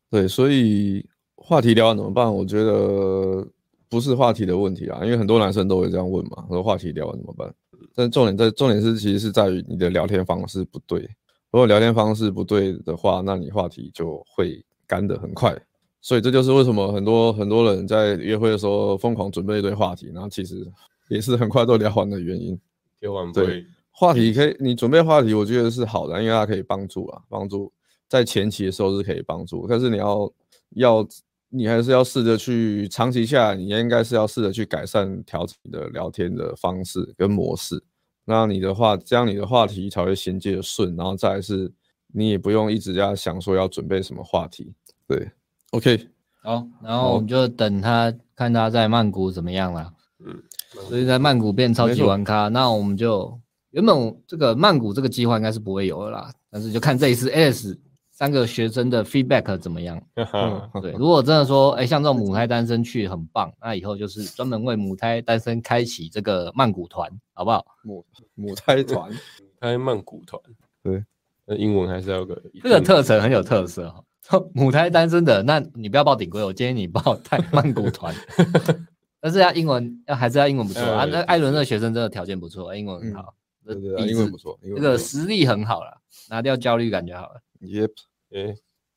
[0.09, 2.33] 对，所以话题聊完怎么办？
[2.33, 3.45] 我觉得
[3.89, 7.53] 不是话题的问题啊，因为很多男生都会这样问嘛，说话题聊完怎么办？
[7.95, 11.01] 但重点在重点是其实是在于你的聊天方式不对。
[11.51, 15.57] 如果聊天方式不对的话，那你话题就会干得很快。
[16.01, 20.67] 所以这就是为什么很多很多人在约会的时候疯狂准备一堆话题，然后其实
[21.09, 22.59] 也是很快都聊完的原因。
[23.01, 23.67] 聊完对。
[23.91, 27.73] 话题可以，你准备话题，我觉得是好的，因为它可以帮助啊，帮助
[28.09, 30.33] 在前期的时候是可以帮助，但是你要
[30.77, 31.09] 要
[31.49, 37.83] 你还是要试着去长期下来，你应该是要试着去改善调整你的聊天的方式跟模式，
[38.25, 41.69] 那你的话，这样你的话题才会衔接的顺，然后再来是
[42.13, 44.73] 你也不用一直在想说要准备什么话题，
[45.09, 45.29] 对
[45.71, 46.09] ，OK，
[46.43, 49.93] 好，然后我们就等他看他在曼谷怎么样了，
[50.25, 50.43] 嗯，
[50.89, 53.39] 所以在曼谷变超级玩咖，那我们就。
[53.73, 57.77] 原本这个曼谷这个计划应该是不会有的啦，但是就看这一次 Alex
[58.11, 60.03] 三个学生的 feedback 怎么样。
[60.15, 67.63] 嗯、 对，如果真的说，哎，像这种母胎单身去很棒，那以后就是专门为母胎单身开启这个曼谷团，好不好？
[67.85, 68.03] 母
[68.35, 69.11] 母胎团，
[69.61, 70.43] 胎曼谷团，
[70.83, 71.05] 对，
[71.45, 74.03] 那英文还是要个这个特色很有特色哈。
[74.55, 78.15] 母胎单身的，那你不要报顶规，我建议你报泰曼谷团。
[79.21, 81.05] 但是要英文要还是要英文不错啊。
[81.05, 83.23] 那艾伦那学生真的条件不错，英文很好。
[83.23, 83.35] 嗯
[83.69, 86.01] 对对对，英文不错，这个实力很好了，
[86.31, 87.43] 拿掉焦虑感就好了。
[87.61, 87.91] Yep，
[88.31, 88.57] 哎，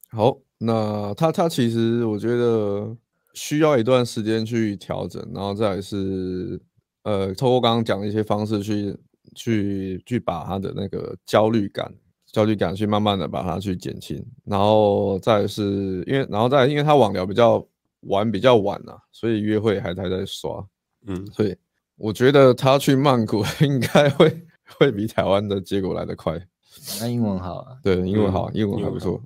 [0.10, 2.96] 好，那他他其实我觉得
[3.34, 6.58] 需要一段时间去调整，然后再是
[7.04, 8.96] 呃，透过刚刚讲的一些方式去
[9.36, 11.94] 去去把他的那个焦虑感
[12.32, 17.66] 焦虑感去慢慢的把它去减轻，然后再是因为然后再因为他网聊比较
[18.02, 20.66] 玩比较晚啊，所以约会还还在刷，
[21.06, 21.56] 嗯，所以
[21.98, 24.48] 我觉得他去曼谷 应该会。
[24.80, 26.40] 会比台湾的结果来得快。
[27.02, 27.78] 那英文好啊？
[27.84, 29.22] 对，英文好，英文还不错。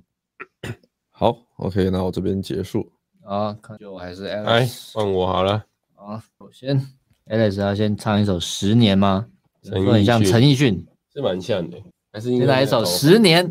[1.08, 2.90] 好，OK，那我这边结束。
[3.22, 4.42] 啊，看就我还是 Alex。
[4.42, 5.64] 来，换我好了。
[5.94, 6.84] 啊，首先
[7.26, 9.28] Alex 要先唱一首《十年》吗？
[9.62, 10.84] 说很像陈奕迅，
[11.14, 11.78] 是蛮像的。
[12.16, 13.46] 还是先来一首《十年》。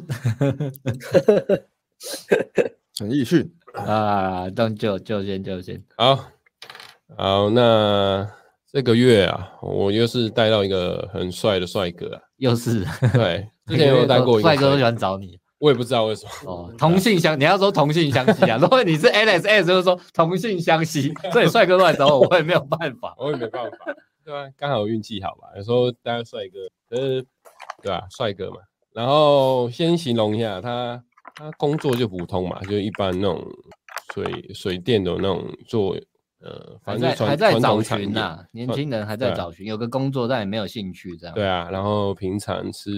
[2.96, 5.80] 陈奕迅啊，当就就先就先。
[5.96, 6.16] 好，
[7.16, 8.28] 好，那。
[8.72, 16.74] 这个月啊，我又是带到一个很帅的帅哥啊，又是对， 之前有带过一个帅哥都喜欢找你，我也不知道为什么哦。
[16.78, 23.78] 同性相，你要说同性相吸啊， 如果你是 LSS 就是说同性相吸，所以帅哥都来找我，我也没有办法， 我也没办法，
[24.26, 24.50] 对啊？
[24.58, 27.24] 刚好运气好吧，有时候带帅哥，呃，
[27.86, 28.04] 对啊？
[28.10, 28.58] 帅哥嘛，
[28.94, 31.04] 然后先形容一下他，
[31.36, 33.46] 他工作就普通嘛，就一般那种
[34.14, 35.96] 水水电的那种做。
[36.42, 41.34] 呃，反正还在找寻呐，年轻人还在找寻，有个工作但也没有兴趣这样。
[41.34, 42.92] 对啊，然后平常是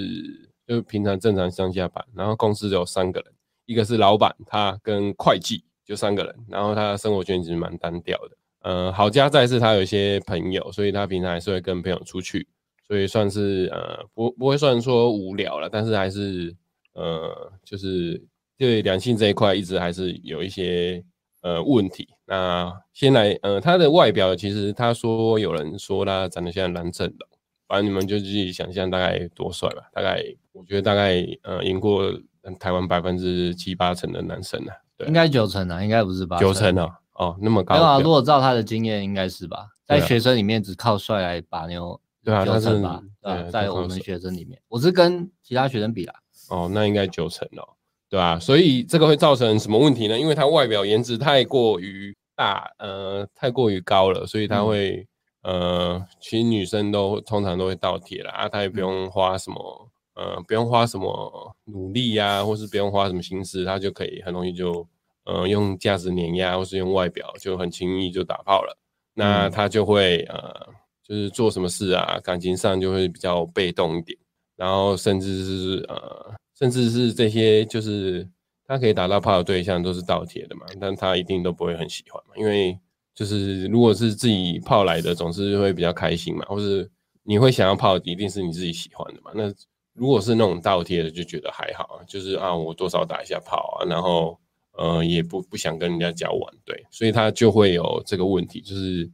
[0.68, 3.34] 就平常正常上下班，然后公司只有三个人，
[3.66, 8.38] 一个是老板，他跟会计就三个人，然后他的生活圈其实蛮单调的。
[8.64, 12.46] 呃，好家在是他有一些朋友，所以他平常还是会跟朋友出去，
[12.88, 16.56] 所以算是呃不不会算说无聊了，但是还是
[16.94, 18.24] 呃就是
[18.58, 21.04] 对两性这一块一直还是有一些。
[21.42, 22.10] 呃，问题。
[22.26, 27.30] 那先来，呃，他的外表其实他说有人说他长得像蓝正龙，
[27.68, 29.84] 反正你们就自己想象大概多帅吧。
[29.94, 30.22] 大概
[30.52, 32.12] 我觉得大概呃赢过
[32.60, 36.38] 台湾百分之七八成的男生呢，对，应该九成啊，应该不是吧？
[36.38, 37.76] 九成啊，哦，那么高。
[37.76, 39.68] 没有啊，如果照他的经验，应该是吧？
[39.86, 43.02] 在学生里面只靠帅来把牛，对啊，九成吧？
[43.22, 46.14] 对，在我们学生里面，我是跟其他学生比啦。
[46.50, 47.64] 哦，那应该九成哦。
[48.10, 48.38] 对啊？
[48.38, 50.20] 所以这个会造成什么问题呢？
[50.20, 55.08] 因为他外表颜值太过于大，呃，太过于高了，所以他会，
[55.44, 64.86] 嗯、呃，其实女生都通常都会倒贴了啊，他也不用花什么，呃不用花什么努力呀、啊，或是不用花什么心思，他就可以很容易就
[65.24, 68.78] 呃用价值碾压，或是用外表就很轻易就打炮了。
[69.14, 70.68] 那他就会呃
[71.08, 74.18] 就是做什么事啊，感情上就会比较被动一点，
[74.56, 78.28] 然后甚至是呃甚至是这些就是
[78.66, 82.78] 他可以打到炮的对象都是倒贴的嘛，但他一定都不会很喜欢嘛，因为。
[83.18, 86.88] 就是如果是自己泡来的，总是会比较开心嘛，或是
[87.24, 89.32] 你会想要泡，一定是你自己喜欢的嘛。
[89.34, 89.52] 那
[89.94, 94.40] 如果是那种倒贴的，就觉得还好，就是啊，我多少打一下炮啊，然后
[94.74, 99.10] 呃，也不不想跟人家交往，对，所以他就会有这个问题，就是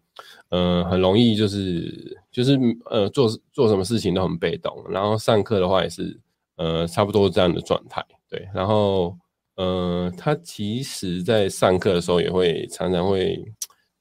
[0.53, 2.57] 呃，很容易就是就是
[2.89, 6.19] 呃，做做什么事情都很被动，然后上课的话也是
[6.57, 9.17] 呃，差不多这样的状态，对，然后
[9.55, 13.43] 呃，他其实在上课的时候也会常常会。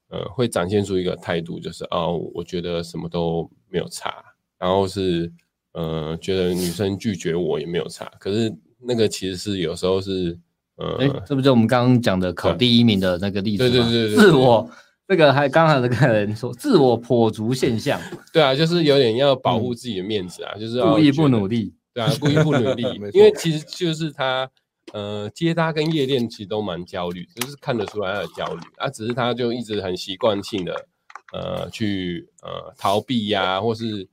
[0.09, 4.13] 呃，会展现出一个态度，就是哦，我觉得什么都没有差，
[4.59, 5.31] 然后是
[5.71, 8.05] 呃，觉得女生拒绝我也没有差。
[8.19, 10.37] 可是那个其实是有时候是
[10.75, 13.71] 呃，哎，这不就我们刚刚讲的考第一名的那个例子吗？
[13.71, 14.69] 对对对对，自我
[15.07, 17.99] 这个还刚才那个人说自我跛足现象，
[18.31, 22.83] 对啊，就是有点要保护自己的面子啊，嗯、就是故意不努力，对啊，故意不努力，
[23.13, 24.49] 因为其实就是他。
[24.91, 30.85] 呃，接搭跟夜店其实都蛮焦虑，就是看得出来他的焦虑啊，只是他就一直很习惯性的
[31.31, 34.07] 呃去呃逃避呀、啊，或是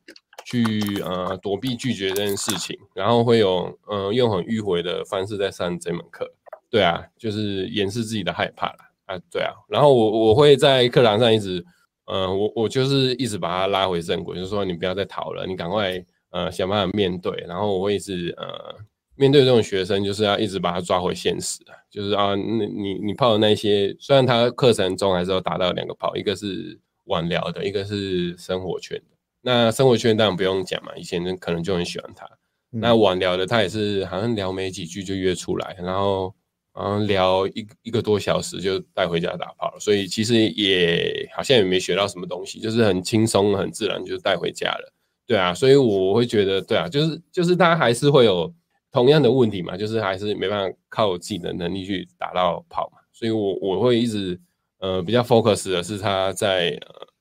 [0.47, 6.32] 去呃躲避拒绝这件事情，然后会有呃用很迂回的方式在上这门课，
[6.70, 11.65] 对啊，就是掩饰自己的害怕啦啊，对啊，然后我我会在课堂上一直
[12.07, 18.77] 呃我我就是一直把他拉回正轨，就是说你不要再逃了，你赶快呃想办法面对，然后我会一直呃。
[19.17, 21.59] 面对这种学生，就是要一直把他抓回现实，
[21.91, 29.17] 就是啊，那你你泡的那些，虽然他课程中还是要达到两个泡，一个是网聊的，一个是生活圈的。
[29.43, 32.25] 那生活圈当然不用讲嘛，以前可能就很喜欢他。
[32.73, 36.35] 嗯、那网聊的，他也是好像聊没几句就约出来，然后
[36.73, 39.81] 嗯聊一一个多小时就带回家打炮了。
[39.81, 44.93] 所以其实也好像也没学到什么东西，就是很轻松很自然就带回家了。
[45.27, 48.53] 对啊，所以我会觉得，对啊，就是就是他还是会有。
[48.93, 54.37] 同样的问题嘛，就是还是没办法靠自己的能力去打到炮嘛，所以我我会一直
[54.81, 56.77] 呃比较 focus 的是他在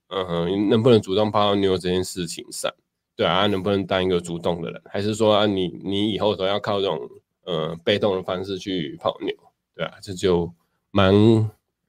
[0.07, 2.73] 呃嗯能不能主动泡妞这件事情上，
[3.15, 6.99] 对啊，能不能当一个主动的人，还是说啊你你以后都要靠这种
[7.45, 9.33] 呃被动的方式去泡妞，
[9.75, 10.51] 对啊，这就
[10.91, 11.13] 蛮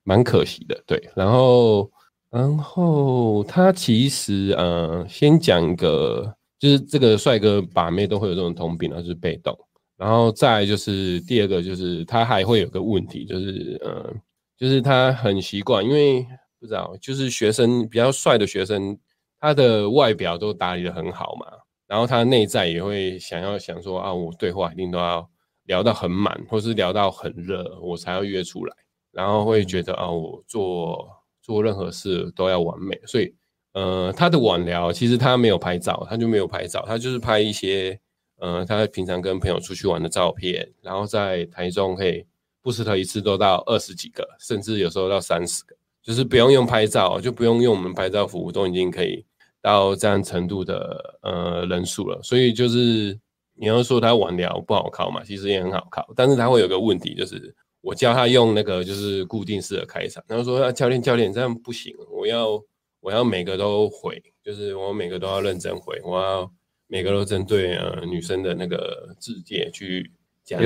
[0.05, 1.91] 蛮可惜的，对，然后
[2.31, 9.57] 然后他其实呃先讲一个，就是这个帅哥把妹都会有这种通病，就是被动。
[9.97, 14.11] 然后再就是第二个，就是他还会有个问题，就是呃，
[14.57, 16.27] 就是他很习惯，因为
[16.59, 18.99] 不知道，就是学生比较帅的学生，
[19.39, 21.47] 他的外表都打理得很好嘛，
[21.87, 25.29] 然后他内在也会想要想说啊，我对话一定都要
[25.71, 28.75] 聊到很满，或是聊到很热，我才要约出来，
[29.13, 31.09] 然后会觉得啊，我做
[31.41, 33.33] 做任何事都要完美，所以
[33.75, 37.99] 呃，他的晚聊其实他没有拍照，他就没有拍照，他就是拍一些。
[38.43, 42.25] 呃，他平常跟朋友出去玩的照片，然后在台中可以
[42.63, 49.23] 不吃特一次都到二十几个，甚至有时候到三十个，就是不用用拍照，就不用用我们拍照服务，都已经可以
[49.61, 52.19] 到这样程度的呃人数了。
[52.23, 53.21] 所以就是
[53.61, 62.61] 你要说他网聊不好考嘛，其实也很好考，但是他会有个问题，就是我教他用那个就是固定式的开场，然后说啊教练教练这样不行，我要
[63.01, 66.51] 我要每个都回，就是我每个都要认真回，我要。
[66.93, 70.11] 每个都针对呃女生的那个字节去
[70.43, 70.61] 讲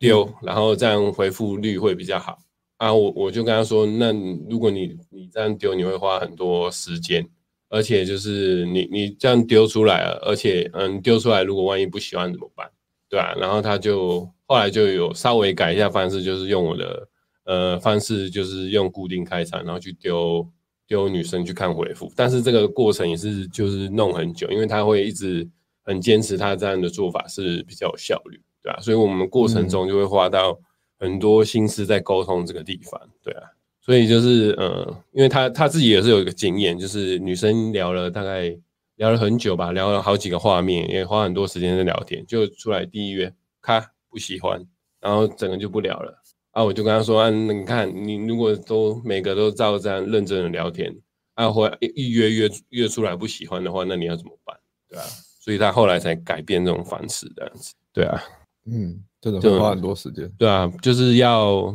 [0.00, 2.36] 丢，然后这样回复率会比较好
[2.78, 2.92] 啊。
[2.92, 4.12] 我我就跟他说，那
[4.50, 7.24] 如果你你这样丢，你会花很多时间，
[7.70, 12.70] 而且就是你你这样丢出来了，而且嗯丢出来，如果万一不喜欢怎么办？
[13.08, 17.08] 对啊，然后他就后来就有稍微改一下方式，就是用我的
[17.44, 20.46] 呃方式，就是用固定开场，然后去丢
[20.86, 25.48] 丢女生去看回复，但是这个过程也是就是弄很久，因为他会一直。
[25.82, 30.56] 很坚持他这样的做法是比较有效率，对啊，所以我们过程中就会花到
[30.98, 33.42] 很多心思在沟通这个地方，对啊，
[33.90, 38.56] 所以就是呃，因为他他自己也是有一个经验，就是女生聊了大概
[38.94, 44.64] 聊了很久吧，聊了好几个画面，也花很多时间在聊天，就出来第一约，咔不喜欢，
[45.00, 46.22] 然后整个就不聊了
[46.52, 50.96] 啊，我就跟他说啊，你看你如果都每个都照这样认真的聊天，
[51.34, 54.56] 啊，或一约约约出来不喜欢的话，那你要怎么办？
[54.88, 55.04] 对啊。
[55.40, 58.22] 所以他后来才改变这种方式，这样子，对啊，
[58.70, 61.74] 嗯，真的会花很多时间，对啊，就是要，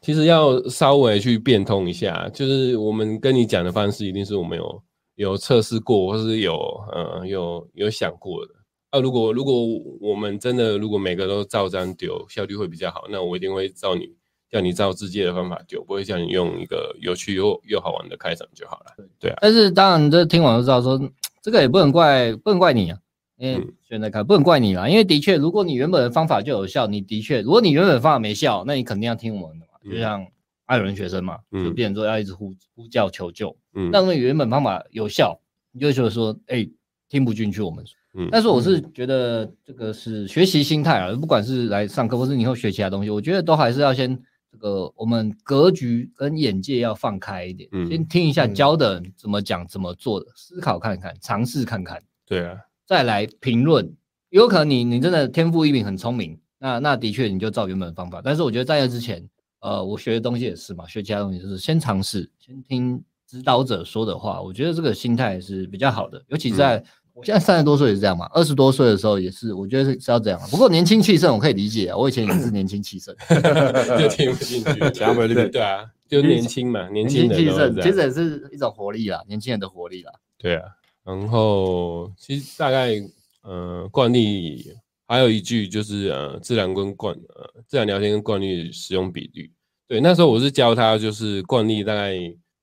[0.00, 4.82] 其实要稍微去变通一下，就是我们跟你讲的方式，一定是我们有
[5.16, 6.54] 有测试过，或是有
[6.92, 8.52] 呃有有想过的，
[8.90, 9.54] 啊，如果如果
[10.00, 14.10] 我们真的如果每个都照这样丢，效率会比较好，那我一定会照你
[14.50, 19.04] 叫你照自己的方法丢，不会叫你用一个有趣又又好玩的开场就好了。
[19.18, 21.00] 对啊，但是当然这听完就知道说，
[21.40, 22.98] 这个也不能怪不能怪你啊，
[23.42, 30.26] 因为选择看不能怪你啦，因为的确如果你原本的方法就有效，你的确如果你原本的方法没效，那你肯定要听我们的嘛，就像。
[30.66, 35.38] 艾伦学生嘛，就变成说要一直呼呼叫求救，嗯，那那原本方法有效，
[35.70, 36.72] 你就觉得说，哎、欸，
[37.10, 37.84] 听不进去我们。
[37.84, 44.18] 说，嗯，但是我是觉得这个是学习心态啊，不管是来上课或是你以后学其他东西，我觉得都还是要先
[44.50, 52.56] 这个我们格局跟眼界要放开一点，嗯，先听一下教的怎么讲怎么做的，思考看看，尝试看看，对啊，
[52.92, 53.90] 再来评论，
[54.28, 59.26] 有可能你你真的天赋异禀很聪明，那那的确你就照原本的方法，但是我觉得在这之前。
[59.60, 64.42] 呃，我学的东西也是嘛，学其他东西就是先尝试，先听指导者说的话。
[64.42, 66.84] 我觉得这个心态是比较好的，尤其在、嗯、
[67.14, 70.40] 我现在三十多岁也是这样嘛，二十多岁的时候也是，我觉得是是要这样。
[70.50, 73.14] 不过年轻气盛我可以理解啊，我以前也是年轻气盛，
[73.96, 80.12] 就听不进去， 讲不对，对啊，就年轻嘛，年轻气盛，其实也是一种活力啦，年轻人的活力啦。
[80.38, 80.64] 对啊，
[81.04, 82.94] 然后其实大概
[83.42, 84.72] 呃惯例。
[85.08, 89.52] 还有一句就是呃，自然跟惯呃，自然聊天跟惯例使用比率。
[89.86, 92.14] 对，那时候我是教他，就是惯例大概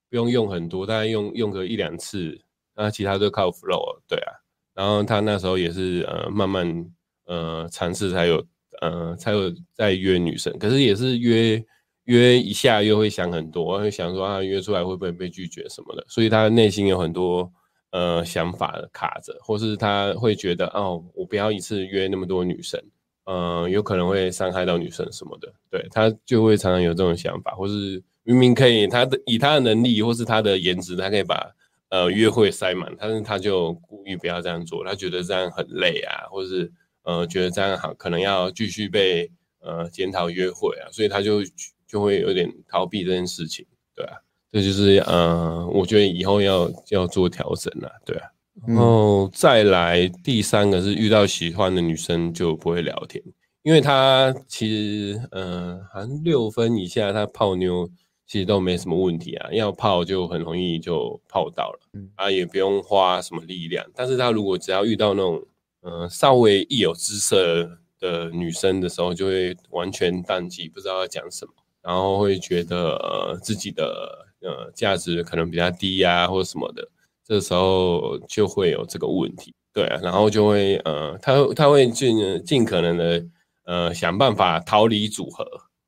[0.09, 2.41] 不用用很多，大概用用个一两次，
[2.75, 3.99] 那其他都靠 flow。
[4.07, 4.33] 对啊，
[4.73, 6.91] 然后他那时候也是呃，慢慢
[7.25, 8.43] 呃尝试才有
[8.81, 11.63] 呃才有再约女生，可是也是约
[12.05, 17.51] 约一下又会想很多，会想说啊约出来会不会被拒绝什么的，所以他内心有很多。
[17.91, 22.79] 呃，想法卡着，或是他会觉得哦，我不要一次约那么多女生，
[23.25, 31.51] 嗯、呃，有可能会伤害到女生什么的，对，他就会常常有这种想法，或是明明可以，他的以他的能力或是他的颜值，他可以把
[31.89, 36.71] 呃约会塞满，但是他就故意不要这样做，他觉得这样很累啊，或是
[37.01, 39.31] 呃觉得这样好，可能要继续被
[39.61, 41.41] 呃检讨约会啊，所以他就
[41.87, 43.65] 就会有点逃避这件事情，
[43.95, 44.17] 对啊。
[44.51, 48.27] 这就是呃，我觉得以后要要做调整了，对啊。
[48.67, 53.23] 然后再来第三个是遇到喜欢的女生就不会聊天，
[53.63, 57.89] 因为他其实呃，好像六分以下他泡妞
[58.27, 61.79] 其实都没什么问题啊，要泡就很容易就泡到了，
[62.15, 63.85] 啊也不用花什么力量。
[63.95, 65.41] 但是他如果只要遇到那种
[65.81, 74.18] 呃稍微一有姿色的女生的时候，就会完全淡季，不知道要讲什么，然后会觉得呃自己的。
[74.41, 76.87] 呃，价值可能比较低呀、啊，或什么的，
[77.25, 83.25] 这时候就会有这个问题，对啊，然后就会呃，他他会尽尽可能的
[83.65, 85.45] 呃想办法逃离组合，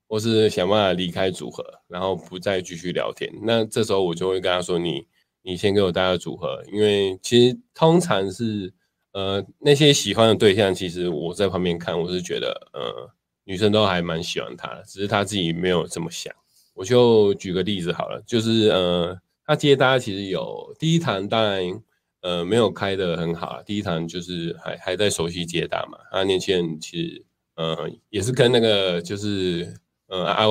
[0.08, 3.32] 或是想办法离开组合，然后不再继续聊天。
[3.44, 5.08] 那这时候我就会跟他说：“你
[5.42, 8.74] 你先给我带个组合，因为其实通常是
[9.14, 13.10] 呃那些喜欢的对象，其实我在旁边看，我是觉得呃
[13.46, 16.34] 女生都还蛮喜欢他的，只是他自己没有这么想。”
[16.74, 21.82] 我就举个例子好了，就是呃，他接单其实有第一堂，当然
[22.22, 25.98] 呃没有开的很好，第一堂就是还还在熟悉接单嘛。
[26.12, 29.74] 他年轻人其实呃也是跟那个就是
[30.08, 30.46] 呃 I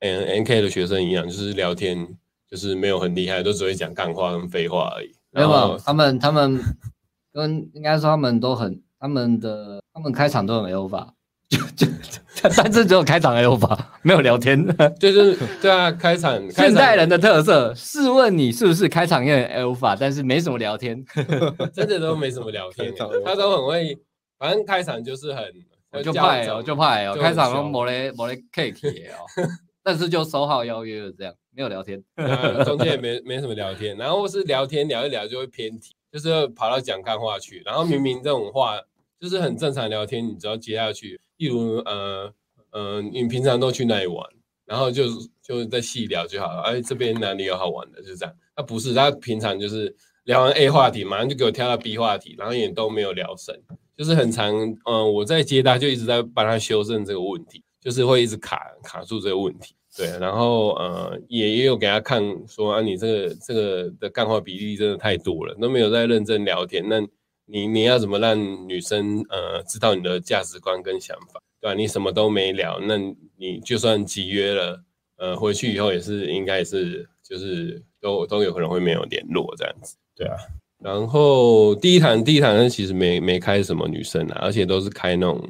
[0.00, 2.16] N N K 的学生一样，就是聊天
[2.48, 5.14] 就是没有很厉害，都只会讲干话跟废话而已。
[5.30, 6.60] 没有，他们他们
[7.32, 11.12] 跟应该说他们都很他们的他们开场都很有法。
[11.50, 11.86] 就 就，
[12.56, 14.66] 但是只有开场还有吧，没有聊天。
[14.98, 17.72] 就是对啊，开场现代人的特色。
[17.74, 21.04] 试问你是不是开场也很 alpha，但是没什么聊天，
[21.72, 22.92] 真的都没什么聊天。
[23.24, 23.96] 他都很会，
[24.38, 25.44] 反正开场就是很
[25.92, 29.48] 我就派哦，就派哦，开场都没咧没咧 cake 哦，
[29.84, 32.02] 但是就收好邀约了这样，没有聊天，
[32.64, 38.80] 中间也没没什么聊天，然后是聊天聊一聊就会偏题，就是跑到讲干话去，然后明明这种话
[39.20, 41.20] 就是很正常聊天，你只要接下去。
[41.36, 42.32] 例如，呃，
[42.70, 44.26] 呃，你平常都去哪里玩？
[44.64, 45.04] 然后就
[45.40, 46.62] 就在细聊就好了。
[46.62, 48.02] 哎，这边哪里有好玩的？
[48.02, 48.34] 就这样。
[48.56, 53.54] 他不是，他平常就是聊完 A 话题，马上就给我跳到 B 话题，然后也都没有聊深，
[53.96, 54.52] 就是很长。
[54.86, 59.76] 嗯、我在接他，就一直在帮他修正这个问题，就是会一直卡卡住这个问题。
[59.96, 66.84] 对，然后呃，也也有给他看说啊，你这个这个的干话比例真的太多了，都没有在认真聊天。
[66.88, 67.00] 那
[67.46, 68.38] 你你要怎么让
[68.68, 71.74] 女生呃知道你的价值观跟想法，对吧？
[71.74, 72.96] 你什么都没聊，那
[73.36, 74.82] 你就算集约了，
[75.16, 80.36] 呃，回去以后也是应该也是就是都都有可能会没有联络这样子，对啊。
[80.78, 85.42] 然后第一堂第一堂其实没没开什么女生啊，而且都是开那种，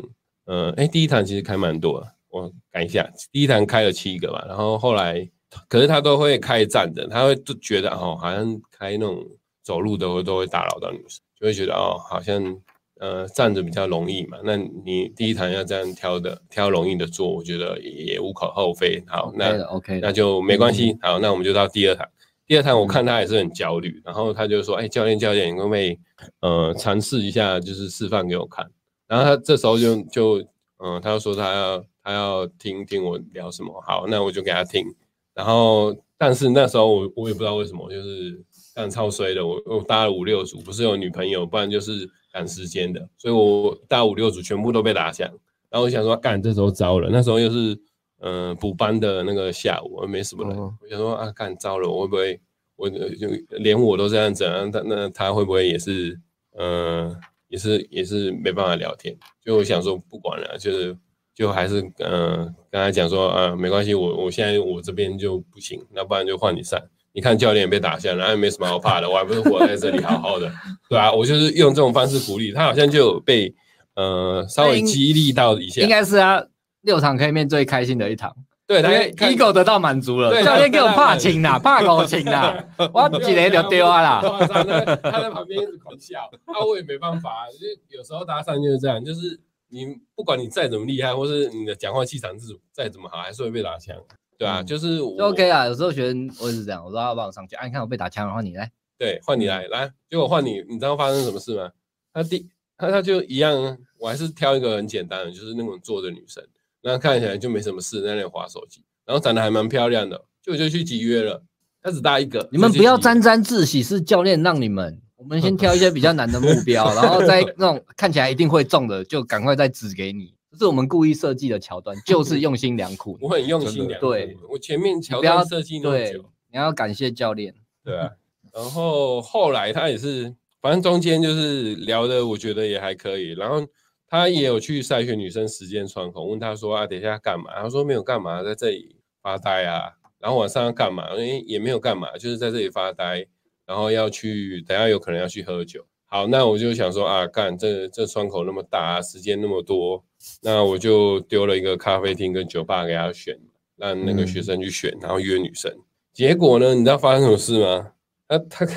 [0.44, 5.28] 呃，哎，第一堂其实开蛮多，我改一下，第一堂开了七个吧，然后后来
[5.68, 9.26] 可是他都会开站的，他会就觉得哦，好像开那种
[9.62, 11.20] 走路都会都会打扰到女生。
[11.41, 12.61] 就会觉得哦，好像
[12.99, 19.03] 呃站着比较容易嘛，那你第一堂要这样挑的挑容易的做，我觉得也无可厚非。
[19.07, 20.97] 好，那 OK，那就没关系。
[21.01, 22.07] 好，那我们就到第二堂。
[22.47, 25.99] 第二堂我看他也是很焦虑，然后他就说：“哎，教练教练，你会不会
[26.41, 28.64] 呃尝试一下，就是示范给我看？”
[29.09, 30.39] 然后他这时候就就
[30.78, 33.82] 嗯，他就说他要他要听听我聊什么。
[33.84, 34.87] 好，那我就给他听。
[35.34, 38.41] 然后但是那时候我我也不知道为什么，就是
[38.77, 39.45] 干超衰的。
[39.45, 45.27] 我我搭了五六组，不是有女朋友，不然就是赶时间的，所以我搭五六组全部都被打响。
[45.70, 47.81] 然后我想说，干这时候糟了，那时候又是。
[48.20, 50.57] 嗯、呃，补班的那个下午，我没什么人。
[50.57, 52.41] 哦、我想说啊，干糟了，我会不会
[52.74, 56.18] 我就连我都这样子，啊，他那他会不会也是，
[56.57, 59.14] 嗯、呃，也是也是没办法聊天？
[59.45, 60.97] 就我想说不管了，就是
[61.35, 66.81] 就还是嗯，跟他讲说啊，没关系，我我现在我这边就不行，那不然就换你上。
[67.17, 70.53] 你看教练也被打下来，然后也没什么好怕的，我还不是活在这里好好的，
[70.89, 73.53] 对啊，我就是用这种方式鼓励他，好像就有被
[73.95, 76.45] 呃稍微激励到一下，应该是啊。
[76.83, 78.33] 六场可以面最开心的一场，
[78.64, 78.91] 对，他
[79.27, 80.31] ego 得到满足了。
[80.45, 84.21] 教练给我怕情啦，怕狗情啦，我几雷就丢啊啦。
[85.03, 93.97] 他在旁边一直狂笑，那我也没办法，就有时候搭讪就是这样，就是你不管你再怎么厉害，或是你的讲话气场是再怎么好，还是会被打枪，
[94.39, 95.66] 对啊，就是就 OK 啊。
[95.66, 97.57] 有时候学生我也是这样，我说要不要上去？
[97.57, 101.70] 啊，你看我被打枪，然后你来，对，换你来，来，结果换你，你知道发生什么事吗？
[102.12, 106.45] 他第他他就一样，我还是挑一个很简单的，就是那种坐的女生。
[106.82, 111.43] 那看起来就没什么事，在那里划手机，然后长得还蛮漂亮的，就就去集约了。
[111.82, 115.01] 他只搭一个，你们不要沾沾自喜，是教练让你们。
[115.16, 120.34] 我们先挑一些比较难的目标， 然后再那种看起来一定会中的，就赶快再指给你。
[120.57, 123.19] 这是我们故意设计的桥段，就是用心良苦。
[123.23, 124.11] 我很用心良苦。
[124.11, 127.55] 对，我前面桥段设计那么久，你要感谢教练。
[127.85, 128.11] 对啊，
[128.53, 133.67] 然后后来他也是，反正中间就是聊的，我觉得也还可以，然后。
[134.09, 137.51] 他也有去筛选女生时间窗口，问他说啊，等一下干嘛？
[137.61, 139.91] 他说没有干嘛，在这里发呆啊。
[140.21, 141.11] 然后晚上要干嘛？
[141.11, 143.27] 因为也没有干嘛，就是在这里发呆。
[143.67, 145.85] 然后要去，等下有可能要去喝酒。
[146.05, 150.05] 好，那我就想说啊，干这这窗口那么大，时间那么多，
[150.43, 153.39] 那我就丢了一个咖啡厅跟酒吧给他选，
[153.77, 155.72] 让那个学生去选，然后约女生。
[156.12, 157.93] 结果呢，你知道发生什么事吗？
[158.29, 158.66] 他他。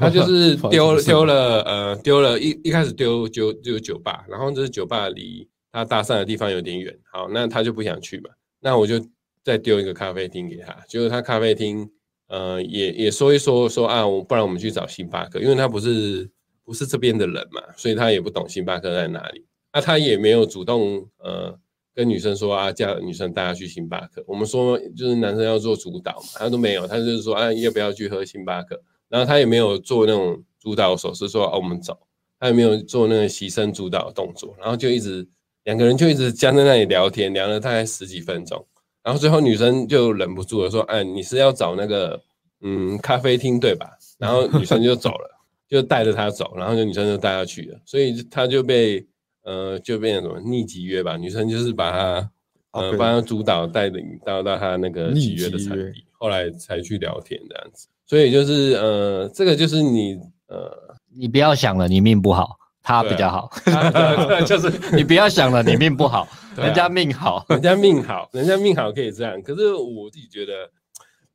[0.00, 8.30] 他就是丢丢了，呃，丢了一一开始丢就就酒吧，然后这酒吧离他搭讪的地方有点远，好，那他就不想去嘛，
[8.60, 9.04] 那我就
[9.42, 11.90] 再丢一个咖啡厅给他，结果他咖啡厅，
[12.28, 16.30] 呃，也也说一说说啊，我不然我们去找星巴克，因为他不是
[16.64, 19.44] 不是这边的人嘛，所以他也不懂星巴克在哪里，
[19.80, 21.58] 他也没有主动呃
[21.94, 28.80] 跟女生说啊，叫女生带他去星巴克，我们说就是男生要做主导嘛，他都没有，他就是说啊，要不要去喝星巴克？
[29.08, 31.98] 然后他也没有做那种主导手势，说、啊、我们走，
[32.38, 35.26] 他也没有做那个牺牲主导的动作，然后就一直
[35.64, 38.64] 两个人就一直僵在那里聊天，聊了大概十几分钟，
[39.02, 42.20] 然后最后女生就忍不住了，说：“哎，你是要找那个
[42.60, 49.06] 嗯咖啡厅对吧？”然后女生就走了， 就带着他走，然后就女生就带他去了，所以他就被
[49.42, 52.30] 呃就变成什么逆集约吧，女生就是把他
[52.72, 57.88] 呃帮他主导带领到到他那个集约的场地，后来才去聊天这样子。
[58.06, 63.50] 所以就是呃，这个就是你呃，你不要想了，你命不好，他比较好。
[63.64, 66.26] 对，就是 你不要想了，你命不好，
[66.56, 69.40] 人家命好， 人家命好，人家命好可以这样。
[69.42, 70.70] 可是我自己觉得，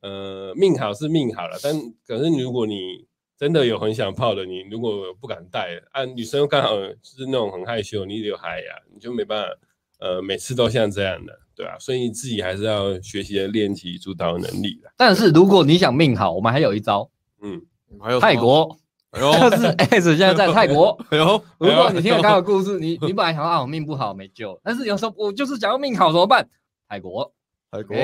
[0.00, 1.72] 呃，命好是命好了，但
[2.06, 9.54] 可是如果你真的有很想泡的，你如果不敢带啊，女生又刚好是那种很害羞，你有海呀，你就没办法，
[9.98, 11.40] 呃，每次都像这样的。
[11.56, 14.92] 对啊，所以你自己还是要学习练习主导能力的。
[14.96, 17.08] 但是如果你想命好，我们还有一招，
[17.40, 17.62] 嗯，
[18.00, 18.76] 还有泰国，
[19.10, 26.48] 哎呦， 就是 S 现在在泰国，哎呦，如果你听我刚刚的故事，你你本来想啊，我命不好没救，但是有时候我就是想要命好怎么办？
[26.88, 27.32] 泰国，
[27.70, 27.94] 泰国，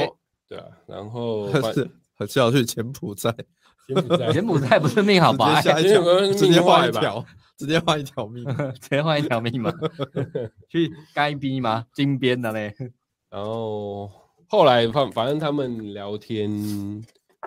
[0.48, 3.34] 对啊，然后还是还是要去柬埔寨，
[3.94, 5.60] 柬埔寨， 柬埔寨不是命好吧？
[5.62, 7.24] 直接换一 条。
[7.58, 8.42] 直接换一条命，
[8.80, 9.70] 直接换一条命嘛？
[10.70, 11.84] 去该逼吗？
[11.92, 12.74] 金边的嘞？
[13.30, 14.10] 然后
[14.48, 16.50] 后来反反正他们聊天，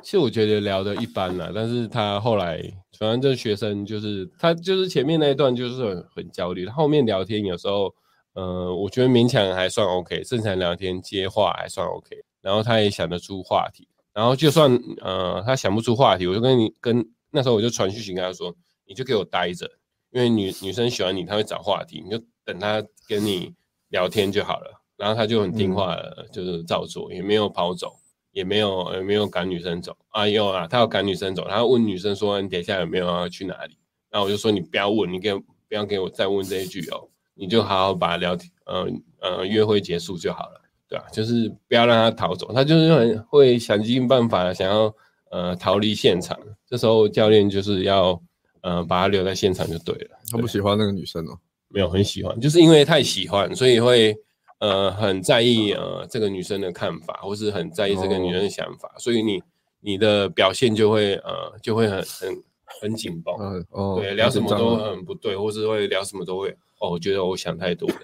[0.04, 1.52] 其实我觉得聊得一般啦。
[1.54, 2.62] 但是他后来
[3.00, 7.92] 反正这学生就是他就是前面那一段就是很很焦虑，后面聊天有时候，
[8.34, 12.16] 呃，我觉得勉强还算 OK，正常聊天接话还算 OK。
[12.40, 14.72] 然后他也想得出话题，然后就算
[15.02, 19.70] 呃他想不出话题，我就跟你跟那时候我就传讯息跟他说，你就给我待着，
[20.12, 23.54] 因为女女生喜欢你，她会找话题，你就等她跟你
[23.90, 24.80] 聊天就好了。
[24.96, 27.92] 然后他就很听话了，嗯、就是照做，也没有跑走，
[28.32, 30.26] 也没有也没有赶女生走啊。
[30.28, 33.76] 有啊，他要赶女生走，他问女生说：“你等一下有没有要去哪里？”
[34.12, 38.88] 然后我就说：“你不要问，你给不不要给我再问这一句哦，你就好好把聊天，呃
[39.20, 40.62] 呃，约会结束就好了，
[40.94, 44.94] 对啊，就是不要让他逃走，他就是很会想尽办法想要
[45.32, 46.38] 呃逃离现场，
[46.68, 48.22] 这时候教练就是要
[48.62, 50.12] 呃把他留在现场就对了。
[50.32, 51.38] 他不喜欢那个女生哦，
[51.70, 54.16] 没有很喜欢，就是因为太喜欢，所以会
[54.60, 59.42] 呃很在意呃这个女生的看法，或是很在意这个女生的想法，哦、所以你
[59.80, 62.44] 你的表现就会呃就会很很。
[62.82, 66.50] 很紧绷，嗯哦，对，聊什么都很不对，或是会聊什么都会，
[66.80, 67.96] 哦，我觉得我想太多了，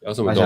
[0.00, 0.40] 聊什么都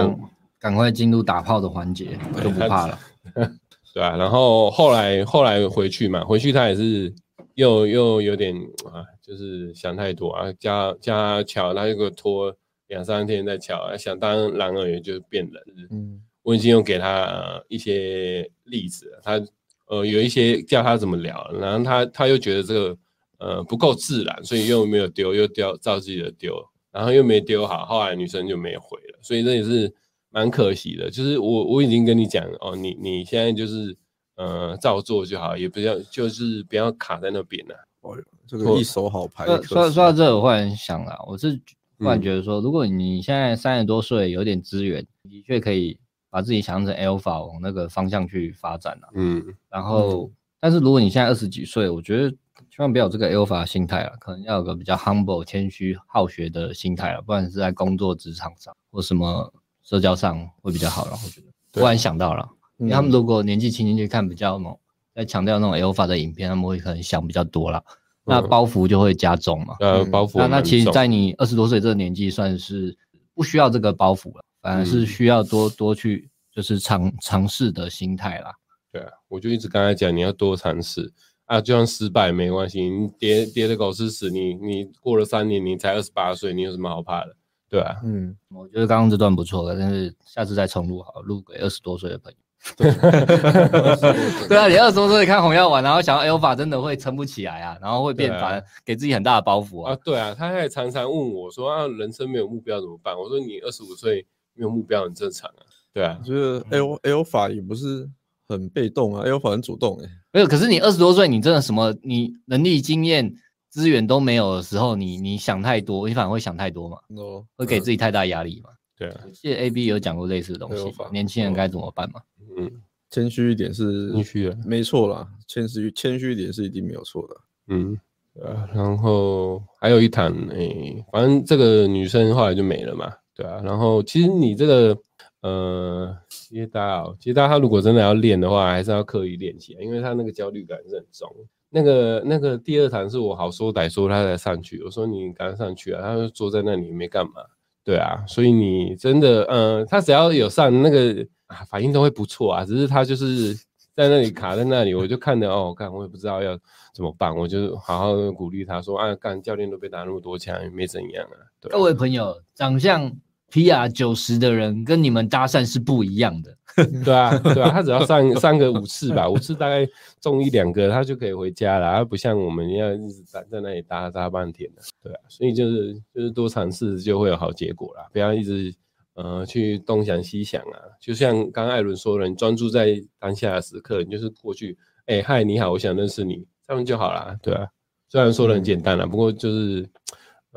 [0.59, 2.99] 赶快进入打炮的环节，就不怕了，
[3.95, 7.13] 对啊，然后后来后来回去嘛，回去他也是
[7.55, 8.55] 又又有点
[8.93, 12.55] 啊，就是想太多啊，加加乔，他又给我拖
[12.89, 15.61] 两三天再乔，想当然而也就变了，
[15.91, 19.41] 嗯，我已经有给他一些例子，他
[19.87, 22.97] 呃有一些叫他怎么聊，然后他他又觉得这个。
[23.41, 26.61] 呃，不够自然，所以又没有丢，又丢照自己的丢，
[26.91, 29.95] 然后又没丢好，后来女生就没回了，所以这也是
[30.31, 31.11] 蛮可惜的。
[31.11, 33.97] 就是我我已经跟你讲哦，你你现在就是
[34.37, 37.75] 呃照做就好，也不要就是不要卡在那边了。
[38.01, 39.47] 哦，这个一手好牌。
[39.63, 41.61] 说说到这，我忽然想了，我是
[41.99, 45.99] 忽然觉得说，嗯、如果你现在三十多岁，有点资源，的确可以
[46.31, 49.09] 把自己想成 Alpha 往那个方向去发展了。
[49.15, 50.31] 嗯，然后，嗯、
[50.61, 52.35] 但是如果你现在二十几岁，我觉得。
[52.71, 59.53] 千万不要有这个 alpha 心态了，可能要有个比较 humble、谦虚、好学的心态了，不然是在工作职场上或什么
[59.89, 61.13] 社交上会比较好了。
[61.13, 62.47] 我觉得，突然想到了，
[62.77, 64.77] 因为他们如果年纪轻轻去看比较猛，
[65.15, 67.83] 在强调那种 alpha 的影片，他们会可能想比较多了，
[68.25, 69.77] 那包袱就会加重嘛。
[69.81, 70.39] 呃，包袱。
[70.39, 72.95] 那那其实，在你二十多岁这个年纪，算是
[73.35, 78.53] 不需要这个包袱了，反而是需要多多去就是尝尝试的心态啦。
[78.93, 81.11] 对啊，我就一直跟他讲，你要多尝试。
[81.47, 87.35] 啊，就算失败没关系，你跌跌的狗吃屎，你你过了三年，你才二十八岁，你有什么好怕的？
[87.69, 92.39] 对啊，嗯，我觉得刚刚这段不错的，但是下次再重录好，录给二十多岁的朋友。
[94.49, 99.93] 对啊，你二十多岁看红药丸，然后想要 Alpha 真的会撑不起来啊，然后会变烦，啊、给自己很大的包袱啊。
[99.93, 103.17] 啊，对啊，他还常常问我说啊，人生没有目标怎么办？
[103.17, 105.63] 我说你二十五岁没有目标很正常啊。
[105.93, 108.09] 对啊，我觉得 Al Alpha 也不是。
[108.51, 110.47] 很被动啊，Alpha 很主动哎、欸，没有。
[110.47, 113.31] 可是你二十多岁，你真的什么，你能力、经验、
[113.79, 118.71] 资源都没有的时候，你你想太多，你反而会想太多嘛，哦、会给自己太大压力嘛。
[118.97, 122.21] 对啊，记得 AB 有讲过类似的东西年轻人该怎么办嘛？
[122.57, 122.69] 嗯，
[123.09, 127.37] 谦虚一点是谦虚的，没错啦，谦虚谦虚一点是一定没有错的。
[127.69, 127.97] 嗯，
[128.35, 134.99] 对啊，然后还有一谈，哎、欸，反正这个女生后来就没了嘛，对啊，然后其实你这个。
[135.41, 141.33] 呃，其实大家，其实大家他如果真的要练的话，还是要刻意练习，因为他那个焦虑感是很重。
[141.71, 147.43] 那个那个第二堂是我好说歹说他才上去，我说你赶上去啊，他就坐在那里没干嘛，
[147.85, 153.55] 对啊，所以你真的，呃，他只要有上那个啊，反应都会不错啊，只是他就是
[153.95, 156.59] 在那里卡在那里，我就看着哦，干我也不知道要
[156.95, 161.37] 怎么办，我就好好的鼓励他说啊，干教练都被打那么多枪，也没怎样啊。
[161.61, 163.13] 对啊，各位朋友，长相。
[163.51, 166.55] PR 九十的人跟你们搭讪是不一样的，
[167.05, 169.87] 对啊，对啊，他只要上上个五次吧，五次大概
[170.21, 178.75] 中一两个，他就可以回家了，他不像我们要一直在在那里搭搭半天的，对啊，所以就是就是多尝试就会有好结果啦，不要一直
[179.15, 184.77] 呃去东想西想啊，就像刚艾伦说的，你专注在当下的时刻，你就是过去，
[185.07, 187.67] 哎、嗨，你好，我想认识你，这样就好了，对啊，
[188.09, 189.89] 虽然说的很简单啦，不过就是。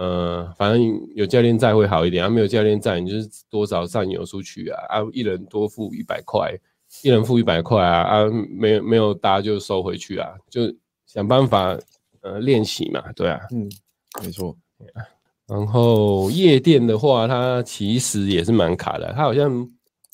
[0.02, 0.82] 呃，反正
[1.14, 6.58] 有教练在会好一点，啊，没有教练在，你就是多少战友出去啊，啊，一人多付一百块，
[7.04, 10.62] 一人付一百块啊，啊，没有没有搭就收回去啊，就
[11.06, 11.78] 想办法
[12.22, 13.70] 呃练习嘛，对啊，嗯，
[14.24, 14.58] 没错，
[15.46, 19.52] 然后夜店的话，它其实也是蛮卡的，他好像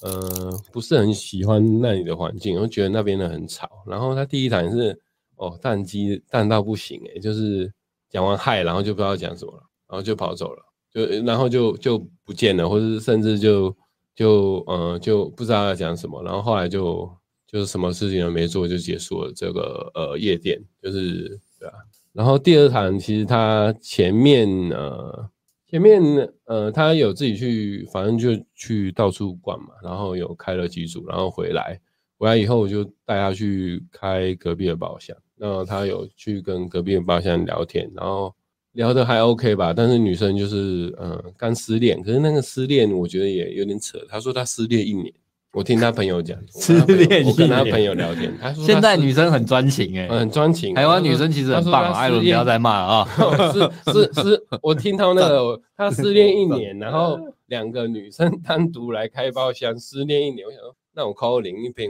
[0.02, 5.00] 呃不是很喜欢那里的环境，我觉得那边的很吵，然后他第一场是
[5.38, 7.72] 哦淡机淡到不行诶、欸，就是
[8.10, 9.64] 讲完嗨，然后就不知道讲什么了。
[9.90, 13.74] 然后就跑走了，就然后就就不见了，或者甚至就
[14.14, 17.10] 就呃就不知道要讲什么，然后后来就
[17.48, 21.76] 就是什么事情都没做就结束了这个呃夜店，就是对啊。
[22.12, 25.30] 然后第二场其实他前面呃
[25.68, 26.02] 前面
[26.46, 31.80] 呃他有自己去，反正就去到处逛嘛，然后有开了几组，然后回来
[32.18, 38.36] 回来以后我就带他去开隔壁的包厢，然后他有去跟隔壁的包厢聊天，然后。
[38.78, 43.98] 聊得还 OK 吧，但是女生就是嗯刚失恋，可是那个失恋我觉得也有点扯。
[44.08, 45.12] 她说她失恋一年，
[45.52, 53.08] 我听她朋友讲， 失恋我跟她朋友聊天，她说现在女生很专情哎，很专情，台湾女生其实很棒，艾伦不要再骂了啊，
[53.52, 61.90] 是是 是，我听到那个 她失恋一年，然后两个女生单独来开包厢，失恋一年，我想说那我 call 零一骗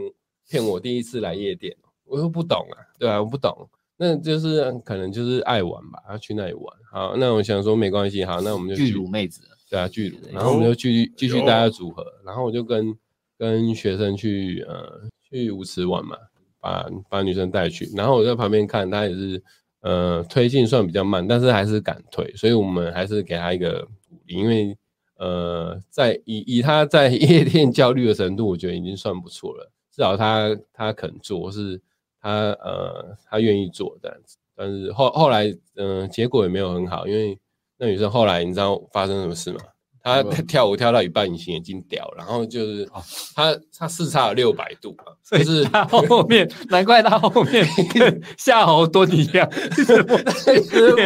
[0.49, 3.67] 骗我第一次来夜店，我又不懂啊，对啊，我不懂。
[3.99, 6.63] 那就是可能就是爱玩吧，要去那里玩。
[6.91, 12.95] 好，那我想说没关系，好，那我们就巨乳妹子，对啊，巨乳，然后我们就继续继续大家组合，然后我就跟
[13.39, 16.15] 跟学生去呃去舞池玩嘛，
[16.61, 19.41] 把把女生带去，然后我在旁边看，他也是
[19.81, 24.77] 呃推进算比较慢，但是还是敢推，所以我们还是给他一个鼓励，因为
[25.17, 31.81] 呃在以以他在夜店焦虑的程度，我觉得已经算不错了，至少他他肯做是。
[32.27, 35.45] 他呃，他愿意做这样子，但是后后来，
[35.75, 37.39] 嗯、呃，结果也没有很好，因为
[37.77, 39.59] 那女生后来你知道发生什么事吗？
[40.03, 42.85] 她跳舞跳到一半，隐形眼镜掉，然后就是
[43.33, 44.93] 她她视差有六百度，
[45.23, 50.03] 就是她后面，难怪她后面跟夏侯惇一样， 师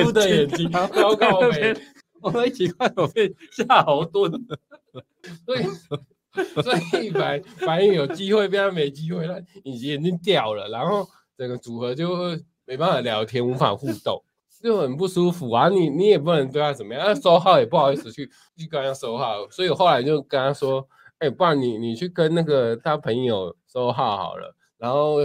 [0.03, 1.72] 傅的眼睛高高没，
[2.19, 4.31] 我们一起看我被夏侯惇，
[5.45, 5.65] 所以。
[6.63, 12.15] 所以白白云有机会，变成没机会，了隐形眼镜掉了，然后整个组合就
[12.65, 14.23] 没办法聊天，无法互动，
[14.63, 15.67] 就很不舒服啊！
[15.69, 20.87] 你你也不能对他怎么样，他收号也不好意思去去跟他收号，所以我后来就跟他说
[21.19, 25.17] ：“哎、欸，不然你你去跟那个他朋友收号好了，然后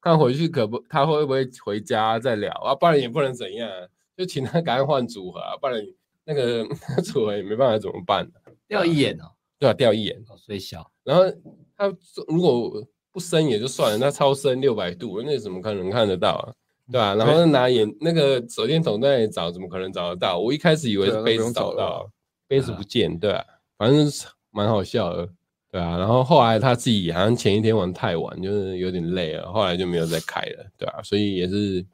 [0.00, 2.74] 看回去可不他会不会回家再聊啊？
[2.74, 3.70] 不然也不能怎样，
[4.16, 5.80] 就请他赶快换组合啊，不然
[6.26, 6.66] 那个
[7.02, 8.28] 组合也没办法怎么办？
[8.68, 10.90] 掉一眼哦。”对啊，掉一眼，所以小。
[11.04, 11.24] 然后
[11.76, 11.86] 他
[12.26, 12.82] 如果
[13.12, 16.46] 不深也就算了，那超深六百度，那怎么可能看得到啊？
[16.90, 20.38] 对啊，然后拿眼那个手电筒在那里找，怎么可能找得到？
[20.38, 22.10] 我一开始以为是杯子找到，
[22.48, 23.44] 杯子不见，对啊，
[23.76, 24.10] 反正
[24.50, 25.28] 蛮好笑的，
[25.70, 25.98] 对啊。
[25.98, 31.02] 然后后来他自己好像前一天玩太晚，就是有点累了，后来就没有再开了，对啊。
[31.02, 31.84] 所以也是，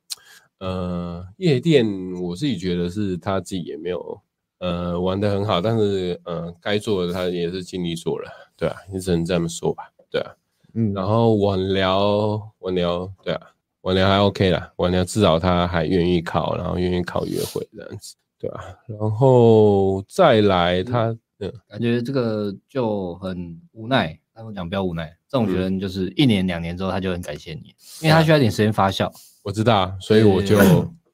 [0.61, 1.85] 呃，夜店
[2.23, 4.21] 我自己觉得是他自己也没有。
[4.67, 10.33] 呃，玩的很好，但是呃，该做的他也是尽力做了，对啊，你只能这么说吧，对啊，
[10.75, 13.41] 嗯，然后晚聊晚聊，对啊，
[13.83, 27.73] 晚聊还 OK 啦，晚聊至少他还愿意考，然后愿意考约会这样子，对啊，然后再来他，嗯，感觉这个就很无奈，他们讲不要无奈，这种人就是一年两年之后他就很感谢你，
[28.03, 29.09] 因为他需要一点时间发酵，
[29.45, 30.59] 我知道，所以我就。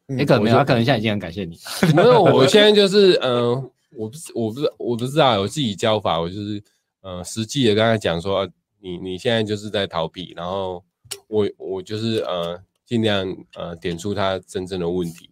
[0.08, 1.58] 也可能没有，他可能现在已经很感谢你。
[1.94, 6.62] 没有，我 现在就是，嗯、呃，我不是，我不是，我不知道，我自己教法，我就是，
[7.02, 8.48] 呃，实际的跟他讲说，
[8.80, 10.82] 你你现在就是在逃避，然后
[11.28, 15.28] 我我就是呃，尽量呃点出他真正的问题，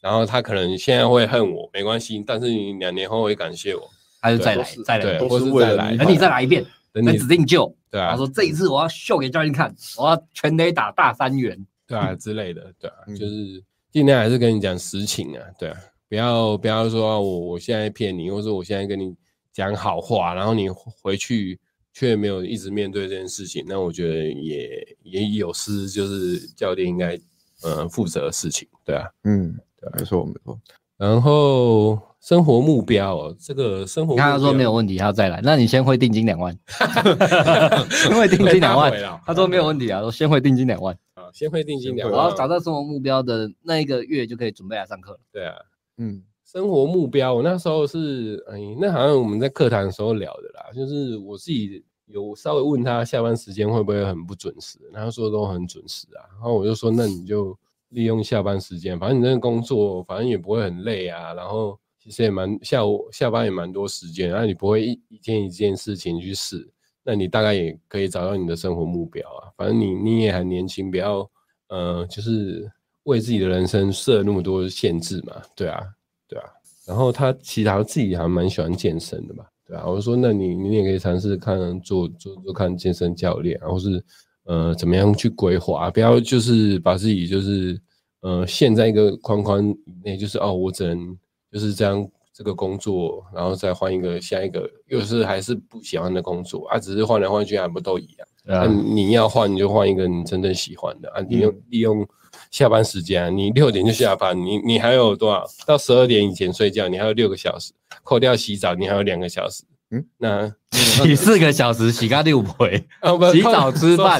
[0.00, 3.82] 然后他可能现在会恨我，没关系，但是你两年后会感谢我，
[4.20, 13.62] 还是再来再来，对，或是再来，等你再来一遍，等你指定救，对啊，他说这一次我要秀给教练看，我要全垒打大三元，对啊之类的，对啊，就是。
[13.92, 15.76] 尽量还是跟你讲实情啊，对啊，
[16.08, 19.14] 不要不要说我我现在骗你，或者说我现在跟你
[19.52, 21.58] 讲好话，然后你回去
[21.92, 27.18] 却没有一直面对这件事情，那我觉得也也有失就是教练应该
[27.62, 30.58] 呃负责的事情，对啊，嗯，对，没错没错。
[30.96, 36.56] 然后生活目标哦，这个生活目标他说没有问题，他要再来，那你先汇定金两万，
[37.90, 38.92] 先汇定金两万，
[39.26, 40.96] 他说没有问题啊，说先汇定金两万。
[41.32, 45.20] 先会定金两万，然后找到生活目标的那一个月就可以准备来上课了。
[45.32, 45.54] 对啊，
[45.98, 57.56] 嗯，生活目标，我那时候是，哎，那好像我们在课堂的时候聊的啦，就是我自己有稍微问他下班时间会不会很不准时，然后说都很准时啊，然后我就说那你就
[57.90, 66.68] 利用下班时间，反正你那个工作反正也不会很累啊，然后其实也蛮下午下班也蛮多时间，然后你不会一一件一件事情去试。
[67.10, 71.28] 那你大概也可以找到你的生活目标啊，反正你你也还年轻，不要
[71.68, 72.70] 呃，就是
[73.02, 75.80] 为自己的人生设那么多限制嘛，对啊，
[76.28, 76.44] 对啊。
[76.86, 79.84] 然后他其实自己还蛮喜欢健身的嘛，对啊。
[79.88, 84.00] 我就说，那你你也可以尝试看做做做看健身教练，然后是
[84.44, 87.76] 呃怎么样去规划，不要就是把自己就是
[88.20, 91.18] 呃陷在一个框框以内，就是哦我只能
[91.50, 92.08] 就是这样。
[92.40, 98.26] 这个工作，然后再换一个下一个，又是还是不喜欢的工作啊，只是换来换去还不都一样？
[98.46, 101.20] 那、啊啊、你要换，你就换一个你真正喜欢的啊！
[101.28, 102.08] 你用利用
[102.50, 105.44] 下班时间、啊，你六点就下班，你你还有多少？
[105.66, 109.62] 到十二点以前睡觉，你还有六个小时，扣掉洗澡，你还有两个小时。
[109.90, 112.82] 嗯，那 洗四个小时，洗个六回，
[113.34, 114.18] 洗澡吃饭，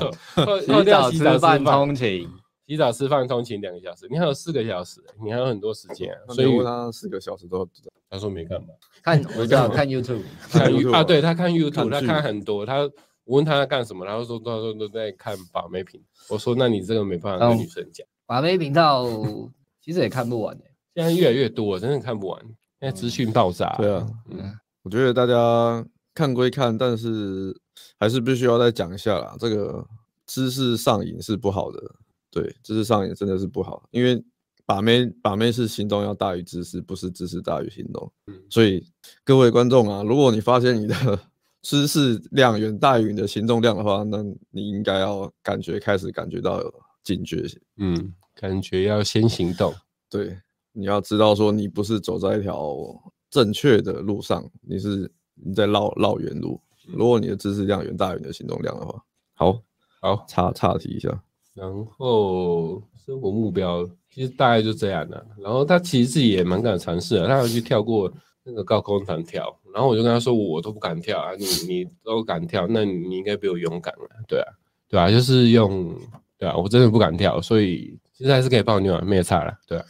[0.61, 2.29] 洗澡吃饭通勤。
[2.67, 7.69] 洗澡、吃饭、通勤两个小时，你还有四个小时，你还有很多时间、啊，所以他四个小时都
[8.11, 8.69] 他说没干嘛，
[9.03, 12.81] 看 我知道看 YouTube，看 YouTube 啊，对他看 YouTube，他看很多，他
[13.25, 16.03] 我问他在干什么，然后说他说都在看把妹频。
[16.29, 18.05] 我说那你这个没办法跟女生讲。
[18.27, 19.07] 把妹频道
[19.81, 20.65] 其实也看不完的，
[20.95, 22.41] 现在越来越多，真的看不完。
[22.81, 23.77] 现在资讯爆炸。
[23.79, 25.85] 对啊，嗯，我觉得大家
[26.15, 27.55] 看归看，但是
[27.99, 29.37] 还是必须要再讲一下啦。
[29.39, 29.87] 这个
[30.27, 31.81] 知识上瘾是不好的，
[32.31, 34.21] 对，知识上瘾真的是不好，因为
[34.71, 38.09] 把妹把妹是行动要大于知识，不是知识大于行动。
[38.49, 38.81] 所以
[39.25, 40.95] 各位观众啊，如果你发现你的
[41.61, 44.23] 知识量远大于你的行动量的话，那
[44.53, 46.63] 你应该要感觉开始感觉到
[47.03, 47.45] 警觉，
[47.79, 49.75] 嗯，感觉要先行动。
[50.09, 50.39] 对，
[50.73, 52.73] 你要知道说你不是走在一条
[53.29, 56.61] 正确的路上，你是你在绕绕远路。
[56.87, 59.61] 如果你的知识量远大于你的行动量的话，好，
[60.01, 61.21] 好，岔岔题一下。
[61.55, 61.69] 然
[61.99, 65.25] 后生活目标其实大概就这样的。
[65.39, 68.13] 然后他其实自己也蛮敢尝试的，他有去跳过
[68.43, 69.57] 那个高空弹跳。
[69.73, 74.47] 然后我就跟他说，我都不敢跳啊，你你都敢跳，那你应该比我勇敢了，对啊，
[74.89, 75.95] 对啊，就是用，
[76.37, 79.85] 对啊，我真的不敢跳，所以其实还是可以泡妞啊，没有差了，对啊，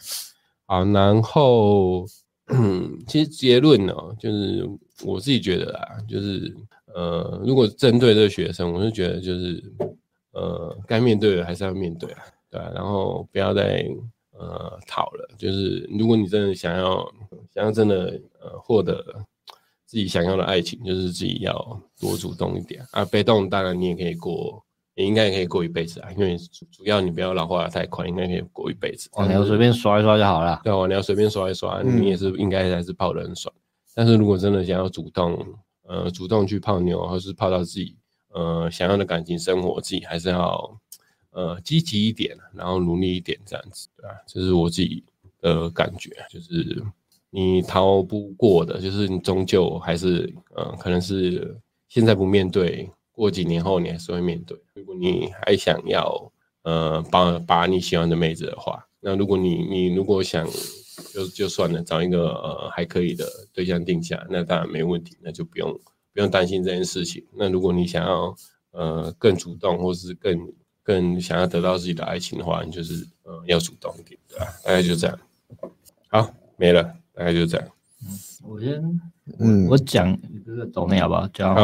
[0.67, 2.05] 好，然后，
[2.53, 4.69] 嗯其实结论呢，就是
[5.03, 6.55] 我自己觉得啊，就是
[6.93, 9.63] 呃，如果针对这个学生，我是觉得就是
[10.33, 12.21] 呃，该面对的还是要面对啊，
[12.51, 13.83] 对啊，然后不要再
[14.33, 17.11] 呃逃了，就是如果你真的想要
[17.53, 19.03] 想要真的呃获得。
[19.85, 21.53] 自己想要的爱情，就是自己要
[21.99, 23.03] 多主动一点啊。
[23.03, 24.63] 被动当然你也可以过，
[24.95, 26.09] 你应该也可以过一辈子啊。
[26.13, 26.37] 因为
[26.71, 29.09] 主要你不要老化的太快，应该可以过一辈子。
[29.15, 30.61] 网聊随便刷一刷就好了。
[30.63, 33.53] 对，网聊随便刷一刷，你也是应该还是泡的很爽。
[33.53, 33.59] 嗯、
[33.93, 35.45] 但是如果真的想要主动，
[35.83, 37.97] 呃，主动去泡妞，或是泡到自己
[38.29, 40.79] 呃想要的感情生活，自己还是要
[41.31, 44.15] 呃积极一点，然后努力一点这样子，对吧？
[44.27, 45.03] 这是我自己
[45.39, 46.83] 的感觉，就是。
[47.33, 54.59] 你逃不过的，就是你终究还是，呃，可能是现在不面对，过几年后你还是会面对。
[54.73, 56.29] 如果你还想要，
[56.63, 60.45] 呃，把把你喜欢的妹子的话，那如果你你如果想
[61.13, 65.71] 就就算了，找一个呃还可以的对象定下，那当然没问题，那就不用
[66.13, 67.25] 不用担心这件事情。
[67.33, 68.35] 那如果你想要
[68.71, 70.37] 呃更主动，或是更
[70.83, 74.47] 更想要得到自己的爱情的话，你就是呃要主动一点，对吧？
[74.63, 75.19] 大概就这样。
[76.09, 76.95] 好，没了。
[77.13, 77.67] 大概就这样。
[78.03, 79.01] 嗯，我先，
[79.39, 81.27] 嗯，我讲这个抖内好不好？
[81.27, 81.55] 讲，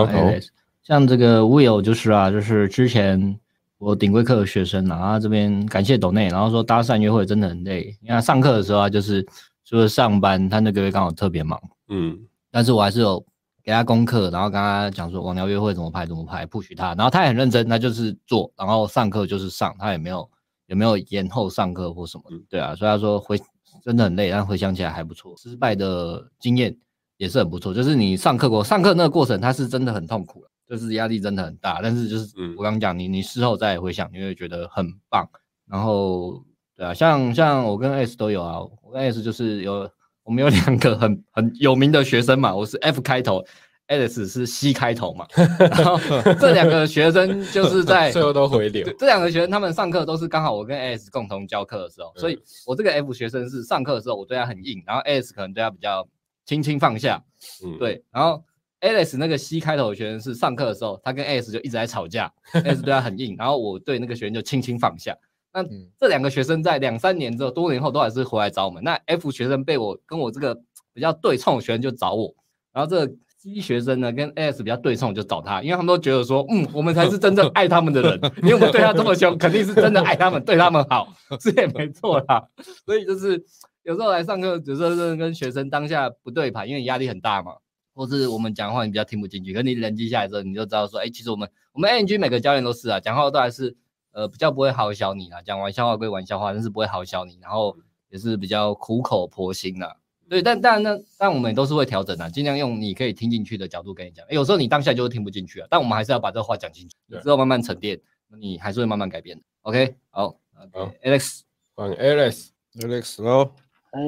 [0.84, 3.40] 像这个 Will 就是啊，就是之前
[3.78, 9.26] 我顶规课的学生啊，然后这边感谢抖内，然后说搭讪约会真的很累，你看上课的时候啊，就是
[9.64, 12.20] 就是上班，他那个月刚好特别忙，嗯，
[12.52, 13.26] 但是我还是有
[13.68, 20.30] 给他功课，然后跟他讲说网聊约会怎么拍怎么拍，push 他，然后他也很认真，他就是做，然后上课就是上，他也没有
[20.68, 23.38] 也没有延后上课或什么，嗯，对啊，所以他说回。
[23.84, 25.34] 真的很累，但回想起来还不错。
[25.38, 26.76] 失败的经验
[27.18, 31.80] 也是很不错，就是你上课过，上课那个过程，他是真的很痛苦，就是压力真的很大。
[31.82, 35.26] 但是就是我刚刚讲，你你事后再回想，你会觉得很棒。
[35.70, 36.44] 然后
[36.76, 39.90] 对啊，像像我跟 S 都有啊，我跟 S 就是有
[40.28, 43.44] 我们有两个很很有名的学生嘛，我是 F 开头。
[43.88, 45.26] Alice 是 C 开头嘛，
[45.58, 45.98] 然后
[46.38, 48.86] 这两个学生就是在最后都回流。
[49.00, 56.06] 这两个学生他们上课都是刚好我跟 Alice 共同教课的时候，所以我这个 F 学生是上课的时候我对他很硬，然后 Alice 可能对他比较
[56.46, 57.24] 轻轻放下，
[57.66, 58.04] 嗯，对。
[58.12, 58.44] 然后
[58.82, 65.16] Alice 那个 C 开头的学生是上课的时候，他跟 Alice 就一直在吵架，Alice 对他很硬，然后我对那个学生就轻轻放下。
[65.62, 65.70] 那
[66.00, 68.84] 这两个学生在两三年之后，多年后都还是回来找我们。
[68.84, 70.56] 那 F 学生被我跟我这个
[70.94, 72.36] 比较对冲的学生就找我，
[72.72, 73.14] 然后这个。
[73.40, 82.44] C 学生呢，跟 S 比较对冲，就找他，因为他们都觉得说，嗯，我们才是真正爱他们的人， 因为我们对他这么凶，肯定是真的爱他们，对他们好， 这也没错啦。
[82.84, 83.40] 所以就是
[83.84, 87.52] 有时候来上课，有时候是跟学生当下不对盘，因为压力很大嘛，
[87.94, 93.78] 或是我们讲话你比较听不进去，可你冷静下来之后，你就知道说，哎、欸，其实我们我们 ANG 每个教练都是啊，讲话都还是
[94.18, 97.78] 呃比较不会好笑你啦，讲玩笑话归玩笑话，但是不会好笑你，然后
[98.10, 99.96] 也是比较苦口婆心啦。
[100.28, 104.26] 对，但但那但我们也都是会调整的，尽量用你可以听进去的角度跟你讲。
[104.32, 108.02] 有时候你当下就是听不进去啊，但我们还是要把这话讲清楚，之后慢慢沉淀，
[108.40, 109.44] 你还是会慢慢改变的。
[109.62, 110.36] OK，好，
[110.74, 111.42] 好，Alex，
[111.76, 113.52] 换 Alex，Alex，喽，
[113.92, 114.02] 哎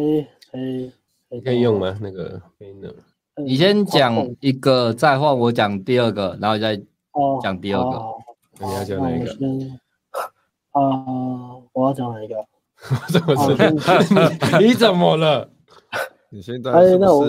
[0.54, 0.92] 哎，
[1.30, 1.96] 你可以用吗？
[2.02, 2.96] 那个可以的。
[3.38, 6.76] 你先讲一个，再换我讲第二个，然后再
[7.44, 8.02] 讲第二个。
[8.60, 9.38] 你要讲哪一个？
[10.72, 10.82] 啊，
[11.74, 12.36] 我要讲哪一个？
[13.12, 13.36] 怎么
[14.04, 14.14] 是？
[14.64, 15.50] 你怎么了？
[16.30, 16.98] 你现在是不是？
[17.00, 17.26] 那我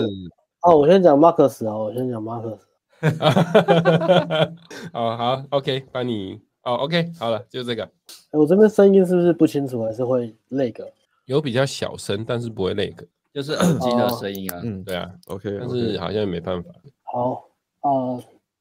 [0.61, 2.67] 哦，我先讲马克思啊，我先讲马克思。
[4.93, 7.89] 哦，好，OK，帮你哦，OK，好了，就这个。
[8.31, 10.87] 我这边声音是不是不清楚，还是会那个？
[11.25, 14.61] 有比较小声，但是不会那个，就是耳机的声音啊。
[14.63, 16.69] 嗯，对啊，OK，但是好像也没办法。
[17.03, 17.43] 好
[17.81, 17.89] 啊，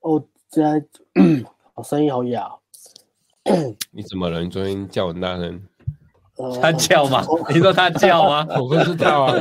[0.01, 0.82] 我现在
[1.74, 2.60] 我声音好哑、哦。
[3.91, 4.41] 你怎么了？
[4.43, 5.62] 你昨天叫很大声。
[6.37, 7.25] 呃、他叫吗？
[7.53, 8.47] 你说他叫吗？
[8.61, 9.35] 我不知道啊。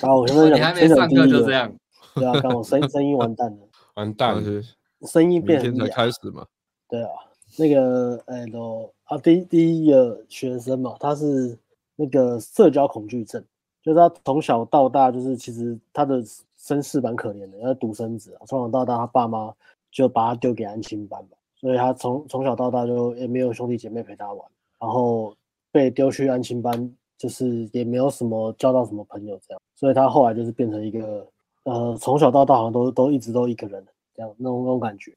[0.00, 1.72] 好， 我现在讲，你还没上课就这样。
[2.14, 3.58] 对啊，刚我声声音完蛋了。
[3.94, 4.62] 完蛋了，
[5.06, 6.46] 声音变很明天才开始嘛。
[6.88, 7.10] 对啊，
[7.58, 11.58] 那个哎都啊，第第一个学生嘛，他是
[11.96, 13.42] 那个社交恐惧症，
[13.82, 16.22] 就是他从小到大就是其实他的
[16.56, 19.52] 身世蛮可怜的，因为独生子啊，从小到大他爸妈
[19.90, 25.34] 就把他丢给安亲班嘛，所以他从从小到大就也没有兄弟姐妹陪他玩，然后
[25.72, 31.26] 被丢去安亲班，就是也没有什么交到什么朋友这样，所以他后来就是变成一个
[31.64, 33.84] 呃从小到大好像都都一直都一个人
[34.14, 35.12] 这样那种那种感觉，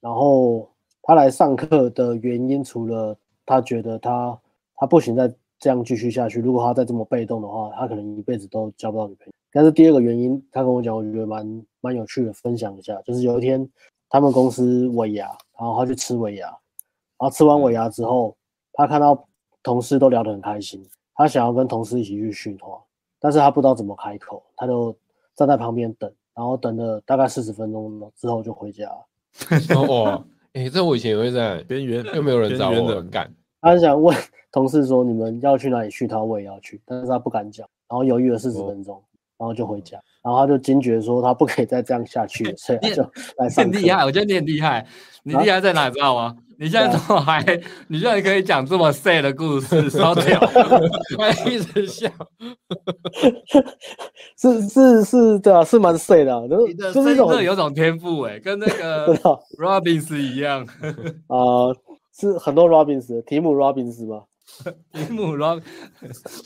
[0.00, 0.68] 然后。
[1.04, 4.38] 他来上课的原因，除了他觉得他
[4.76, 5.28] 他不行再
[5.58, 9.32] 这样继续下去，如果他再这么被动的话，他可能一辈子都交不到女朋友。
[9.50, 13.68] 但是第二个原因，他跟我讲，我觉得蛮蛮有趣的，分享一下，就是有一天
[14.12, 15.26] 他们公司尾牙，
[15.58, 16.58] 然后他去吃尾牙，然
[17.18, 18.36] 后吃完尾牙之后，
[18.74, 19.26] 他看到
[19.62, 22.78] 同事都聊得很开心，他想要跟同事一起去训话，
[23.18, 24.94] 但是他不知道怎么开口，他就
[25.34, 28.86] 站在旁边等，然后等了大概四十分钟之后就回家。
[29.74, 30.22] 哦。
[30.52, 33.32] 哎、 欸，这我以前也会在边缘，又没有人找我干。
[33.62, 34.14] 他很想问
[34.50, 39.02] 同事说：“你们要去哪里训？”他我也要去，但是他不敢讲，然后犹豫了四十分钟，哦，
[39.42, 39.98] 然后就回家。
[40.22, 43.02] 然后他就惊觉说：“他不可以再这样下去了。”所以他就
[43.38, 43.70] 来上课。
[43.70, 44.86] 你很厉害，我觉得你很厉害。
[45.24, 45.90] 你厉害在哪？
[45.90, 46.36] 知道吗？
[46.58, 47.42] 你现在怎么还？
[47.88, 50.40] 你现在可以讲这么 sad 的故事，超屌！
[51.18, 52.08] 我一直笑。
[54.38, 59.12] 是是是，对啊，是蛮 sad 的，就是就是有种天赋哎，跟那个
[59.58, 60.64] Robbins 一样。
[61.26, 61.76] 啊、呃，
[62.16, 64.22] 是很多 Robbins，提姆 Robbins 吗？
[64.92, 65.60] 提姆 Rob，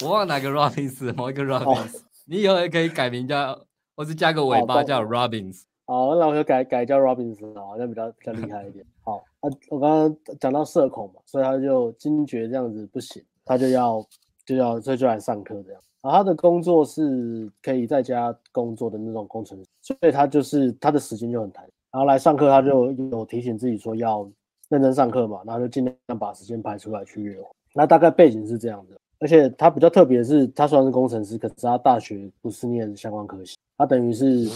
[0.03, 1.67] 我忘了哪个 Robbins，某一个 Robbins。
[1.67, 3.57] 哦、你以后也可以改名叫，
[3.95, 5.63] 或是加个尾巴叫 Robbins。
[5.87, 8.85] 好，那我就改改叫 Robbins 好像比较比较厉害一点。
[9.03, 14.05] 好，啊，我刚刚讲到社恐嘛，所以他就惊觉这样子不行，他就要
[14.45, 15.81] 就要所以就来上课这样。
[16.03, 21.65] 然后他的工作是可以在家工作的那种工程师，所以他就是他的时间就很弹。
[21.93, 24.29] 然后来上课，他就有提醒自己说要
[24.69, 27.47] 认真上课嘛，然后就尽量把时间排出来去约会。
[27.73, 34.49] 那大概背景是这样的，而且他比较特别的是，他虽然是工程师，可是他大学不是念相关科系，他等于是。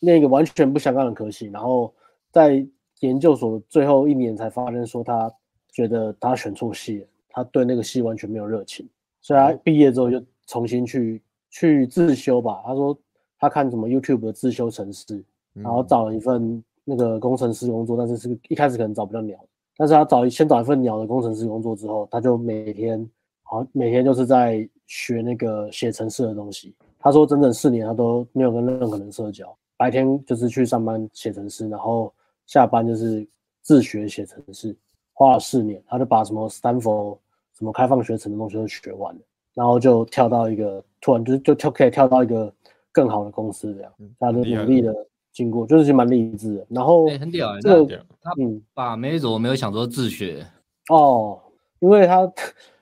[0.00, 1.90] 那个完全不相干的科系，然后
[2.30, 2.66] 在
[3.00, 5.32] 研究所最后一年才发现说他
[5.72, 8.86] 觉得他选错系，他对那个系完全没有热情，
[9.22, 12.60] 所以他毕业之后就重新去去自修吧。
[12.66, 12.94] 他说
[13.38, 15.24] 他看什么 YouTube 的自修程式，
[15.54, 19.38] 然后找了一份那个工程师工作，但是是一开始可能找不到鸟，
[19.78, 23.08] 但是他找先找一份鸟的工程师工作之后，他就每天
[23.44, 26.74] 好每天就是在学那个写程式的东西。
[26.98, 29.56] 他说整整四年他都没有跟任何人社交。
[29.76, 32.12] 白天就是去上班写程式，然后
[32.46, 33.26] 下班就是
[33.60, 34.74] 自学写程式，
[35.12, 37.18] 花了四年，他就把什么 Stanford
[37.58, 39.20] 什么开放学程的东西都学完了，
[39.52, 42.52] 然后就跳到一个突然就就跳可以跳到一个
[42.92, 44.94] 更好的公司这样，他就努力的
[45.32, 46.66] 经过，就是蛮励志的。
[46.70, 50.46] 然后、欸、很屌、欸，这个他嗯，把没走，我没有想说自学
[50.88, 51.40] 哦，
[51.80, 52.32] 因为他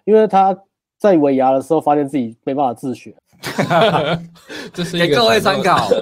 [0.04, 0.56] 因为他
[0.98, 3.14] 在尾牙的时候发现自己没办法自学，
[4.72, 5.88] 这是给各位参考。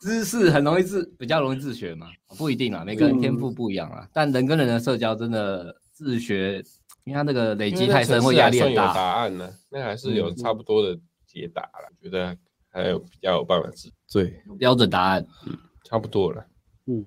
[0.00, 2.08] 知识很容易自，比较容易自学嘛？
[2.36, 4.08] 不一定啊，每个人天赋不一样啊、嗯。
[4.12, 6.62] 但人跟人的社交真的自学，
[7.04, 8.92] 因为他那个累积太深，会压力很大。
[8.92, 9.50] 答案呢？
[9.70, 10.94] 那还是有差不多的
[11.26, 12.36] 解答了、嗯，觉得
[12.68, 13.90] 还有比较有办法治。
[14.12, 16.44] 对，标准答案，嗯，差不多了。
[16.84, 17.02] 嗯，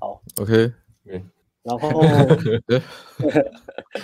[0.00, 0.72] 好，OK，
[1.04, 1.24] 对，
[1.62, 1.90] 然后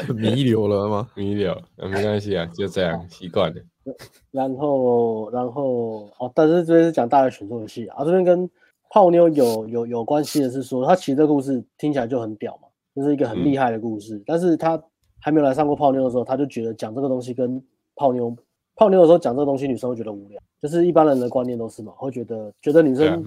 [0.15, 1.09] 弥留了吗？
[1.15, 3.61] 弥留，那没关系啊，就这样，习惯了。
[4.31, 8.49] 然后，然后哦，但是这边是讲大学选错系啊，这边跟
[8.91, 14.17] 泡妞有有有关系的是说，他其实这个故事听起来就很屌嘛，就是一个很厉害的故事。
[14.17, 14.81] 嗯、但是他
[15.21, 17.63] 还没有来上过泡妞的时候，他就觉得讲这个东西跟
[17.95, 18.35] 泡妞
[18.75, 23.25] 泡妞的时候讲这个东西，女生会觉得无聊，就是一般人的观念都是嘛，会觉得觉得女生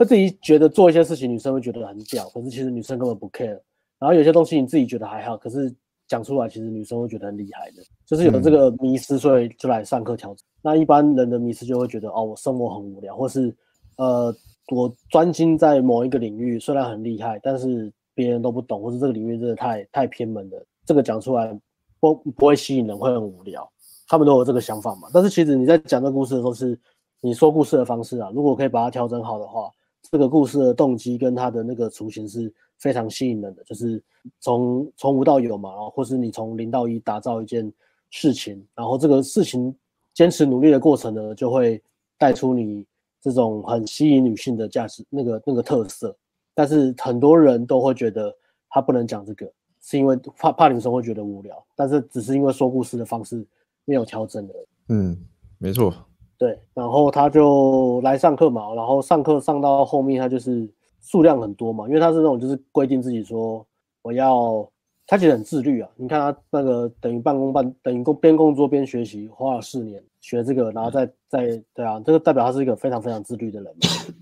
[0.00, 3.60] 会自己觉得做一些事情，女生会觉得很屌，可是其实女生根本不 care。
[3.98, 5.72] 然后有些东西你自己觉得还好，可是。
[6.08, 10.44] 讲出来，其实女生会觉得很厉害的，就是有这个迷失，所以就来上课调整。
[10.60, 13.56] 那一般人的迷失就会觉得，哦，我生活很无聊，或是
[13.96, 14.34] 呃，
[14.74, 21.56] 我专心在某一个领域，虽然很厉害，但是别人都不懂，或是这个领域真的太太偏门了，这个讲出来
[22.00, 23.70] 不不会吸引人，会很无聊。
[24.08, 25.08] 他们都有这个想法嘛。
[25.14, 26.76] 但是其实你在讲这个故事的时候，是
[27.20, 29.70] 你说故事的方式啊，如果可以把它调整好的话，
[30.10, 32.52] 这个故事的动机跟它的那个雏形是。
[32.80, 34.02] 非常吸引人的，就是
[34.40, 37.70] 从从无到有嘛，然后或是你从零到一打造一件
[38.08, 39.76] 事情，然后这个事情
[40.14, 41.82] 坚持努力的过程呢，就会
[42.16, 42.86] 带出你
[43.20, 46.16] 这种很吸引女性的价值那个那个特色。
[46.54, 48.34] 但是很多人都会觉得
[48.70, 53.46] 他不能讲这个，是因为怕怕女生会觉得无聊，但是只是因为说故事的方式
[53.84, 54.66] 没有调整而已。
[54.88, 55.22] 嗯，
[55.58, 55.92] 没错。
[56.40, 60.66] 对，然后他就来上课嘛，然后上课上到后面，他就是
[61.02, 63.62] 数量很多嘛，因为他是那种就是规定自己说
[64.00, 64.66] 我要，
[65.06, 65.90] 他其实很自律啊。
[65.96, 73.74] 你看他那个等于半工半等于工边工作边学习，花了四年学这个，然后再再对啊，这个代表他是一个非常非常自律的人。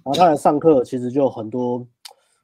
[0.02, 1.86] 然后他来上课，其实就很多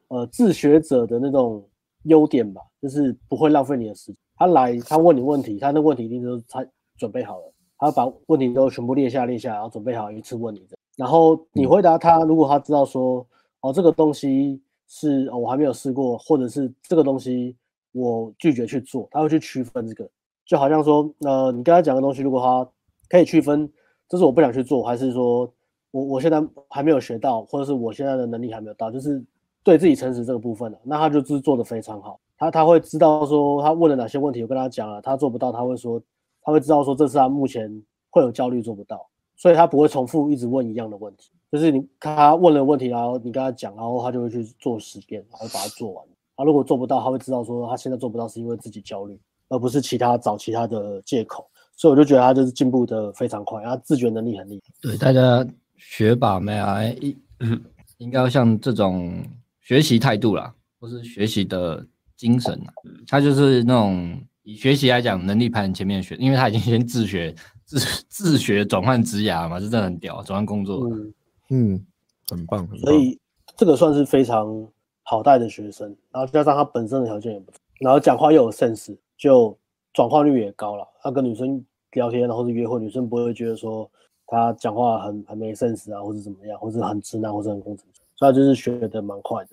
[0.06, 1.66] 呃自学者的那种
[2.04, 4.16] 优点吧，就是不会浪费你的时间。
[4.36, 6.64] 他来他问你问题，他那问题一定都他
[6.96, 7.53] 准备好了。
[7.84, 10.76] 他把问题都全部列下列下，然后准备好一次问你的。
[10.96, 13.26] 然后你回答他，如果他知道说，
[13.60, 17.54] 哦，这个东西是、哦、我还没有试过，或者是这个东西
[17.92, 20.08] 我拒绝去做，他会去区分这个。
[20.46, 22.66] 就好像说，呃，你跟他讲的东西，如果他
[23.08, 23.70] 可以区分，
[24.08, 25.52] 这是我不想去做，还是说
[25.90, 29.22] 我我现在还没有学到，或者是我现在的能力还没有到，就是
[29.62, 32.18] 对自己诚实这个部分的，那他就是做的非常好。
[32.38, 36.00] 他他会知道说他问了哪些问题，我跟他讲了，他做不到，他会说。
[36.44, 41.30] 他会知道说，这是他目前会有焦虑做不到，所以他不会重复一直问一样的问题。
[41.50, 46.04] 就是你看他问了问题，然后你跟他讲，然后他就会去做实验，然后把它做完。
[46.36, 49.18] 他如果做不到，他会知道说他现在做不到是因为自己焦虑，
[49.48, 51.48] 而不是其他找其他的借口。
[51.76, 54.72] 所以我就觉得他就是进步的非常快，他自觉能力很厉害。
[54.82, 55.46] 对，大家
[55.76, 57.16] 学把妹啊，应
[57.98, 59.24] 应该要像这种
[59.60, 62.74] 学习态度啦，或是学习的精神啊，
[63.08, 64.20] 他就是那种。
[64.44, 67.34] 以学习来讲，能力排很前面学，因为他已经先自学、
[67.64, 70.86] 自自学转换职涯嘛，这真的很屌，转换工作。
[70.90, 71.14] 嗯
[71.50, 71.86] 嗯，
[72.28, 72.78] 很棒，很棒。
[72.78, 73.18] 所以
[73.56, 74.66] 这个算是非常
[75.02, 79.56] 好带的学生，然后加上他本身的条件也不错，然后讲话又有 sense，就
[79.92, 80.86] 转化率也高了。
[81.02, 83.90] 他跟女生聊天，然后是约会，女生不会觉得说
[84.26, 89.50] 他讲话很很没 sense 啊，或者怎么样，或者很直男，或者很工程师，所以他就是学的蛮快的。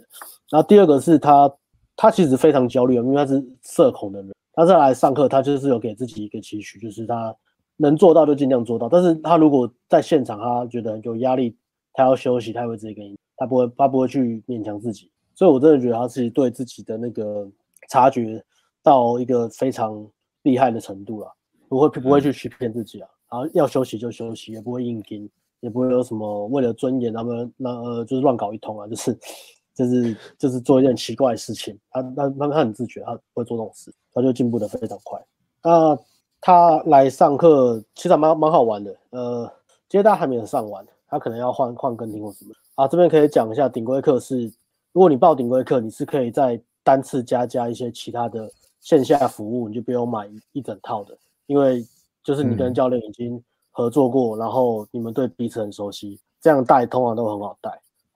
[0.50, 1.50] 然后第二个是他，
[1.96, 4.34] 他其实非常焦虑，因为他是社恐的人。
[4.54, 7.36] 他再来上课，他就是有给自己一个期许，就是他
[7.78, 8.90] 能做到就尽量做到。
[8.90, 11.56] 但是他如果在现场，他觉得有压力，
[11.94, 15.10] 他要休息，他会直接给你，他不会，他不会去勉强自己。
[15.34, 17.50] 所以我真的觉得他自己对自己的那个
[17.90, 18.44] 察觉
[18.84, 20.06] 到一个非常
[20.44, 21.34] 厉害的程度了，
[21.70, 23.10] 不会不会去欺骗自己啊。
[23.32, 25.30] 然后要休息就休息，也不会硬拼，
[25.62, 29.18] 也不会有什么为了尊严，他们那呃就是乱搞一通啊，就是。
[29.82, 35.20] 就是就是做一件奇怪的事情，他他他他很自觉，他会做这种事，他就进步的非常快。
[35.64, 35.98] 那
[36.40, 39.52] 他来上课其实还蛮蛮好玩的，呃，
[39.90, 42.88] 接待还没有上完，他可能要换换跟听或什么啊。
[42.88, 44.46] 这边可以讲一下顶规课是，
[44.92, 48.50] 如果你报顶规课，你是可以在单次加加一些其他的
[48.80, 51.18] 线下服务，你就不用买一整套的，
[51.48, 51.86] 因为
[52.24, 57.72] 就是你跟教练已经合作过，嗯、然后你们对彼此很熟悉，这样带通常都很好带。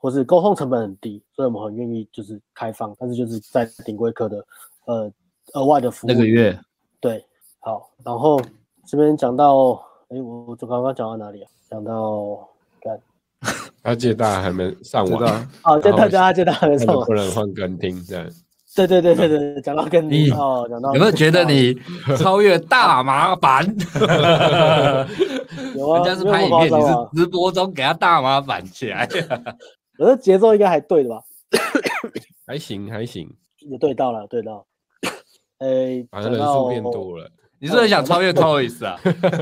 [0.05, 4.37] 或是沟通成本很低，所以我们很愿意就是开放，但是就是在顶规课的
[4.85, 5.11] 呃
[5.53, 6.11] 额外的服务。
[6.11, 6.55] 那个月，
[6.99, 7.25] 对，
[7.59, 8.39] 好，然后
[8.85, 9.71] 这边讲到，
[10.09, 11.49] 哎，我我刚刚讲到哪里啊？
[11.71, 12.47] 讲到
[12.79, 12.99] 干，
[13.81, 18.29] 阿杰大还没上完，好，接大家阿杰 大还没上完，不能换跟听这样。
[18.75, 21.73] 对对对对对，讲到跟听哦，讲到有没有觉得你
[22.15, 23.65] 超越大麻烦？
[25.75, 29.09] 有啊，人家是拍影片，你是直播中给他大麻烦起来。
[29.97, 31.21] 我的节奏应该还对的吧？
[32.45, 33.27] 还行还行，
[33.59, 34.65] 也对到了，对到。
[35.59, 37.29] 哎、欸，反正人数变多了。
[37.59, 38.99] 你是不是想超越 Toys 啊？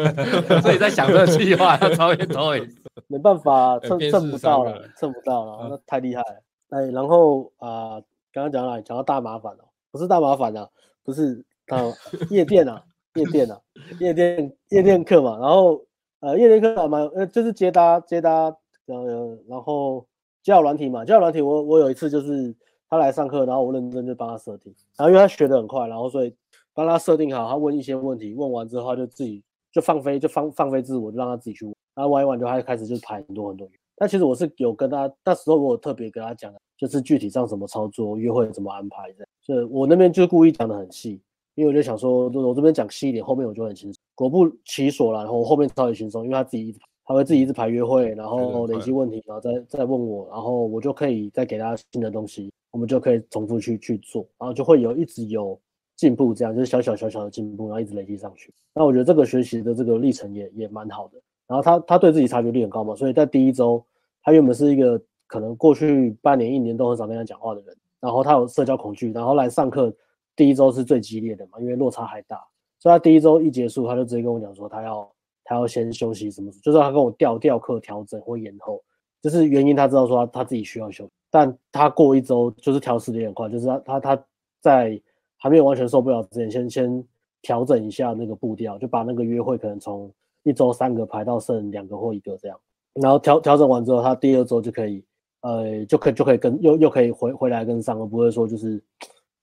[0.61, 2.71] 所以在想这个计划要超越 Toys。
[3.07, 6.43] 没办法，蹭蹭不到了，蹭不到了，那太厉害了。
[6.69, 7.99] 哎、欸，然后啊，
[8.31, 10.69] 刚刚讲了讲到大麻烦哦，不是大麻烦啊，
[11.03, 11.81] 不是啊，
[12.29, 12.81] 夜店啊，
[13.15, 13.59] 夜店啊，
[13.99, 15.37] 夜店夜店课嘛。
[15.39, 15.83] 然后
[16.19, 18.55] 呃，夜店课嘛，呃，就是接搭接搭，
[18.85, 20.07] 呃，然后。
[20.43, 22.53] 交友软体嘛，交友软体我，我有一次就是
[22.89, 26.35] 他来上课，然后我认真就帮他设定，然后因为他学的很快，然后所以
[26.73, 29.41] 帮他设定好，他问一些问题，问完之后他就自己
[29.71, 33.67] 就放飞，就放放飞自我，就让他自己去问，然后玩一玩就他就开始就排很多很多。
[33.95, 41.21] 但其实我是有跟他那时候我有特别跟他讲，就是具体上怎么操作，约会怎么安排这样，所以我那边就故意讲的很细，
[41.55, 44.01] 因为我就想说，我这边讲细一点，后面我就很轻松。
[44.13, 46.79] 果不其所然，然后我后面超级轻松，因为他自己一直。
[47.05, 55.59] 他会自己一直排约会，然后累积问题，然后再再问我，然后我就可以再给他新的东西，我们就可以重复去去做，然后就会有一直有
[55.97, 58.53] 进步，这样就是小小小小的进步，然后一直累积上去。
[58.73, 61.21] 那我觉得这个学习的这个历程也也蛮好的。
[61.45, 63.85] 然后他他对自己察觉力很高嘛，所以在第一周，
[64.23, 69.93] 他原本是一个可能过去半年一年都很少跟他讲话的人，然后他有社交恐惧，然后来上课
[70.37, 72.37] 第一周是最激烈的嘛，因为落差还大，
[72.79, 75.11] 所以他第一周一结束，他就直接跟我讲说他要。
[75.43, 76.51] 他要先休息，什么？
[76.63, 78.81] 就是他跟我调调课调整或延后，
[79.21, 84.25] 就是原因他知道说他他自己需要休息，但他过一周就是调适的也很快，就是他他他
[84.61, 85.01] 在
[85.37, 87.03] 还没有完全受不了之前，先先
[87.41, 90.09] 调整一下那个步调，就把那个约会可能从
[90.43, 92.59] 一周三个排到剩两个或一个这样，
[92.93, 95.03] 然后调调整完之后，他第二周就可以
[95.41, 98.81] 呃就可以就可以跟又又可以回回来跟上，而不会说就是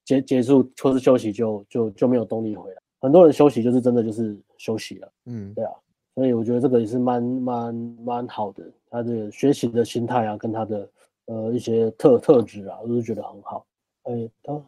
[0.03, 2.81] 结结束或是休息就就就没有动力回来。
[2.99, 5.71] 很多人休息就是真的就是休息了，嗯，对啊。
[6.13, 7.73] 所以我觉得这个也是蛮蛮
[8.03, 10.89] 蛮好的，他的学习的心态啊，跟他的
[11.27, 13.65] 呃一些特特质啊，我都是觉得很好。
[14.03, 14.63] 哎，然后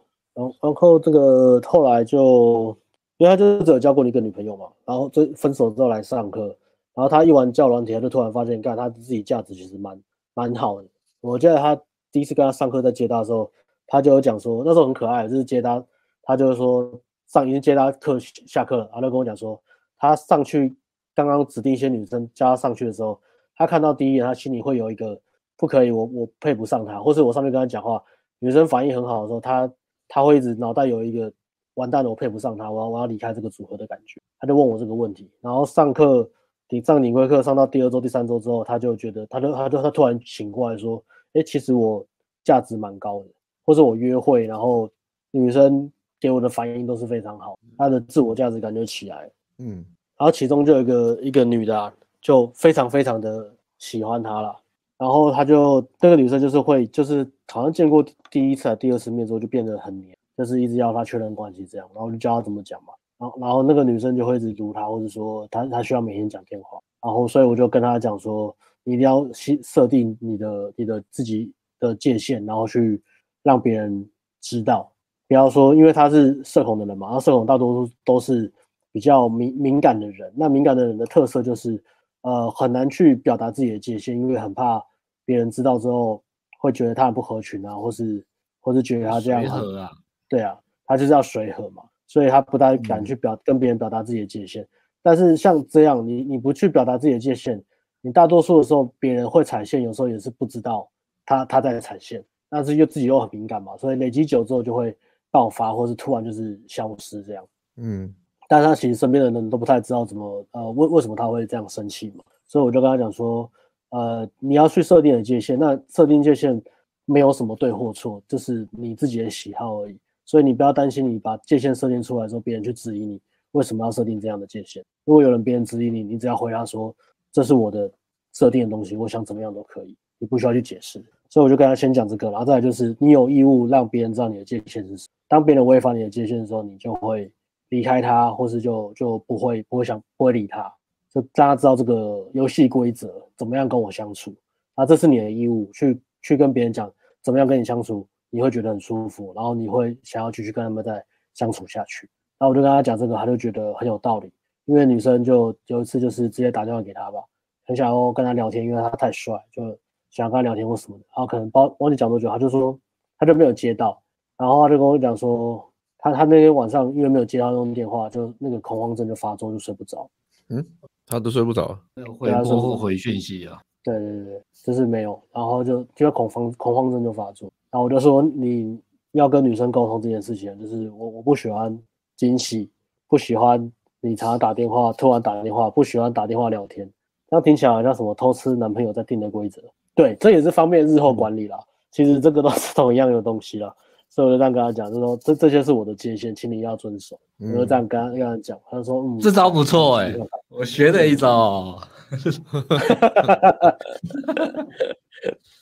[0.61, 2.75] 然后这个后来就，
[3.17, 6.47] 因为他就是只有交过一个女朋友嘛，然后这分手之后来上课，
[6.93, 10.01] 然后他一玩教软体，他就突然发现，看他自己价值其实蛮
[10.33, 10.87] 蛮好的。
[11.19, 11.77] 我记得他
[12.11, 13.51] 第一次跟他上课在接他的时候，
[13.85, 15.83] 他就有讲说，那时候很可爱，就是接他，
[16.21, 16.89] 他就是说
[17.27, 19.61] 上已经接他课下课，然后就跟我讲说，
[19.97, 20.73] 他上去。
[21.15, 23.19] 刚刚指定一些女生加上去的时候，
[23.55, 25.19] 他看到第一眼，他心里会有一个
[25.55, 28.03] 不可以，我我配不上他，或是我上面跟他讲话，
[28.39, 29.71] 女生反应很好的时候，他
[30.07, 31.31] 他会一直脑袋有一个
[31.75, 34.21] 完蛋了，我配不上他，我要我要离开这个组合的感觉。
[34.39, 36.29] 他就问我这个问题，然后上课
[36.69, 41.03] 你上领会课上到第二周、第三周之后，他就觉得，他就他就他突然醒过来说，
[41.33, 42.05] 哎，其实我
[42.43, 43.25] 价值蛮高的，
[43.63, 44.89] 或是我约会，然后
[45.31, 49.29] 女生给我的反应都是非常好，他的自我价值感就起来，
[49.59, 49.85] 嗯。
[50.17, 54.55] 然后其中就有一个一个女的啊，就非常非常的喜欢他了。
[54.97, 61.89] 然后他就那个女生就是会，就是好像见过第一次第二次面之后就变得很黏，就是一直要他确认关系这样。
[61.93, 62.93] 然后就教他怎么讲嘛。
[63.17, 66.79] 然后然后那个女生就会一直读他，或者说他他需要每天讲电话。
[67.01, 73.01] 然后所以我就跟他讲说，你一定要设设定你的你的自己的界限，然后去
[73.41, 74.07] 让别人
[74.39, 74.89] 知道。
[75.27, 78.49] 不要说，因为他是社恐的人嘛，然后社恐大多数都是。
[78.93, 81.83] 比较敏敏感的人，那敏感的人的特色就是，
[82.21, 84.79] 呃，很难去表达自己的界限，因为很怕
[85.25, 86.23] 别人知道之后
[86.59, 88.23] 会觉得他很不合群啊，或是
[88.59, 89.91] 或是觉得他这样很，随和啊，
[90.29, 90.55] 对啊，
[90.85, 94.65] 他就是要随和嘛，所以他不太敢去表、嗯、跟别人表达自己的界限。
[95.01, 97.59] 但是像这样，你你不去表达自己的界限，
[97.99, 100.87] 你大多数的时候别人会踩线，有时候也是不知道
[101.25, 104.95] 他他在踩线，但是又自己又很敏感嘛，所以累积久之后就会
[105.31, 107.43] 爆发，或是突然就是消失这样，
[107.77, 108.13] 嗯。
[108.53, 113.49] 但他其实身边的人都不太知道怎么呃为为什么他会这样生气嘛，所以我就跟他讲说，
[113.89, 116.61] 呃，你要去设定的界限，那设定界限
[117.05, 123.19] 没有什么对或错，就是你自己的喜好而已，所以你不要担心你把界限设定出来之后，别人去质疑你
[123.53, 124.85] 为什么要设定这样的界限。
[125.03, 126.95] 如果有人别人质疑你，你只要回答说
[127.31, 127.91] 这是我的
[128.33, 131.03] 设定的东西，我想怎么样都可以，你不需要去解释。
[131.27, 137.31] 所以我就跟他先讲这个，然后再来就是你有义务让别人知道你的界限是什么，当别人违反你的界限的时候，你就会。
[137.73, 140.71] 离开他，或是就就不会不会想不会理他，
[141.09, 144.31] 就让他知道这个游戏规则，怎么样跟我相处。
[144.75, 146.91] 啊，这是你的义务，去去跟别人讲
[147.23, 152.07] 怎么样跟你相处，你会觉得很舒服，然后你会想要继续跟他们再相处下去。
[152.37, 154.31] 然后我就跟他讲这个，他就觉得很有道理。
[154.65, 157.23] 因为女生就有一次就是直接打电话给他吧，
[157.65, 159.63] 很想要跟他聊天，因为他太帅，就
[160.11, 161.03] 想要跟他聊天或什么的。
[161.09, 162.79] 然后可能包忘记讲多久，他就说
[163.17, 163.99] 他就没有接到，
[164.37, 165.67] 然后他就跟我讲说。
[166.03, 170.09] 他他那天晚上因为没有接到那种电话，就那个恐慌症就发作，就睡不着。
[170.49, 170.63] 嗯，
[171.07, 171.79] 他都睡不着，
[172.19, 173.61] 回拨或回讯息啊。
[173.85, 177.49] 对对对，就是没有，然后就就恐慌恐慌症就发作。
[177.71, 178.77] 然后我就说你
[179.13, 181.77] 要跟女生沟通这件事情，就是我我不喜欢
[182.17, 182.69] 惊喜，
[183.07, 183.71] 不喜欢
[184.01, 186.85] 你常常打电话，突然打电话，不喜欢打电话聊天，
[187.29, 189.61] 这样听起来好像什么偷吃男朋友在定的规则。
[189.95, 191.57] 对，这也是方便日后管理啦。
[191.57, 193.73] 嗯、其实这个都是同样的东西啦。
[194.13, 197.19] 所以我就这样跟他讲，就说这这些是我的界限，请你要遵守。
[197.39, 201.81] 我就这样跟他跟他讲，他说嗯，这招不错哎、欸，我学了一招。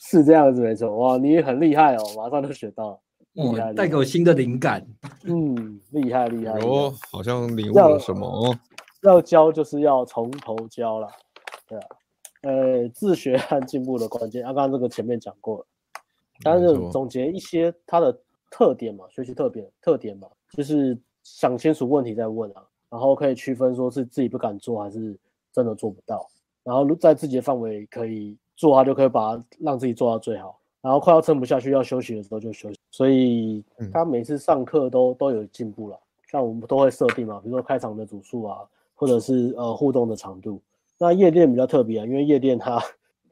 [0.02, 3.00] 是这样子没错，哇，你很厉害哦，马上就学到
[3.36, 4.86] 了，带给我新的灵感。
[5.24, 6.60] 嗯，厉害厉害。
[6.60, 8.54] 哦，好像领悟了什么哦。
[9.04, 11.08] 要教就是要从头教了，
[11.70, 11.88] 对啊，
[12.42, 15.66] 呃，自学和进步的关键，啊，刚刚这个前面讲过了。
[16.44, 18.20] 但是总结一些他的
[18.52, 25.18] 特点嘛，学习特点特点嘛，就是想清楚问题再问啊，然后可以区分说是自己不敢做还是
[25.52, 26.28] 真的做不到，
[26.64, 32.80] 然后在自己的范围可以做，他就可以把它让自己做到最好，然后快要撑不下去要休息的时候就休息。
[32.92, 33.64] 所以
[33.94, 35.98] 他每次上课都都有进步了，
[36.30, 38.58] 像我们都会设定嘛，比如说开场的组数啊，
[38.94, 40.62] 或者是呃互动的长度。
[40.98, 42.80] 那夜店比较特别啊，因为夜店它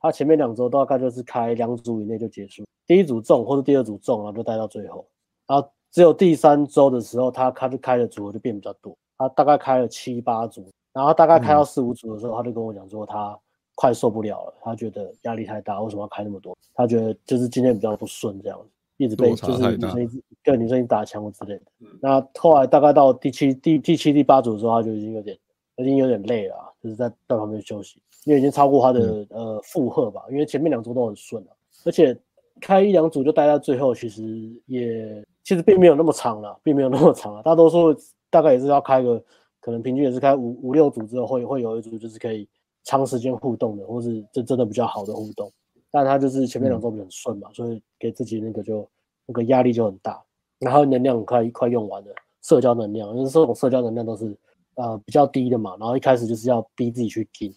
[0.02, 2.64] 它前面两周大概就是开两组以内就结束。
[2.88, 5.06] 第一组中或者第二组中，然后就待到最后，
[5.48, 13.38] 然后只有第三周的时候，他他就开的组合就变比较多，他大概开了七八组，然后大概开到四五组的时候，他就跟我讲说他
[13.76, 16.58] 快受不了了，他觉得压力太大，为什么要开那么多？
[16.74, 18.60] 他觉得就是今天比较不顺，这样
[18.98, 21.64] 一直被就是女生一直对女生一直打枪之类的。
[22.02, 25.38] 那后来大概到第七、第第七、第八组的时候，他就已经有点
[25.78, 30.22] 已经有点累了，就是在在旁边休息，因为已经超过他的、嗯、呃负荷吧。
[30.30, 31.52] 因为前面两组都很顺了，
[31.84, 32.16] 而且
[32.62, 34.24] 开一两组就待到最后，其实
[34.68, 37.42] 也其实并没有那么长了，并没有那么长了。
[37.42, 37.96] 大多数
[38.30, 39.20] 大概也是要开个，
[39.60, 42.48] 可能平均也是开五五六组之后，会会有一组就是可以。
[42.86, 45.52] 长时间互动的，或是这真的比较好的互动，
[45.92, 48.88] 但他就是前面两周比较顺嘛，嗯、所以给自己那个就
[49.28, 50.20] 那个压力就很大，
[50.60, 52.08] 然后能量很快快用完了，
[52.42, 54.36] 社交能量，因为这种社交能量都是
[54.76, 57.54] 呃比较低的嘛，然后一开始就是要逼自己去拼。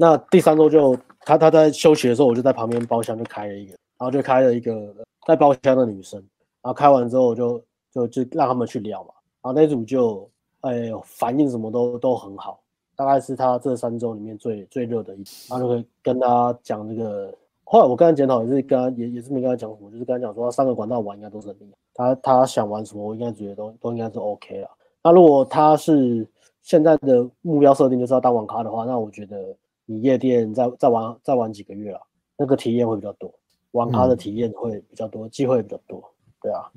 [0.00, 0.96] 那第三周就
[1.26, 4.94] 他他在休息的时候，我就在旁边包厢就开了一个，然后就开了一个
[5.26, 6.18] 在包厢的女生，
[6.62, 7.62] 然后开完之后我就
[7.92, 9.10] 就就让他们去聊嘛，
[9.42, 10.26] 然后那组就
[10.62, 12.58] 哎呦反应什么都都很好。
[12.96, 17.30] 大概是他这三周里面最最热的一次，他就会跟他讲这个。
[17.64, 21.76] 后来我跟他检讨，也是跟他也也是没跟他讲什么，就是跟他讲说，他三个管道玩应该都是很厉害。
[21.94, 24.68] 他他想玩什么，我应该觉得都都应该是 OK 了。
[25.04, 26.26] 那如果他是
[26.62, 29.56] 现在的目标设定就是要当网咖的话，那我觉得
[29.90, 32.00] 你夜店再再玩再玩几个月了，
[32.36, 33.34] 那个体验会比较多，
[33.72, 36.00] 玩咖的体验会比较多，机会比较多。
[36.40, 36.70] 对啊，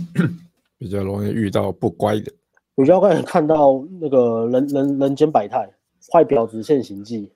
[0.78, 2.32] 比较容易遇到不乖的。
[2.74, 5.68] 比较快看到那个人人人间百态，
[6.10, 7.30] 坏婊子现形记。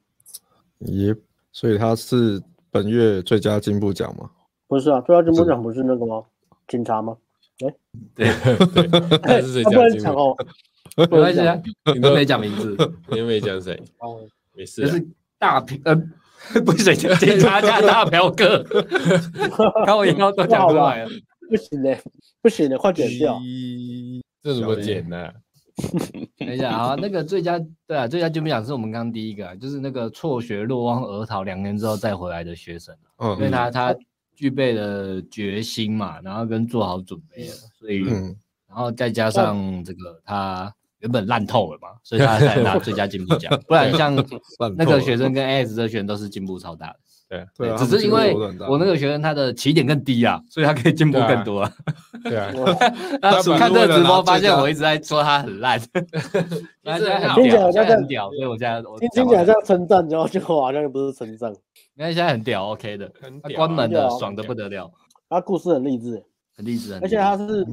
[0.78, 1.14] 也，
[1.52, 4.30] 所以他是本月最佳进步奖吗？
[4.66, 6.24] 不是啊，最佳进步奖不是那个吗？
[6.66, 7.14] 警察吗？
[7.60, 7.74] 哎，
[8.14, 8.26] 对，
[9.20, 10.36] 他是最佳进步哦。
[10.97, 11.62] 没关系啊，
[11.94, 12.74] 你都没讲名字，
[13.10, 13.78] 你又没讲谁？
[13.98, 14.18] 哦，
[14.54, 14.82] 没事。
[14.82, 15.06] 就是
[15.38, 15.94] 大嫖，呃，
[16.64, 18.64] 不是警察加大嫖客，
[19.84, 21.10] 看我以后都讲出来了。
[21.48, 21.98] 不行的，
[22.40, 23.38] 不行的，快剪掉。
[24.42, 25.30] 这怎么剪呢？
[26.38, 33.94] 等一下啊，那个最佳对啊，最佳进步奖是我们刚刚第一个，就是那个辍学落荒而逃两年之后再回来的学生，嗯，因为他他
[34.34, 38.36] 具备了决心嘛，然后跟做好准备了，所以，嗯、
[38.68, 40.72] 然后再加上这个他
[41.02, 44.14] 原本烂透了嘛，所以他才拿最佳进步奖， 不然像
[44.76, 46.96] 那个学生跟 AS 这学生都是进步超大的。
[47.28, 48.34] 对对，只是因为
[48.68, 51.66] 我那个学生他的起点更低啊，所以他可以进步更多。
[52.24, 52.52] 对啊，
[53.22, 61.50] 他看这个直播发现我一直在说他很烂， 听起来好像很屌，所以我现在听听起来像称赞，然后结果好像又不是称赞。
[61.94, 63.10] 你看现在很屌，OK 的，
[63.42, 64.90] 他关门的爽的不得了。
[65.30, 66.22] 他故事很励志，
[66.54, 67.64] 很励志，而且他是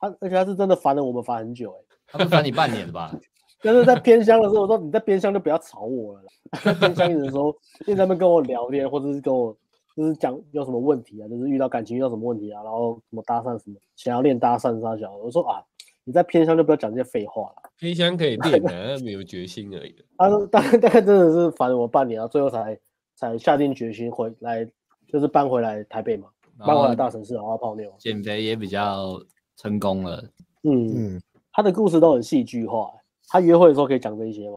[0.00, 1.76] 他，而且他是真的烦了我们烦很久，哎，
[2.06, 3.14] 他不烦你半年吧？
[3.62, 6.22] 但是在偏乡的时候，我说你在偏乡就不要吵我了。
[6.62, 7.50] 在偏乡的时候，
[7.80, 9.56] 一直在那边跟我聊天，或者是跟我
[9.96, 15.16] 就是讲有什么问题啊，就是遇到感情遇到什么问题啊，然后什么搭讪什么，想要练搭讪啥小。
[15.16, 15.62] 我说啊，
[16.04, 17.70] 你在偏乡就不要讲这些废话了。
[17.78, 19.94] 偏乡可以练的，没有决心而已。
[20.18, 22.78] 他说大概大概真的是烦了我半年啊，最后才
[23.16, 24.68] 才下定决心回来，
[25.08, 26.28] 就是搬回来台北嘛，
[26.58, 27.90] 搬回来大城市好好泡妞。
[27.98, 29.18] 减肥也比较
[29.56, 30.22] 成功了。
[30.64, 31.22] 嗯嗯，
[31.54, 32.90] 他的故事都很戏剧化。
[33.28, 34.56] 他约会的时候可以讲这一些吗？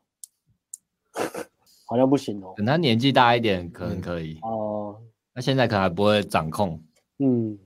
[1.88, 2.54] 好像不行哦。
[2.58, 4.38] 等他年纪大一点，可能可以。
[4.42, 5.00] 哦，
[5.34, 6.82] 那现在可能还不会掌控。
[7.20, 7.58] 嗯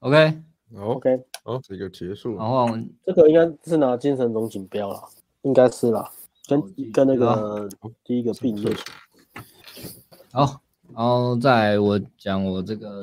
[0.00, 2.36] ，OK，OK，哦，这个结束。
[2.36, 2.68] 然后
[3.06, 5.08] 这个应该是拿精神总锦标了，
[5.42, 6.10] 应该是啦，
[6.46, 7.66] 跟跟那个
[8.04, 8.76] 第一个并列。
[10.32, 10.60] 好，
[10.94, 13.00] 然后再我讲我这个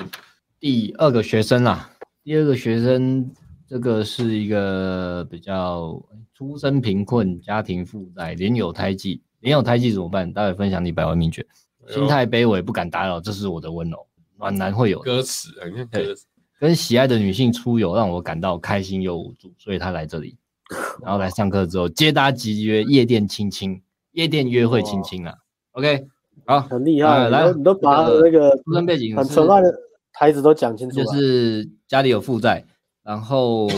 [0.60, 1.90] 第二个学生啦，
[2.22, 3.28] 第二个学生
[3.68, 6.02] 这个是一个比较。
[6.34, 10.32] 出身贫困，家庭负债，连有胎记，连有胎记怎么办？
[10.32, 11.44] 待会分享你百万秘诀。
[11.88, 14.06] 心态卑微，不敢打扰，这是我的温柔。
[14.38, 16.26] 暖男会有歌词，你看歌词。
[16.60, 20.36] 跟喜爱的女性出游，让我感到开心又无助，所以他来这里，
[21.02, 23.82] 然后来上课之后，接搭集约，夜店亲亲，
[24.12, 25.34] 夜店约会亲亲啊。
[25.72, 26.06] OK，
[26.46, 29.74] 好，很厉害，来，你都把那个出身背景很纯爱的
[30.12, 32.64] 台词都讲清楚，就是家里有负债，
[33.08, 33.68] 然后，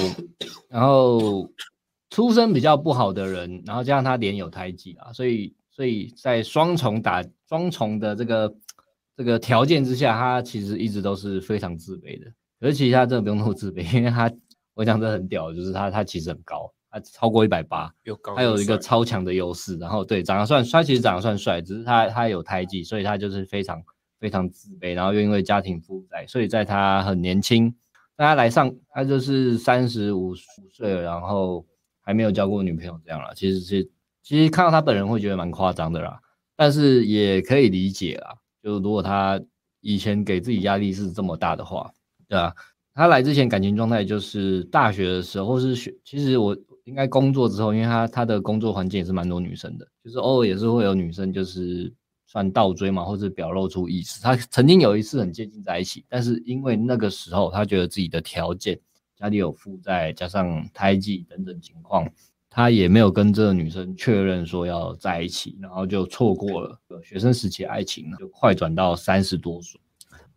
[0.69, 1.48] 然后。
[2.12, 8.52] 出身比较不好的人，然后加上他脸有胎记啊，所以所以在双重打双重的这个
[9.16, 12.27] 这个条件之下，他其实一直都是非常自卑的。
[12.59, 14.28] 可是其实他真的不用那么自卑，因为他
[14.74, 17.89] 我讲的很屌，就是他他其实很高，他超过一百八，
[18.35, 19.77] 他有一个超强的优势。
[19.77, 23.81] 然后对长得算他，其实长得算帅，只是他他有胎记，所以他就是非常
[24.19, 24.94] 非常自卑。
[24.94, 27.73] 然后又因为家庭负债，所以在他很年轻，
[28.20, 30.34] 大家来上他就是三十五
[30.70, 31.64] 岁了，然后。
[32.02, 33.88] 还没有交过女朋友这样啦，其实是
[34.22, 36.18] 其实看到他本人会觉得蛮夸张的啦，
[36.56, 38.34] 但是也可以理解啦。
[38.64, 39.40] 就如果他
[39.80, 41.92] 以前给自己压力是这么大的话，
[42.26, 42.52] 对啊，
[42.94, 51.92] 他来之前感情状态就是大学的时候，是学，其实我应该工作之后，因为他他的工作环境也是蛮多女生的，就是偶尔也是会有女生就是
[52.31, 54.23] 算倒追嘛，或者表露出意思。
[54.23, 58.78] 他曾经有一次很接近在一起，但是因为那个时候他觉得自己的条件，
[59.16, 62.09] 家里有负债，加上胎记等等情况，
[62.48, 69.81] 他也没有跟这个女生确认说要在一起，然后就错过了学生时期爱情，就快转到三十多岁。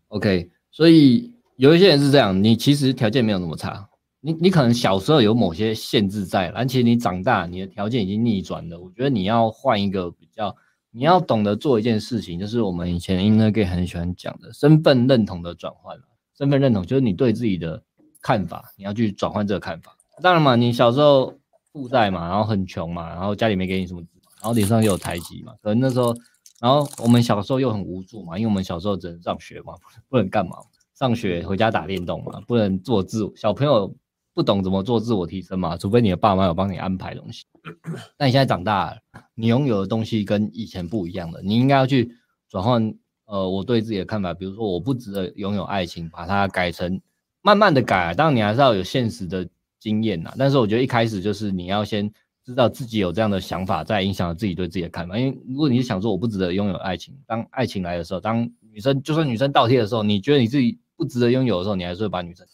[0.08, 3.88] OK，所以有一些人是这样，你其实条件没有那么差。
[4.20, 8.80] 你你可能小时候有某些限制在，而且你长大，你的条件已经逆转了。
[8.80, 10.56] 我觉得你要换一个比较，
[10.94, 15.98] 你要懂得做一件事情，就是我们以前 Inner Gay 很喜欢讲的身份认同的转换。
[16.38, 17.82] 身份认同就是你对自己的
[18.22, 19.98] 看法，你要去转换这个看法。
[20.22, 21.34] 当然嘛，你小时候
[21.72, 24.02] 负债嘛，然后很穷嘛，然后家里没给你什么，
[24.40, 26.16] 然后脸上又有胎记嘛，可能那时候，
[26.62, 29.74] 然后我们小时候又很无助嘛，因为我们小时候只能上学嘛，
[30.10, 30.58] 不能干嘛，
[30.94, 33.96] 上学回家打电动嘛，不能做自，小朋友。
[34.36, 37.43] 不懂怎么做自我提升嘛，除非你的爸妈有帮你安排东西。
[38.18, 38.98] 那你现在长大了，
[39.36, 42.16] 你拥有的东西跟以前不一样了，你应该要去
[42.50, 42.94] 转换。
[43.26, 47.02] 呃，我对自己的看法，比如说我不值得拥有爱情，把它改成
[47.42, 48.14] 慢慢的改。
[48.14, 49.48] 当然你还是要有现实的
[49.80, 50.32] 经验呐。
[50.38, 52.12] 但是我觉得一开始就是你要先
[52.44, 55.18] 知道自己有这样的想法，再影响自己对自己的看法。
[55.18, 62.46] 因为如果你是想说我不值得拥有爱情，当爱情来的时候，当女生就算女生倒贴的时候，你觉得你自己不值得拥有的时候，你还是会把女生。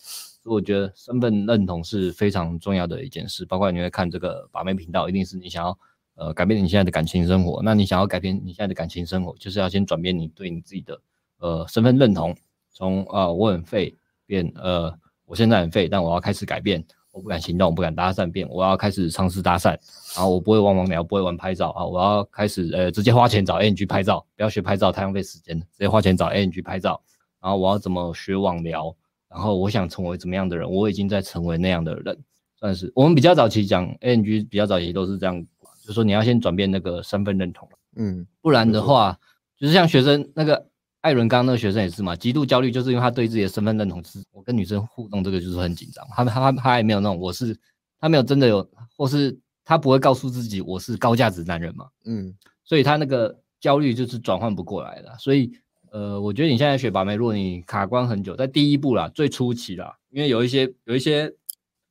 [0.42, 5.78] 所以我觉得身份认同是非常重要的一件事，包括你会看这个把妹频道，一定是你想要
[6.16, 7.62] 呃改变你现在的感情生活。
[7.62, 11.02] 那你想要改变你现在的感情生活，就是要先转变你对你自己的
[11.40, 12.34] 呃身份认同，
[12.72, 13.94] 从呃我很废
[14.26, 14.94] 变呃
[15.26, 19.72] 我现在很废，但我要开始改变，我不敢行动，不敢搭讪，变我要开始尝试搭讪，
[20.16, 27.02] 然后我不会玩网聊，不会玩拍照啊，我要开始呃直接花钱找 ANG 拍照，不要学拍照太浪费时间，直接花钱找 ANG 拍照，
[27.42, 28.96] 然后我要怎么学网聊？
[29.30, 32.18] 然后我想成为怎么样的人，我已经在成为那样的人，
[32.56, 35.40] 算是我们比较早期讲 ANG 比较早期都是这样，
[35.82, 39.16] 就是说你要先转变那个身份认同，嗯，不然的话，
[39.58, 40.68] 就是像学生那个
[41.02, 47.56] 艾伦刚刚那个学生也是嘛，极度焦虑，就是因为他对自己的身份认同是，我跟女生互动这个就是很紧张，他他他还没有那种我是，
[48.00, 52.34] 他没有真的有，或是他不会告诉自己我是高价值男人嘛，嗯，
[52.64, 55.52] 所以他那个焦虑就是转换不过来的，所以。
[55.92, 61.34] 呃，我觉得你现在学把妹，如果你卡关很久，在第一步啦，最初期啦，因为有一些有一些，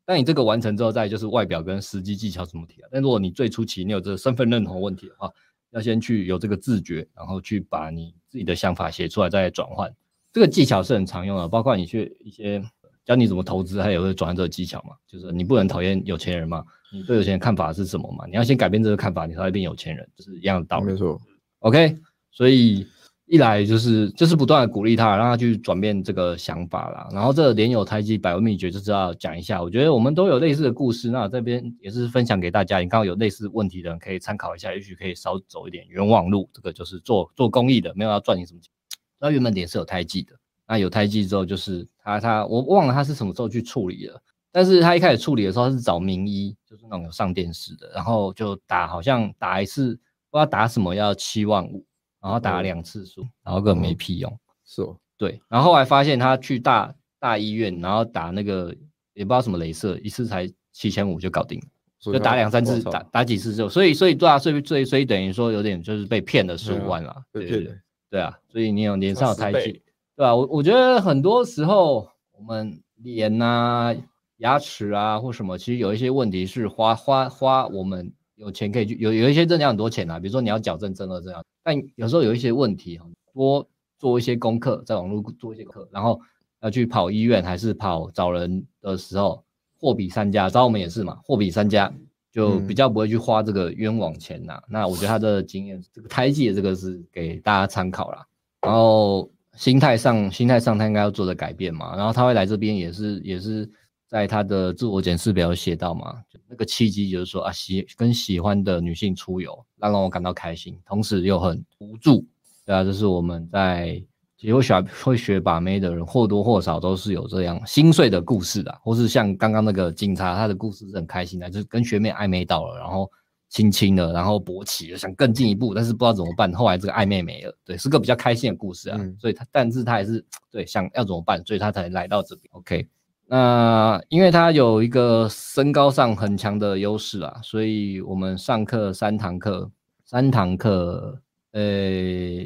[0.04, 2.88] 当你这个完成之后，再就是外表跟实际技巧怎么提啊。
[2.92, 5.28] 但如果你最初期你有这个身份认同问题的话，
[5.70, 9.92] 要先去有这个自觉，然后去把你自己的想法写出来，再转换。
[10.32, 12.62] 这个技巧是很常用的，包括你去一些
[13.04, 14.94] 教你怎么投资，还有会转换这个技巧嘛。
[15.08, 18.26] 就是你不能讨厌有钱人嘛，你对有钱人看法是什么嘛？
[18.26, 20.86] 你要先改变这个看法，你才会变有钱人，就是一样的道理。
[20.92, 21.20] 没错。
[21.58, 21.96] OK，
[22.30, 22.86] 所以。
[23.28, 27.08] 一来就是就是不断的鼓励他，让他去转变这个想法啦。
[27.12, 32.78] 然后这个脸有胎记百万秘诀就是要讲一下，我觉得我们都有类似的故事，那这边也是分享给大家。
[32.78, 36.48] 你刚好有类似问题的可以参考一下，也许可以少走一点冤枉路。
[36.54, 38.72] 这个就是做做公益的，没有要赚你什么钱。
[39.20, 40.32] 那原本脸是有胎记的，
[40.66, 44.18] 那有胎记之后就是他他我忘了他是什么时候去处理了，
[44.50, 49.94] 但是他一开始处理的时候是找名医，就是那种有上电视的，然后就打好像打一次
[50.30, 51.84] 不知道打什么要七万五。
[52.20, 55.40] 然后打了两次输，然后根本没屁用，是哦，对。
[55.48, 58.74] 然后后来发现他去大大医院，然后打那个
[59.14, 67.78] 也不知道什么镭射，一次才七千五就搞定了，就打两三次，打打几次就，所以所以对啊，所以所以所以等于说有点就是被骗了十五万了，对对对，
[68.10, 69.80] 对啊，所以你有脸上有胎记，
[70.16, 70.34] 对吧？
[70.34, 73.94] 我我觉得很多时候我们脸啊、
[74.38, 78.12] 牙齿啊或什么，其实有一些问题是花花花我们。
[78.38, 82.98] 有钱可以去有有一些真的要很多钱啊，比如说你要矫正正颌这样，但有时候有一些问题，
[83.34, 83.68] 多
[83.98, 86.18] 做一些功课，在网络做一些功课，然后
[86.62, 89.44] 要去跑医院还是跑找人的时候，
[89.78, 91.92] 货比三家，找我们也是嘛，货比三家
[92.32, 94.62] 就比较不会去花这个冤枉钱呐、啊。
[94.62, 98.26] 嗯、那我觉得他的经验，这个胎记的这个是给大家参考啦。
[98.62, 101.94] 然后心态上，心态上他应该要做的改变嘛。
[101.94, 103.70] 然后他会来这边也是也是。
[104.08, 112.24] 在他的自我检视表写到嘛，就那个契机就是说啊，喜跟喜欢的女性出游，让让我感到开心，同时又很无助，
[112.64, 114.02] 对啊，这是我们在
[114.38, 123.10] 其实会学会学把妹的人或多或少都是有这样心碎的故事的，或是像刚刚那个警察，他的故事是很开心的，就是跟学妹暧昧到了，然后
[123.50, 132.88] 亲亲了，然后勃起了，想更进一步，但是不知道怎么办，后来这个暧昧没了，对，是个比较开心的故事啊，嗯、所以他但是他还是对想要怎么办，所以他才来到这边，OK。
[133.30, 139.70] 那因为他有一个身高上很强的优势啊，所以我们上课三堂课，
[140.06, 141.20] 三堂课，
[141.52, 141.60] 呃，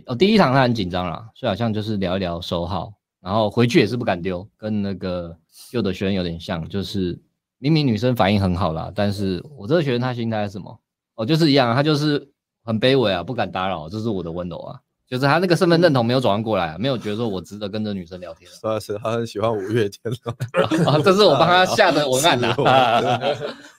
[0.06, 5.36] 哦，第一堂他很紧张啦，所以好像就是聊一聊收号，然后回去也是不敢丢，跟那个
[5.70, 7.16] 旧的学生有点像，就是
[7.58, 10.80] 明明女生反应很好啦，但是我这个学生他心态是什么？
[11.14, 12.28] 哦，就是一样，他就是
[12.64, 14.80] 很卑微啊，不敢打扰，这是我的温柔啊，
[15.12, 18.50] 就是他那个身份认同没有转换过来啊，没有觉得说我值得跟这女生聊天。
[18.50, 20.00] 是啊，是，他很喜欢五月天
[20.88, 22.56] 啊，这是我帮他下的文案呐。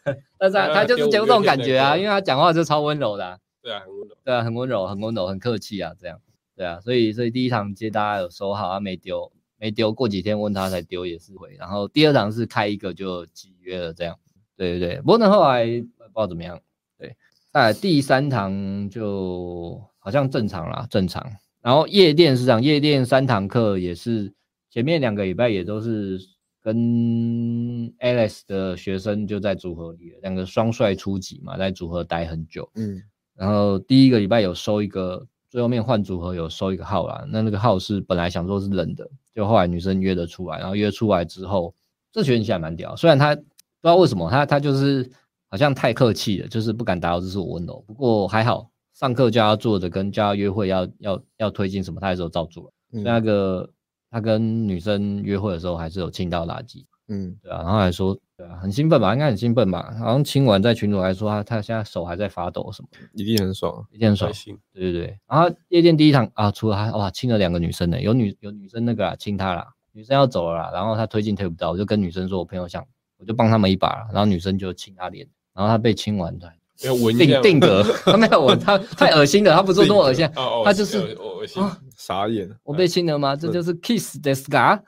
[0.38, 3.39] 但是他就是节目这种感觉啊，因为他讲话就超温柔的。
[3.64, 4.15] 对啊，很温柔。
[4.23, 6.19] 对啊，很温柔，很温柔，很客气啊，这样。
[6.55, 11.55] 对啊，所以所以第一堂接大家有收好，他没丢，没丢，过几天问他才丢也是会。
[11.57, 14.15] 然后第二堂是开一个就集约了这样。
[14.55, 16.60] 对对对，不过呢后来不知道怎么样。
[16.99, 17.18] 对，
[17.51, 19.81] 再来第三堂就。
[20.04, 21.26] 好像正常啦，正常。
[21.62, 24.34] 然后夜店是这样，夜店三堂课也是
[24.70, 26.20] 前面两个礼拜也都是
[26.62, 26.76] 跟
[28.00, 32.70] Alice 的学生就在组合里，两个双帅初级嘛，在组合待很久。
[32.76, 33.02] 嗯，
[33.34, 37.26] 然后第一个礼拜有收一个，最后面换组合有收一个号啦。
[37.30, 41.74] 那那个号是本来想说是冷的，就后来女生约得出来，然后约出来之后，
[42.12, 42.94] 这学生其实还蛮屌。
[42.98, 43.48] 虽然他不知
[43.84, 45.10] 道为什么，他他就是
[45.48, 47.82] 好像太客气了，就是不敢打扰，这是我温柔。
[47.88, 48.70] 不过还好。
[48.94, 52.74] 上课就要做的，跟叫他约会要要要推进什么，他还是有照做了。
[52.94, 53.70] 嗯、那个
[54.11, 56.86] 他跟女生约会的时候，还是有亲到垃圾。
[57.10, 59.11] 嗯，对啊，然后还说，对啊，很兴奋吧？
[59.14, 59.94] 应该很兴奋吧？
[59.99, 64.32] 好像亲完在群主还说他他现在手还在发抖什么，一定很爽，一定很爽。
[64.72, 65.20] 对对对。
[65.28, 72.86] 然后夜店第一场啊，除了他哇亲了两个女生呢，有女有女生那个亲他啦，女生要走了啦，然后他推进推不到，我就跟女生说，我朋友想，
[73.18, 76.40] 我就帮他们一把，然后女生就亲他脸，然后他被亲完
[76.84, 77.26] 对。
[77.26, 80.30] 定定格，他 没有闻，他太恶心了，他不是那么恶心，
[80.65, 81.18] 他就是
[81.95, 82.49] 傻眼。
[82.64, 83.35] 我被亲了吗？
[83.35, 84.80] 这就是 kiss this guy，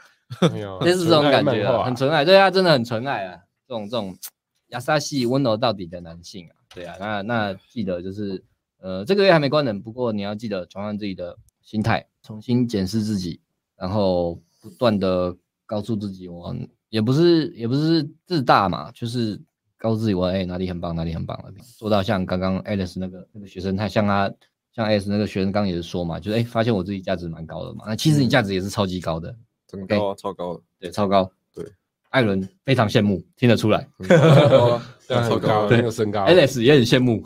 [0.82, 4.18] 类似 这种感觉，很纯爱，对啊，真的很纯爱啊，这种这种
[4.70, 8.44] 亚萨系温柔到底的男性啊，对啊，那那记得就是，
[8.82, 13.40] 呃，这个月还没关门，不过你要记得转换自己的心态，重新检视自己，
[13.78, 15.36] 然后不断的
[15.66, 16.56] 告诉自己，我
[16.90, 19.42] 也不是也不是自大嘛，就是。
[19.86, 24.34] 告诉自己我哎、欸、哪里很棒哪里很棒了，做到像刚刚 Alice 那个那个学生，他像他
[24.74, 29.36] 像 Alice 那个学生刚刚也是说嘛，就是哎、欸、发现我自己价值蛮高的嘛，那其实你价值也是超级高的，
[29.68, 30.16] 怎么高啊？
[30.18, 31.64] 超高的，对，超高，对，
[32.10, 33.88] 艾伦非常羡慕，听得出来，
[35.08, 37.22] 超高， 对，身高，Alice 也 很羡慕，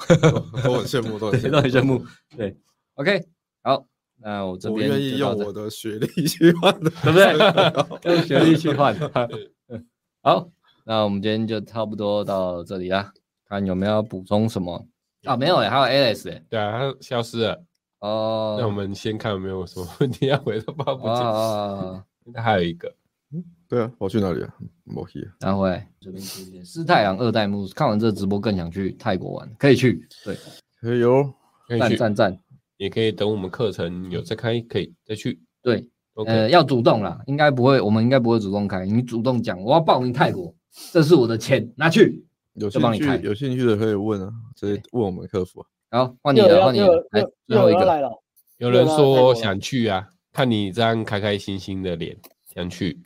[0.61, 2.03] 都很羡慕，都 很都很羡慕，
[2.35, 2.57] 对
[2.95, 3.25] ，OK，
[3.63, 3.85] 好，
[4.21, 8.13] 那我这边愿意用我的学历去换的，对不对？
[8.15, 8.93] 用学历去换，
[10.21, 10.51] 好。
[10.89, 13.13] 那我们今天就差不多到这里啦，
[13.47, 14.83] 看有没有要补充什么
[15.23, 15.37] 啊？
[15.37, 17.63] 没有哎，还有 Alice 哎，对啊，他消失了
[17.99, 18.57] 哦。
[18.59, 22.03] 那我们先看有没有什么问题要回答报不见啊？
[22.33, 22.91] 那还有一个，
[23.67, 24.51] 对啊，我去哪里啊？
[24.83, 30.35] 莫去，然后哎，这边出现师太郎二代目，看完这个直播更想去泰国玩，可以去，对，
[30.81, 31.31] 可以哦，
[31.79, 32.39] 赞赞赞，
[32.77, 35.87] 也可以等我们课程有再开，可以再去，对，
[36.25, 40.51] 呃，要主动啦，应该不会，我们应该不会主动开，你主动讲，我要报名泰国。
[40.91, 42.23] 这是我的钱，拿去，
[42.53, 45.67] 有兴趣有兴趣的可以问啊，直接问我们客服啊。
[45.91, 48.11] 好，换你了，换你了，来最后一个来了。
[48.57, 52.17] 有人说想去啊，看你这样开开心心的脸，
[52.53, 52.99] 想去。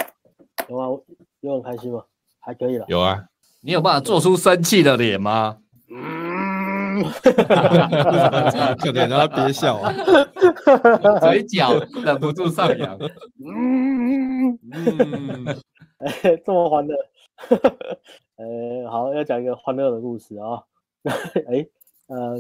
[0.70, 0.88] 有啊，
[1.42, 2.04] 有很开心吗？
[2.40, 2.86] 还可以了。
[2.90, 3.24] 有啊，
[3.62, 5.58] 你有办法做出生气的脸吗？
[5.90, 7.04] 嗯，
[8.80, 9.94] 可能让他憋笑啊，
[11.22, 11.74] 嘴角
[12.04, 12.98] 忍不住上扬。
[13.46, 15.46] 嗯 嗯。
[16.00, 16.12] 哎，
[16.46, 16.96] 这么欢乐，
[18.38, 20.64] 呃， 好，要讲一个欢乐的故事啊。
[21.48, 21.68] 哎，
[22.08, 22.38] 呃，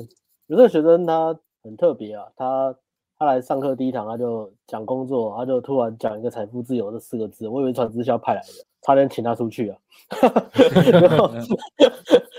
[0.48, 2.76] 有这个学生他很特别啊，他
[3.18, 8.48] 他来上课第一堂他就讲工作，他就突然讲一个财富自由这四个字，我以为传直销派来的，
[8.82, 9.78] 差点请他出去啊。
[10.92, 11.30] 然后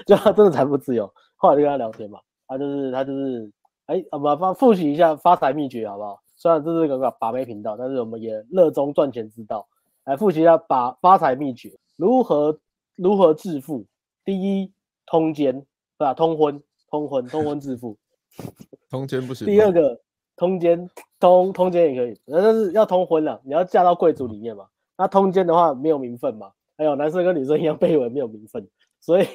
[0.07, 3.51] 就他真的财富自由，后来就跟他聊天嘛，他就是他就是，
[3.87, 6.21] 哎，我们帮复习一下发财秘诀好不好？
[6.37, 9.67] 虽然这是个把妹频道，但是我们也热衷赚钱之道。
[10.05, 12.59] 来复习一下把发财秘诀，如何
[12.97, 13.87] 如何致富？
[14.25, 14.73] 第一，
[15.07, 15.53] 通奸，
[15.99, 16.15] 对吧？
[16.15, 17.97] 通婚，通婚，通婚致富。
[18.91, 19.47] 通奸不行。
[19.47, 20.01] 第二个，
[20.37, 20.89] 通奸，
[21.21, 24.67] 通通奸也可以，但是要通婚了，你要嫁到贵族里面嘛。
[24.97, 26.53] 那通奸的话没有名分嘛？
[26.77, 28.69] 还有男生跟女生一样卑微，没有名分，
[29.01, 29.27] 所以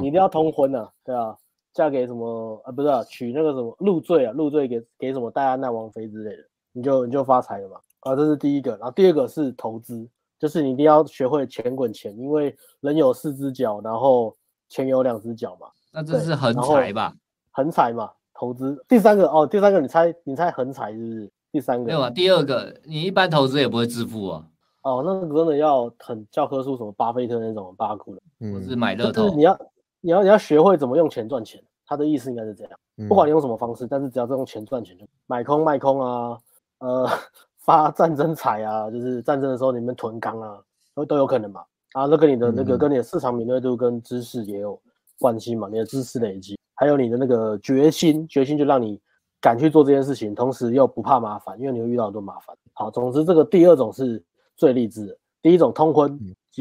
[0.00, 1.36] 你一定要通婚啊，对啊，
[1.72, 2.72] 嫁给什么啊？
[2.72, 6.42] 不是啊，娶那个什么入赘啊，入赘给给什么戴安娜王妃之类的，
[6.72, 7.80] 你就你就发财了嘛。
[8.00, 10.08] 啊，这是第一个，然后第二个是投资，
[10.38, 14.36] 就是你一定要学会钱滚钱，因为人有四只脚，然后
[14.68, 15.66] 钱有两只脚嘛。
[15.92, 17.14] 那这是横财吧？
[17.52, 18.84] 横财嘛，投资。
[18.86, 21.32] 第三个哦，第三个你猜，你猜横财是不是？
[21.50, 22.10] 第三个没有啊。
[22.10, 24.46] 第二个，你一般投资也不会致富啊。
[24.82, 28.20] 哦，那个真的要很教科书，什么巴菲特那种八股的，
[28.52, 29.22] 或是买乐透。
[29.22, 29.58] 就是你要
[30.02, 32.72] 你要你要学会怎么用钱赚钱，他的意思应该是这样。
[32.98, 36.38] 嗯、不管你用什么方式，但是只要这种钱赚钱就买空卖空啊，
[36.80, 37.08] 呃。
[37.66, 40.58] 发战争财啊，就是战争的时候你们囤钢啊，
[40.94, 41.62] 都都有可能嘛。
[41.92, 44.80] 啊，这跟你的那个跟你的市场敏锐度跟知识也有
[45.18, 45.68] 关系嘛。
[45.70, 49.00] 你的知识累积，还有你的那个决心，决心就让你
[49.40, 52.56] 敢去做这件事情，同时又不怕麻烦，因为你会遇到很多麻烦。
[52.72, 54.22] 好，总之这个第二种是
[54.56, 55.16] 最励志的。
[55.42, 56.18] 第一种通婚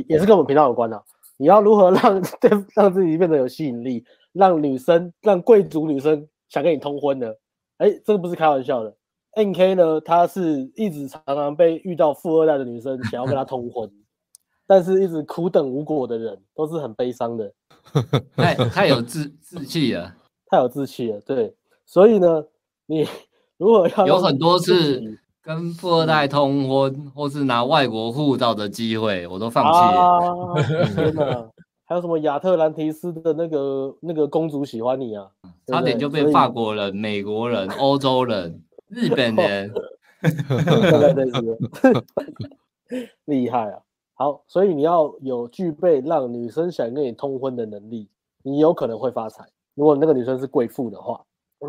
[0.07, 1.03] 也是跟我们频道有关的，
[1.37, 7.31] 你要如何让 对让自己变得有吸引力，让女生让贵族女生想跟你通婚呢？
[7.77, 8.95] 哎，这个不是开玩笑的。
[9.35, 13.89] NK 呢，他是一直常常被遇到富二代的女生想要跟他通婚，
[14.65, 17.53] 但是一直苦等无果的人，都是很悲伤的。
[18.35, 20.15] 太太有志志气了，
[20.49, 21.19] 太有志气了。
[21.21, 21.53] 对，
[21.85, 22.45] 所以呢，
[22.85, 23.05] 你
[23.57, 25.01] 如果要有很多次
[25.41, 30.01] 跟富二代通婚，嗯、或是拿外国护照的机会，我都放弃了。
[30.01, 30.63] 啊、
[30.95, 31.49] 天哪，
[31.85, 35.27] 还有什么亚特兰提斯的那个那个公主喜欢你啊？
[35.67, 38.61] 差点就被法国人、美国人、欧洲人。
[38.89, 39.73] 日本人，
[40.21, 43.81] 对对对，厉害啊！
[44.13, 48.07] 好，所以你要有具备让女生想跟你通婚的能力，
[48.43, 49.45] 你有可能会发财。
[49.73, 51.21] 如果那个女生是贵妇的话，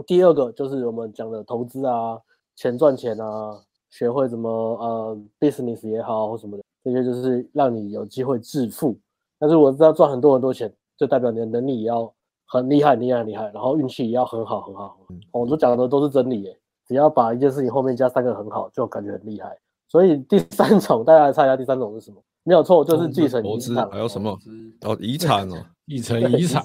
[0.07, 2.19] 第二个就是我们讲的投资啊，
[2.55, 3.61] 钱赚钱啊，
[3.91, 8.97] 学会怎么呃 business 也好或什么的，这些就是让你有机会致富。
[9.39, 12.13] 但是我知道赚很多很多钱，就代表你的能力也要
[12.45, 14.99] 很厉害，厉害，厉害，然后运气也要很好，很好。
[15.33, 16.59] 我都讲的都是真理耶。
[16.87, 19.59] 只要把一件事情后面加三个很好，就感觉很厉害。
[19.89, 22.23] 所以第三种，大家来猜一下，第三种是什么？
[22.43, 23.91] 没有错，就是继承遗产。
[23.91, 24.37] 还有什么？
[24.83, 25.57] 哦，遗产哦，
[25.87, 26.65] 继承遗产，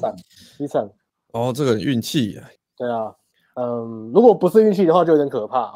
[0.60, 0.89] 遗产。
[1.34, 2.39] 哦，这个运气。
[2.77, 3.15] 对啊，
[3.56, 5.73] 嗯，如果不是运气的话，就有点可怕。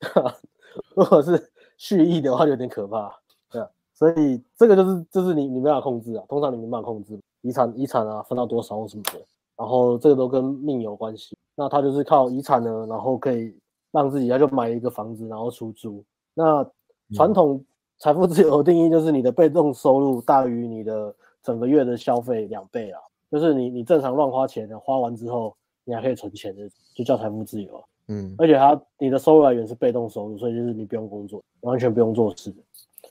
[0.94, 3.14] 如果是蓄意的话，就有点可怕。
[3.50, 9.20] 对啊，所以这个就是就是你你没办法控制啊，通常你没办法控制遗产遗产啊，分到多少什么的。
[9.56, 11.36] 然后这个都跟命有关系。
[11.54, 13.54] 那他就是靠遗产呢，然后可以。
[13.92, 16.02] 让自己他就买一个房子，然后出租。
[16.34, 16.68] 那
[17.14, 17.64] 传统
[17.98, 22.98] 财富自由的定义就是你的被动收入大于你的整个月的消费两倍啊，
[23.30, 25.54] 就是你你正常乱花钱的，花完之后
[25.84, 27.84] 你还可以存钱的，就叫财富自由。
[28.08, 32.52] 嗯，而且他你的收入来源是被动收入，所以就是你不用工作，完全不用做事。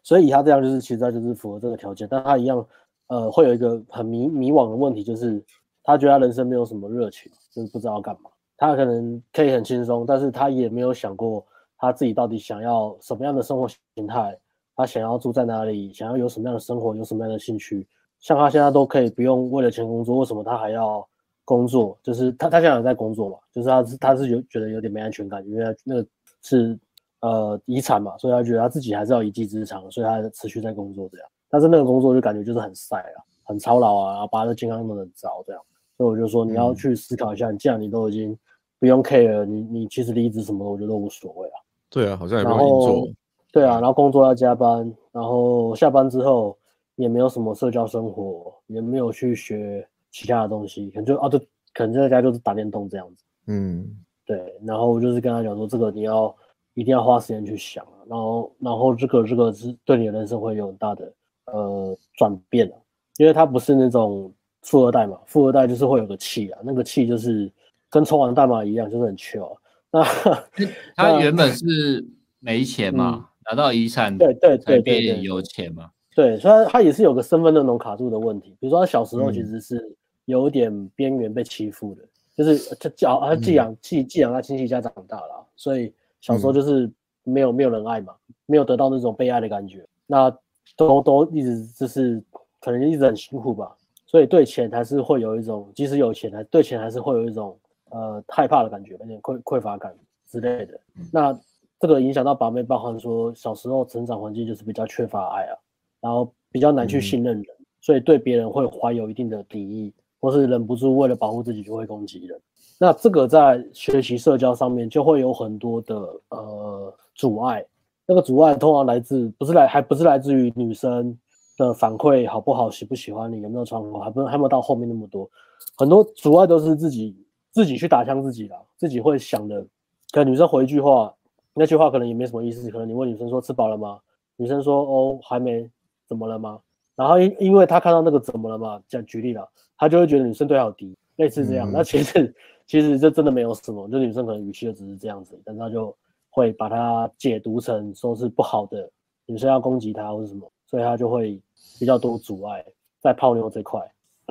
[0.03, 2.65] 所以以他这样就是其实他就是符合这个条件，但他一样
[3.07, 5.41] 呃会有一个很迷迷惘的问题，就是
[5.83, 8.29] 他觉得他人生没有什么热情，就是不知道要干嘛。
[8.61, 11.43] 他可能可以很轻松，但是他也没有想过
[11.79, 14.37] 他自己到底想要什么样的生活形态，
[14.75, 17.87] 他想要住在哪里，想要有什么样的生活，有什么样的兴趣。
[18.19, 21.03] 像他现在都可以不用为了钱工作，为什么他还要
[21.43, 21.97] 工作？
[22.03, 26.07] 就是他 他现在有在工作嘛，就是他是他是有觉得有点没安全感，因为那个
[26.43, 26.77] 是
[27.21, 31.27] 呃遗产嘛，所以他觉得他自己还是要一技之长，所以他持续在工作这样。
[31.49, 35.59] 但是那个工作就感觉就是很晒啊，很操劳啊，然后把他的健康弄得很糟这样。
[35.97, 38.37] 所以我就说你要去思考一下，你、既然你都已经。
[38.81, 41.61] 不用 care，你你其实离职什么的，我觉得都无所谓啊。
[41.87, 43.07] 对啊，好像也不用做。
[43.51, 46.57] 对啊，然后工作要加班，然后下班之后
[46.95, 51.39] 也没有什么社交生活，也没有去学其他的东西，可能就啊，对，
[51.75, 53.23] 可能就在家就是打电动这样子。
[53.45, 53.87] 嗯，
[54.25, 54.59] 对。
[54.65, 56.35] 然后我就是跟他讲说，这个你要
[56.73, 58.01] 一定要花时间去想啊。
[58.07, 61.13] 然后，然后这个这个是对你的人生会有很大的
[61.45, 62.75] 呃转变啊，
[63.17, 64.33] 因为他不是那种
[64.63, 67.51] 富二代嘛，富二代就是会有个气啊，那个气就是。
[67.91, 69.55] 跟抽完代码一样，就是很糗。
[69.91, 70.01] 那
[70.95, 72.07] 他原本是
[72.39, 75.91] 没钱嘛，嗯、拿到遗产，对对对变有钱嘛。
[76.15, 78.55] 对，所以他他也是有个身份那种卡住的问题。
[78.59, 79.93] 比如说他小时候其实是
[80.25, 86.89] 有点边缘被欺负的，嗯、就是他教他寄养寄寄养他亲戚家长大了，所以小时候就是
[87.23, 88.13] 没有没有人爱嘛，
[88.45, 89.85] 没有得到那种被爱的感觉。
[90.07, 90.33] 那
[90.77, 92.23] 都都一直就是
[92.61, 97.57] 可能一直很辛苦吧，所以对钱还是会有一种，即使有钱还对钱还是会有一种。
[97.91, 99.93] 呃，害怕的感觉，有点匮匮乏感
[100.29, 100.79] 之类的。
[101.11, 101.37] 那
[101.79, 105.57] 这个影响到把妹，包含说小时候成长环境就是比较缺乏爱啊，
[105.99, 112.39] 然后比较难去信任人，嗯、所以对别人会怀有一定的敌意，或是忍不住为了保护自己就会攻击人。
[112.79, 115.95] 那这个在学习社交上面就会有很多的
[116.29, 117.65] 呃阻碍。
[118.07, 121.17] 那个阻碍通常来自不是来还不是来自于女生
[121.57, 125.29] 的反馈好不好，喜不喜欢你，有没有窗口，还不还没有到后面那么多，
[125.75, 127.15] 很多阻碍都是自己。
[127.51, 129.65] 自己去打枪自己啦，自己会想的。
[130.11, 131.13] 可能女生回一句话，
[131.53, 132.69] 那句话可能也没什么意思。
[132.69, 133.99] 可能你问女生说吃饱了吗？
[134.37, 135.69] 女生说哦还没，
[136.07, 136.59] 怎么了吗？
[136.95, 138.81] 然后因因为她看到那个怎么了吗？
[138.87, 139.47] 讲举例了，
[139.77, 141.69] 她就会觉得女生对她有敌，类似这样。
[141.69, 145.95] 嗯、那其实其实这真的没有什么，就女生可能语气就只是这样子，但她就
[146.29, 148.89] 会把它解读成说是不好的，
[149.25, 151.39] 女生要攻击她或者什么，所以她就会
[151.79, 152.65] 比较多阻碍
[152.99, 153.79] 在泡妞这块。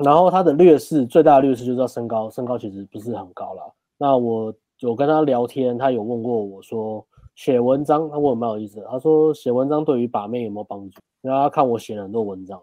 [0.03, 3.63] 然后他的劣势最大的劣势就是身高，身高其实不是很高啦。
[3.97, 7.05] 那我有跟他聊天，他有问过我说
[7.35, 8.87] 写文章，他问我蛮有意思的。
[8.89, 10.99] 他说写文章对于把妹有没有帮助？
[11.21, 12.61] 然后他看我写了很多文章，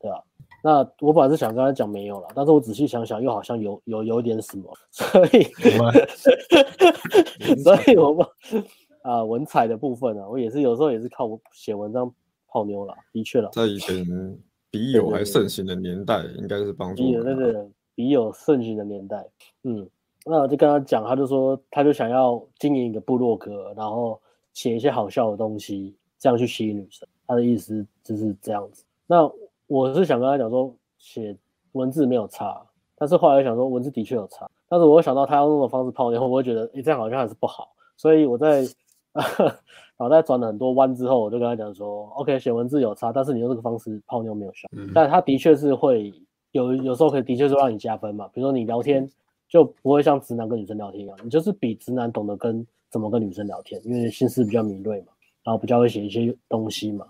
[0.00, 0.22] 对吧？
[0.62, 5.44] 那我本来是想跟他讲没有了，但是我仔细想想，又好像有有有点什么，所以，
[7.62, 8.22] 所以我不
[9.02, 12.12] 啊文采的部分啊，我也是有时候也是靠我写文章
[12.48, 14.04] 泡妞了，的确了，在以前
[14.70, 19.26] 笔友还盛行的年代，应该是帮助笔友那个笔友盛行的年代，
[19.64, 19.88] 嗯，
[20.24, 24.20] 那我就跟他讲，他就说他就想要经营一个部落格，然后
[24.52, 29.30] 写一些好笑的东西，这样去吸引女生，他的意思就是这样子，那。
[29.72, 31.36] 我是想跟他讲说，写
[31.74, 32.60] 文字没有差，
[32.96, 38.64] 但是后来想说文字的确有差，但是我想到他要用的方式泡妞，我会觉得，诶，这样好像还是不好，所以我在
[40.00, 46.12] 脑袋转了很多弯之后，我就跟他讲说，OK，写文字有差，但是你用这个方式泡妞没有效，嗯、但他的确是会
[46.52, 49.08] 有有时候可以的确是让你加分嘛，比如说你聊天
[49.48, 55.12] 就不会像直男跟女生聊天一样，你就是比直男懂得跟怎么跟女生聊天，因为心思比较敏锐嘛，
[55.44, 57.06] 然后比较会写一些东西嘛，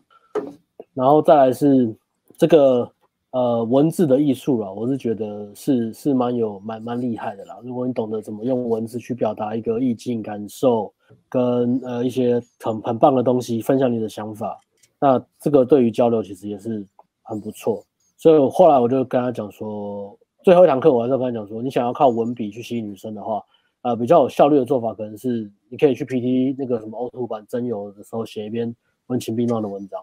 [0.92, 1.94] 然后再来是。
[2.36, 2.90] 这个
[3.32, 7.58] 呃文字的艺术啊，我是觉得是是蛮有蛮蛮厉害的啦。
[7.62, 10.92] 如果你懂得怎么用文字去表达一个意境感受，
[11.28, 14.58] 跟呃一些很很棒的东西，分享你的想法，
[15.00, 16.84] 那这个对于交流其实也是
[17.22, 17.84] 很不错。
[18.16, 23.40] 所以后来我就跟他讲说，最后一堂课我还是跟他讲说，你想要靠文笔去吸引女生的话，
[23.82, 28.74] 呃比较有效率的做法，可能是你可以去 PT 那个什么凹凸版征友的时候写一篇
[29.06, 30.00] 温情并茂的文章。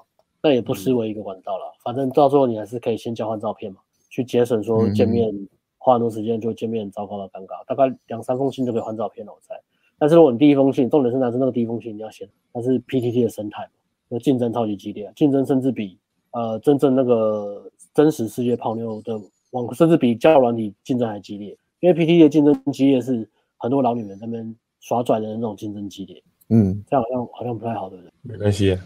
[0.47, 3.79] 那也不失为一个管道了，反正到最后你还是可以先交换照片嘛，
[4.09, 5.29] 去节省说见面
[5.77, 9.53] 花很多时间就见面糟糕的尴尬，大概两三封信就可以换照片了，我猜。
[9.99, 13.69] 但是如果你第一封信，重点是男生那个第一封信你要写，它是 PTT 的生态嘛，
[14.09, 15.99] 就竞争超级激烈，竞争甚至比
[16.31, 19.19] 呃真正那个真实世界泡妞的
[19.51, 28.77] 网，甚至比交友软体竞争还激烈，因为 PTT 的竞争激烈是很多老女人在那边耍拽的那种竞争激烈，嗯，这样好像好像不太好对不对，没关系。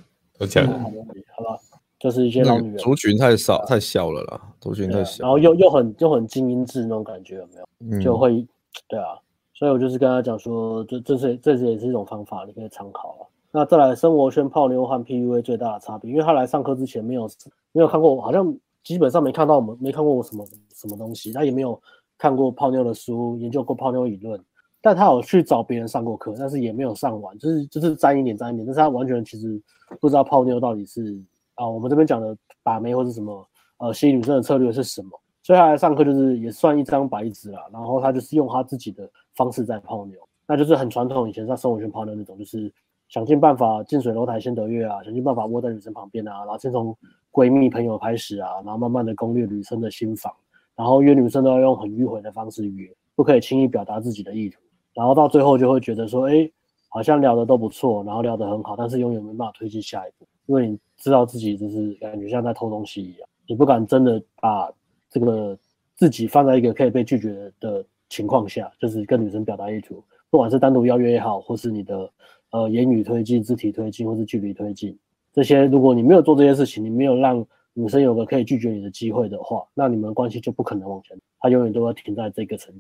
[0.41, 0.93] 好的，
[1.35, 1.59] 好吧，
[1.99, 7.97] 就是一些老女人，族群太少太小了啦，族群太小，然后又又很又很精英制那种感觉，有没有？
[7.97, 8.45] 嗯、就会，
[8.87, 9.17] 对啊，
[9.53, 13.27] 所以我就是跟他讲说，这这是这是也是一种方法，你可以参考啊。
[13.51, 17.29] 那再来，生活圈泡妞和 PUA 最大的差别，因为他来上课之前没有
[17.73, 21.79] 没有看过，好像基本上没看到我们没看过我什么什么东西，他也没有
[22.17, 24.39] 看过泡妞的书，研究过泡妞理论。
[24.81, 29.61] 但他有去找别人上过课，但是也没有上完，就是就是沾一点沾一点，但是他完全其实
[29.99, 31.21] 不知道泡妞到底是
[31.55, 33.47] 啊，我们这边讲的把妹或是什么
[33.77, 35.09] 呃吸引女生的策略是什么，
[35.43, 40.17] 所以他来上课就是也算一张白纸啦，然后他就是用他自己的方式在泡妞，
[40.47, 42.73] 那就是很传统以前在生活圈泡妞那种，就是
[43.07, 46.97] 想尽办法近水楼台先得月啊，想尽办法窝在女生旁边啊，然后先从
[47.31, 50.33] 闺蜜朋友开始啊，然后慢慢的攻略女生的心房，
[50.75, 54.59] 然后约女生都要用很迂回的方式约，不可以轻易表达自己的意图。
[55.01, 56.47] 然后到最后就会觉得说，哎，
[56.87, 64.71] 好像聊得都不错，然后聊得很好，但是永远没办法推进下一步，因为你知道自己就是感觉像在偷东西一样，你不敢真的把
[65.09, 65.57] 这个
[65.95, 72.07] 自己放在一个可以被拒绝的情况下，就是跟女生表达意图，不管是单独邀约也好，或是你的
[72.51, 74.95] 呃言语推进、肢体推进，或是距离推进，
[75.33, 82.71] 这些如果你没有做这些事情，你没有让女生有个可以拒绝你的机会的话，那你们的关系就不可能往前，它永远都会停在这个层。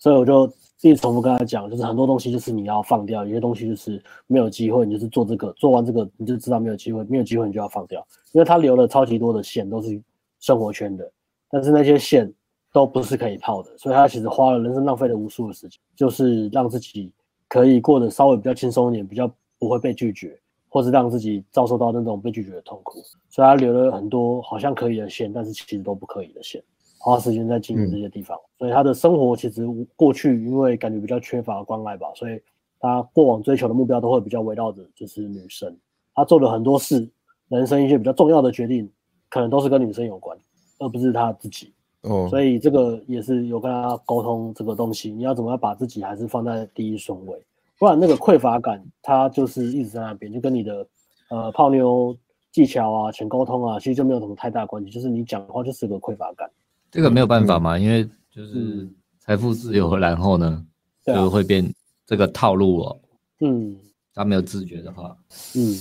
[0.00, 0.46] 所以我就
[0.80, 10.02] 一直重复跟他讲，就是很多东西就是你要放掉，有些东西就是没有机会，你就是做这个，做完这个你就知道没有机会，没有机会你就要放掉，因为他留了超级多的线都是
[10.40, 11.08] 生活圈的，
[11.50, 12.32] 但是那些线
[12.72, 17.12] 都不是可以泡的，所以他其实花了人生浪费了无数的时间，就是让自己
[17.46, 20.34] 可以过得稍微比较轻松一点，比较不会被拒绝，
[20.70, 26.62] 或是让自己遭受到那种被拒绝的痛苦，所以他留了很多好像可以的线，但是其实都不可以的线。
[27.00, 29.66] 花时间在经营这些地方，嗯、所以他的生活其实
[29.96, 32.40] 过去因为感觉比较缺乏关爱吧，所以
[32.78, 35.74] 他过往追求的目标都会比较围绕着就是女生。
[36.14, 37.08] 他做了很多事，
[37.48, 38.90] 人生一些比较重要的决定，
[39.30, 40.38] 可能都是跟女生有关，
[40.78, 41.72] 而不是他自己。
[42.02, 47.38] 哦，所以这个也是有跟他沟通这个东西，你要怎么样把自己还是放在第一顺位，
[47.78, 50.86] 不然那个匮乏感他就是一直在那边，就跟你的
[51.30, 52.16] 呃泡妞
[52.52, 56.50] 技巧啊、前沟通啊，其实就没有什么太大关系，就是你讲的话就是个匮乏感。
[56.90, 58.88] 这个没有办法嘛，嗯、因为就是
[59.18, 60.64] 财富自由，然后呢，
[61.06, 61.64] 嗯、就会变
[62.06, 63.00] 这个套路哦。
[63.40, 63.76] 嗯，
[64.14, 65.16] 他没有自觉的话，
[65.54, 65.72] 嗯，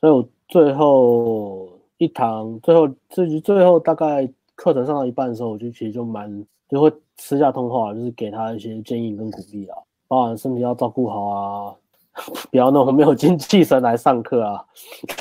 [0.00, 1.68] 所以我最后
[1.98, 9.78] 一堂，最后至于最后大概课程上到一半的时候，我就其实就蛮就会私下通话，就是给他一些建议跟鼓励啊，
[10.08, 11.74] 包含身体要照顾好啊。
[12.50, 14.64] 不要弄没有精气神来上课啊！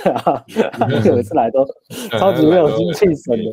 [0.03, 0.43] 对啊，
[0.88, 1.65] 每次来都
[2.17, 3.43] 超级没有精气神的。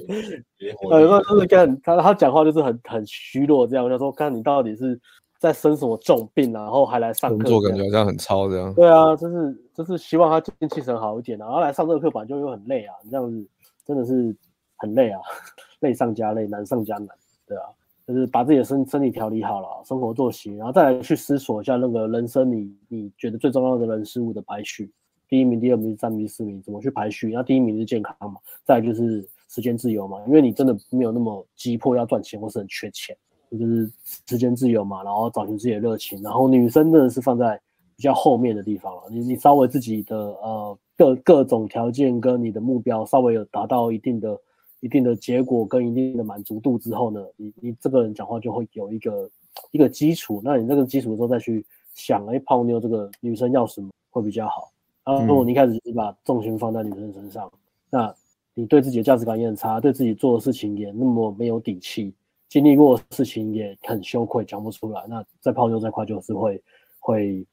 [0.90, 3.84] 有时候就是跟他他讲话就是很很虚弱这样。
[3.84, 4.98] 我就说，看你到底是
[5.38, 8.72] 在生什么重病，然后还来上课，工作感觉好像很超这样。
[8.74, 13.48] 对啊，就是就是希望他精气神好一点，然后来上这个课本就又很累啊，这样子
[13.84, 14.34] 真的是
[14.76, 15.20] 很累啊。
[15.80, 17.08] 累上加累，难上加难，
[17.44, 17.64] 对啊，
[18.06, 24.90] 就是把自己的身身体调理好了，生活作息，然后再来去思索一下那个人生你你觉得最重要的人事物的排序，
[25.28, 27.32] 第一名、第二名、第三名、第四名怎么去排序？
[27.32, 33.16] 那第一名是健康嘛，再就是时间自由嘛，因为你真的没有那么急迫要赚钱或是很缺钱，
[33.50, 33.90] 就是
[34.28, 37.60] 时间自由嘛，然后找寻自己的热情，然后女生真的是放在
[37.96, 40.78] 比较后面的地方了，你你稍微自己的呃。
[40.94, 44.38] 各各种条件跟你的目标稍微有达到一定的、
[44.82, 49.30] 一定的结果跟一定的满足度之后呢，你你这个人讲话就会有一个
[49.70, 50.42] 一个基础。
[50.44, 51.64] 那你这个基础的时候再去
[51.94, 54.72] 想，哎，泡妞这个女生要什么会比较好。
[55.04, 57.58] 然后如果你一开始就是把重心放在女生身上，嗯、
[57.90, 58.14] 那
[58.54, 62.12] 你对自己的价值感也很差，对自己做的事情也那么没有底气，
[62.48, 65.06] 经历过的事情也很羞愧，讲不出来。
[65.08, 66.62] 那在泡妞这块就是会
[66.98, 67.46] 会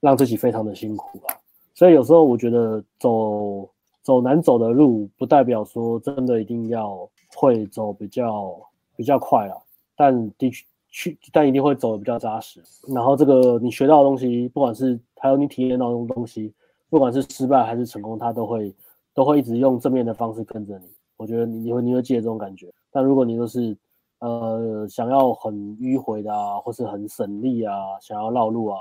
[0.00, 1.36] 让自己非常的辛苦啊。
[1.74, 3.68] 所以有时候我觉得走
[4.04, 8.54] 走难走的路，不代表说真的一定要会走比较
[8.94, 9.56] 比较快啊，
[9.96, 12.60] 但的确去但一定会走的比较扎实。
[12.94, 16.52] 然后这个你学到的东西，不管是还有你体验到的东西，
[16.90, 18.72] 不管是失败还是成功，它都会
[19.14, 20.86] 都会一直用正面的方式跟着你。
[21.16, 22.70] 我觉得你你会你会记得这种感觉。
[22.92, 23.74] 但如果你都是
[24.18, 28.78] 呃想要很迂回的啊，或是很省力啊，想要绕路啊，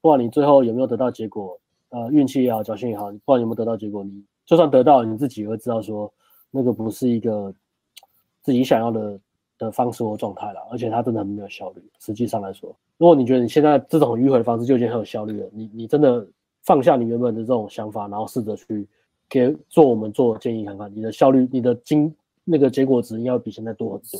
[0.00, 1.58] 不管你最后有没有得到结果。
[1.92, 6.12] 呃，运气也好，侥幸也好，不管有没有得到结果，你就算得到，你自己也会知道说，
[6.50, 7.54] 那个不是一个
[8.42, 9.20] 自己想要的
[9.56, 11.80] 的方式或状态了，而且它真的很没有效率。
[12.00, 16.26] 实际上来说，如果你觉得你现在这种迂回的方式就已经很有效率了，你你真的
[16.64, 18.88] 放下你原本的这种想法，然后试着去
[19.28, 22.12] 给做我们做建议看看，你的效率，你的经
[22.42, 24.18] 那个结果值应该会比现在多很多。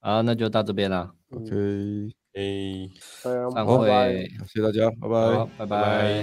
[0.00, 1.14] 啊，那就到这边啦。
[1.30, 6.22] OK，哎，散会，谢谢大家，拜拜，拜拜。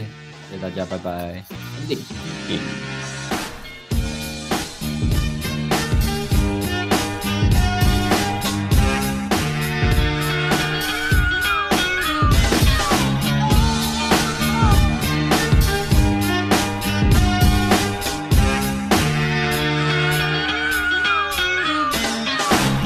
[0.50, 1.46] 谢谢大家，拜拜。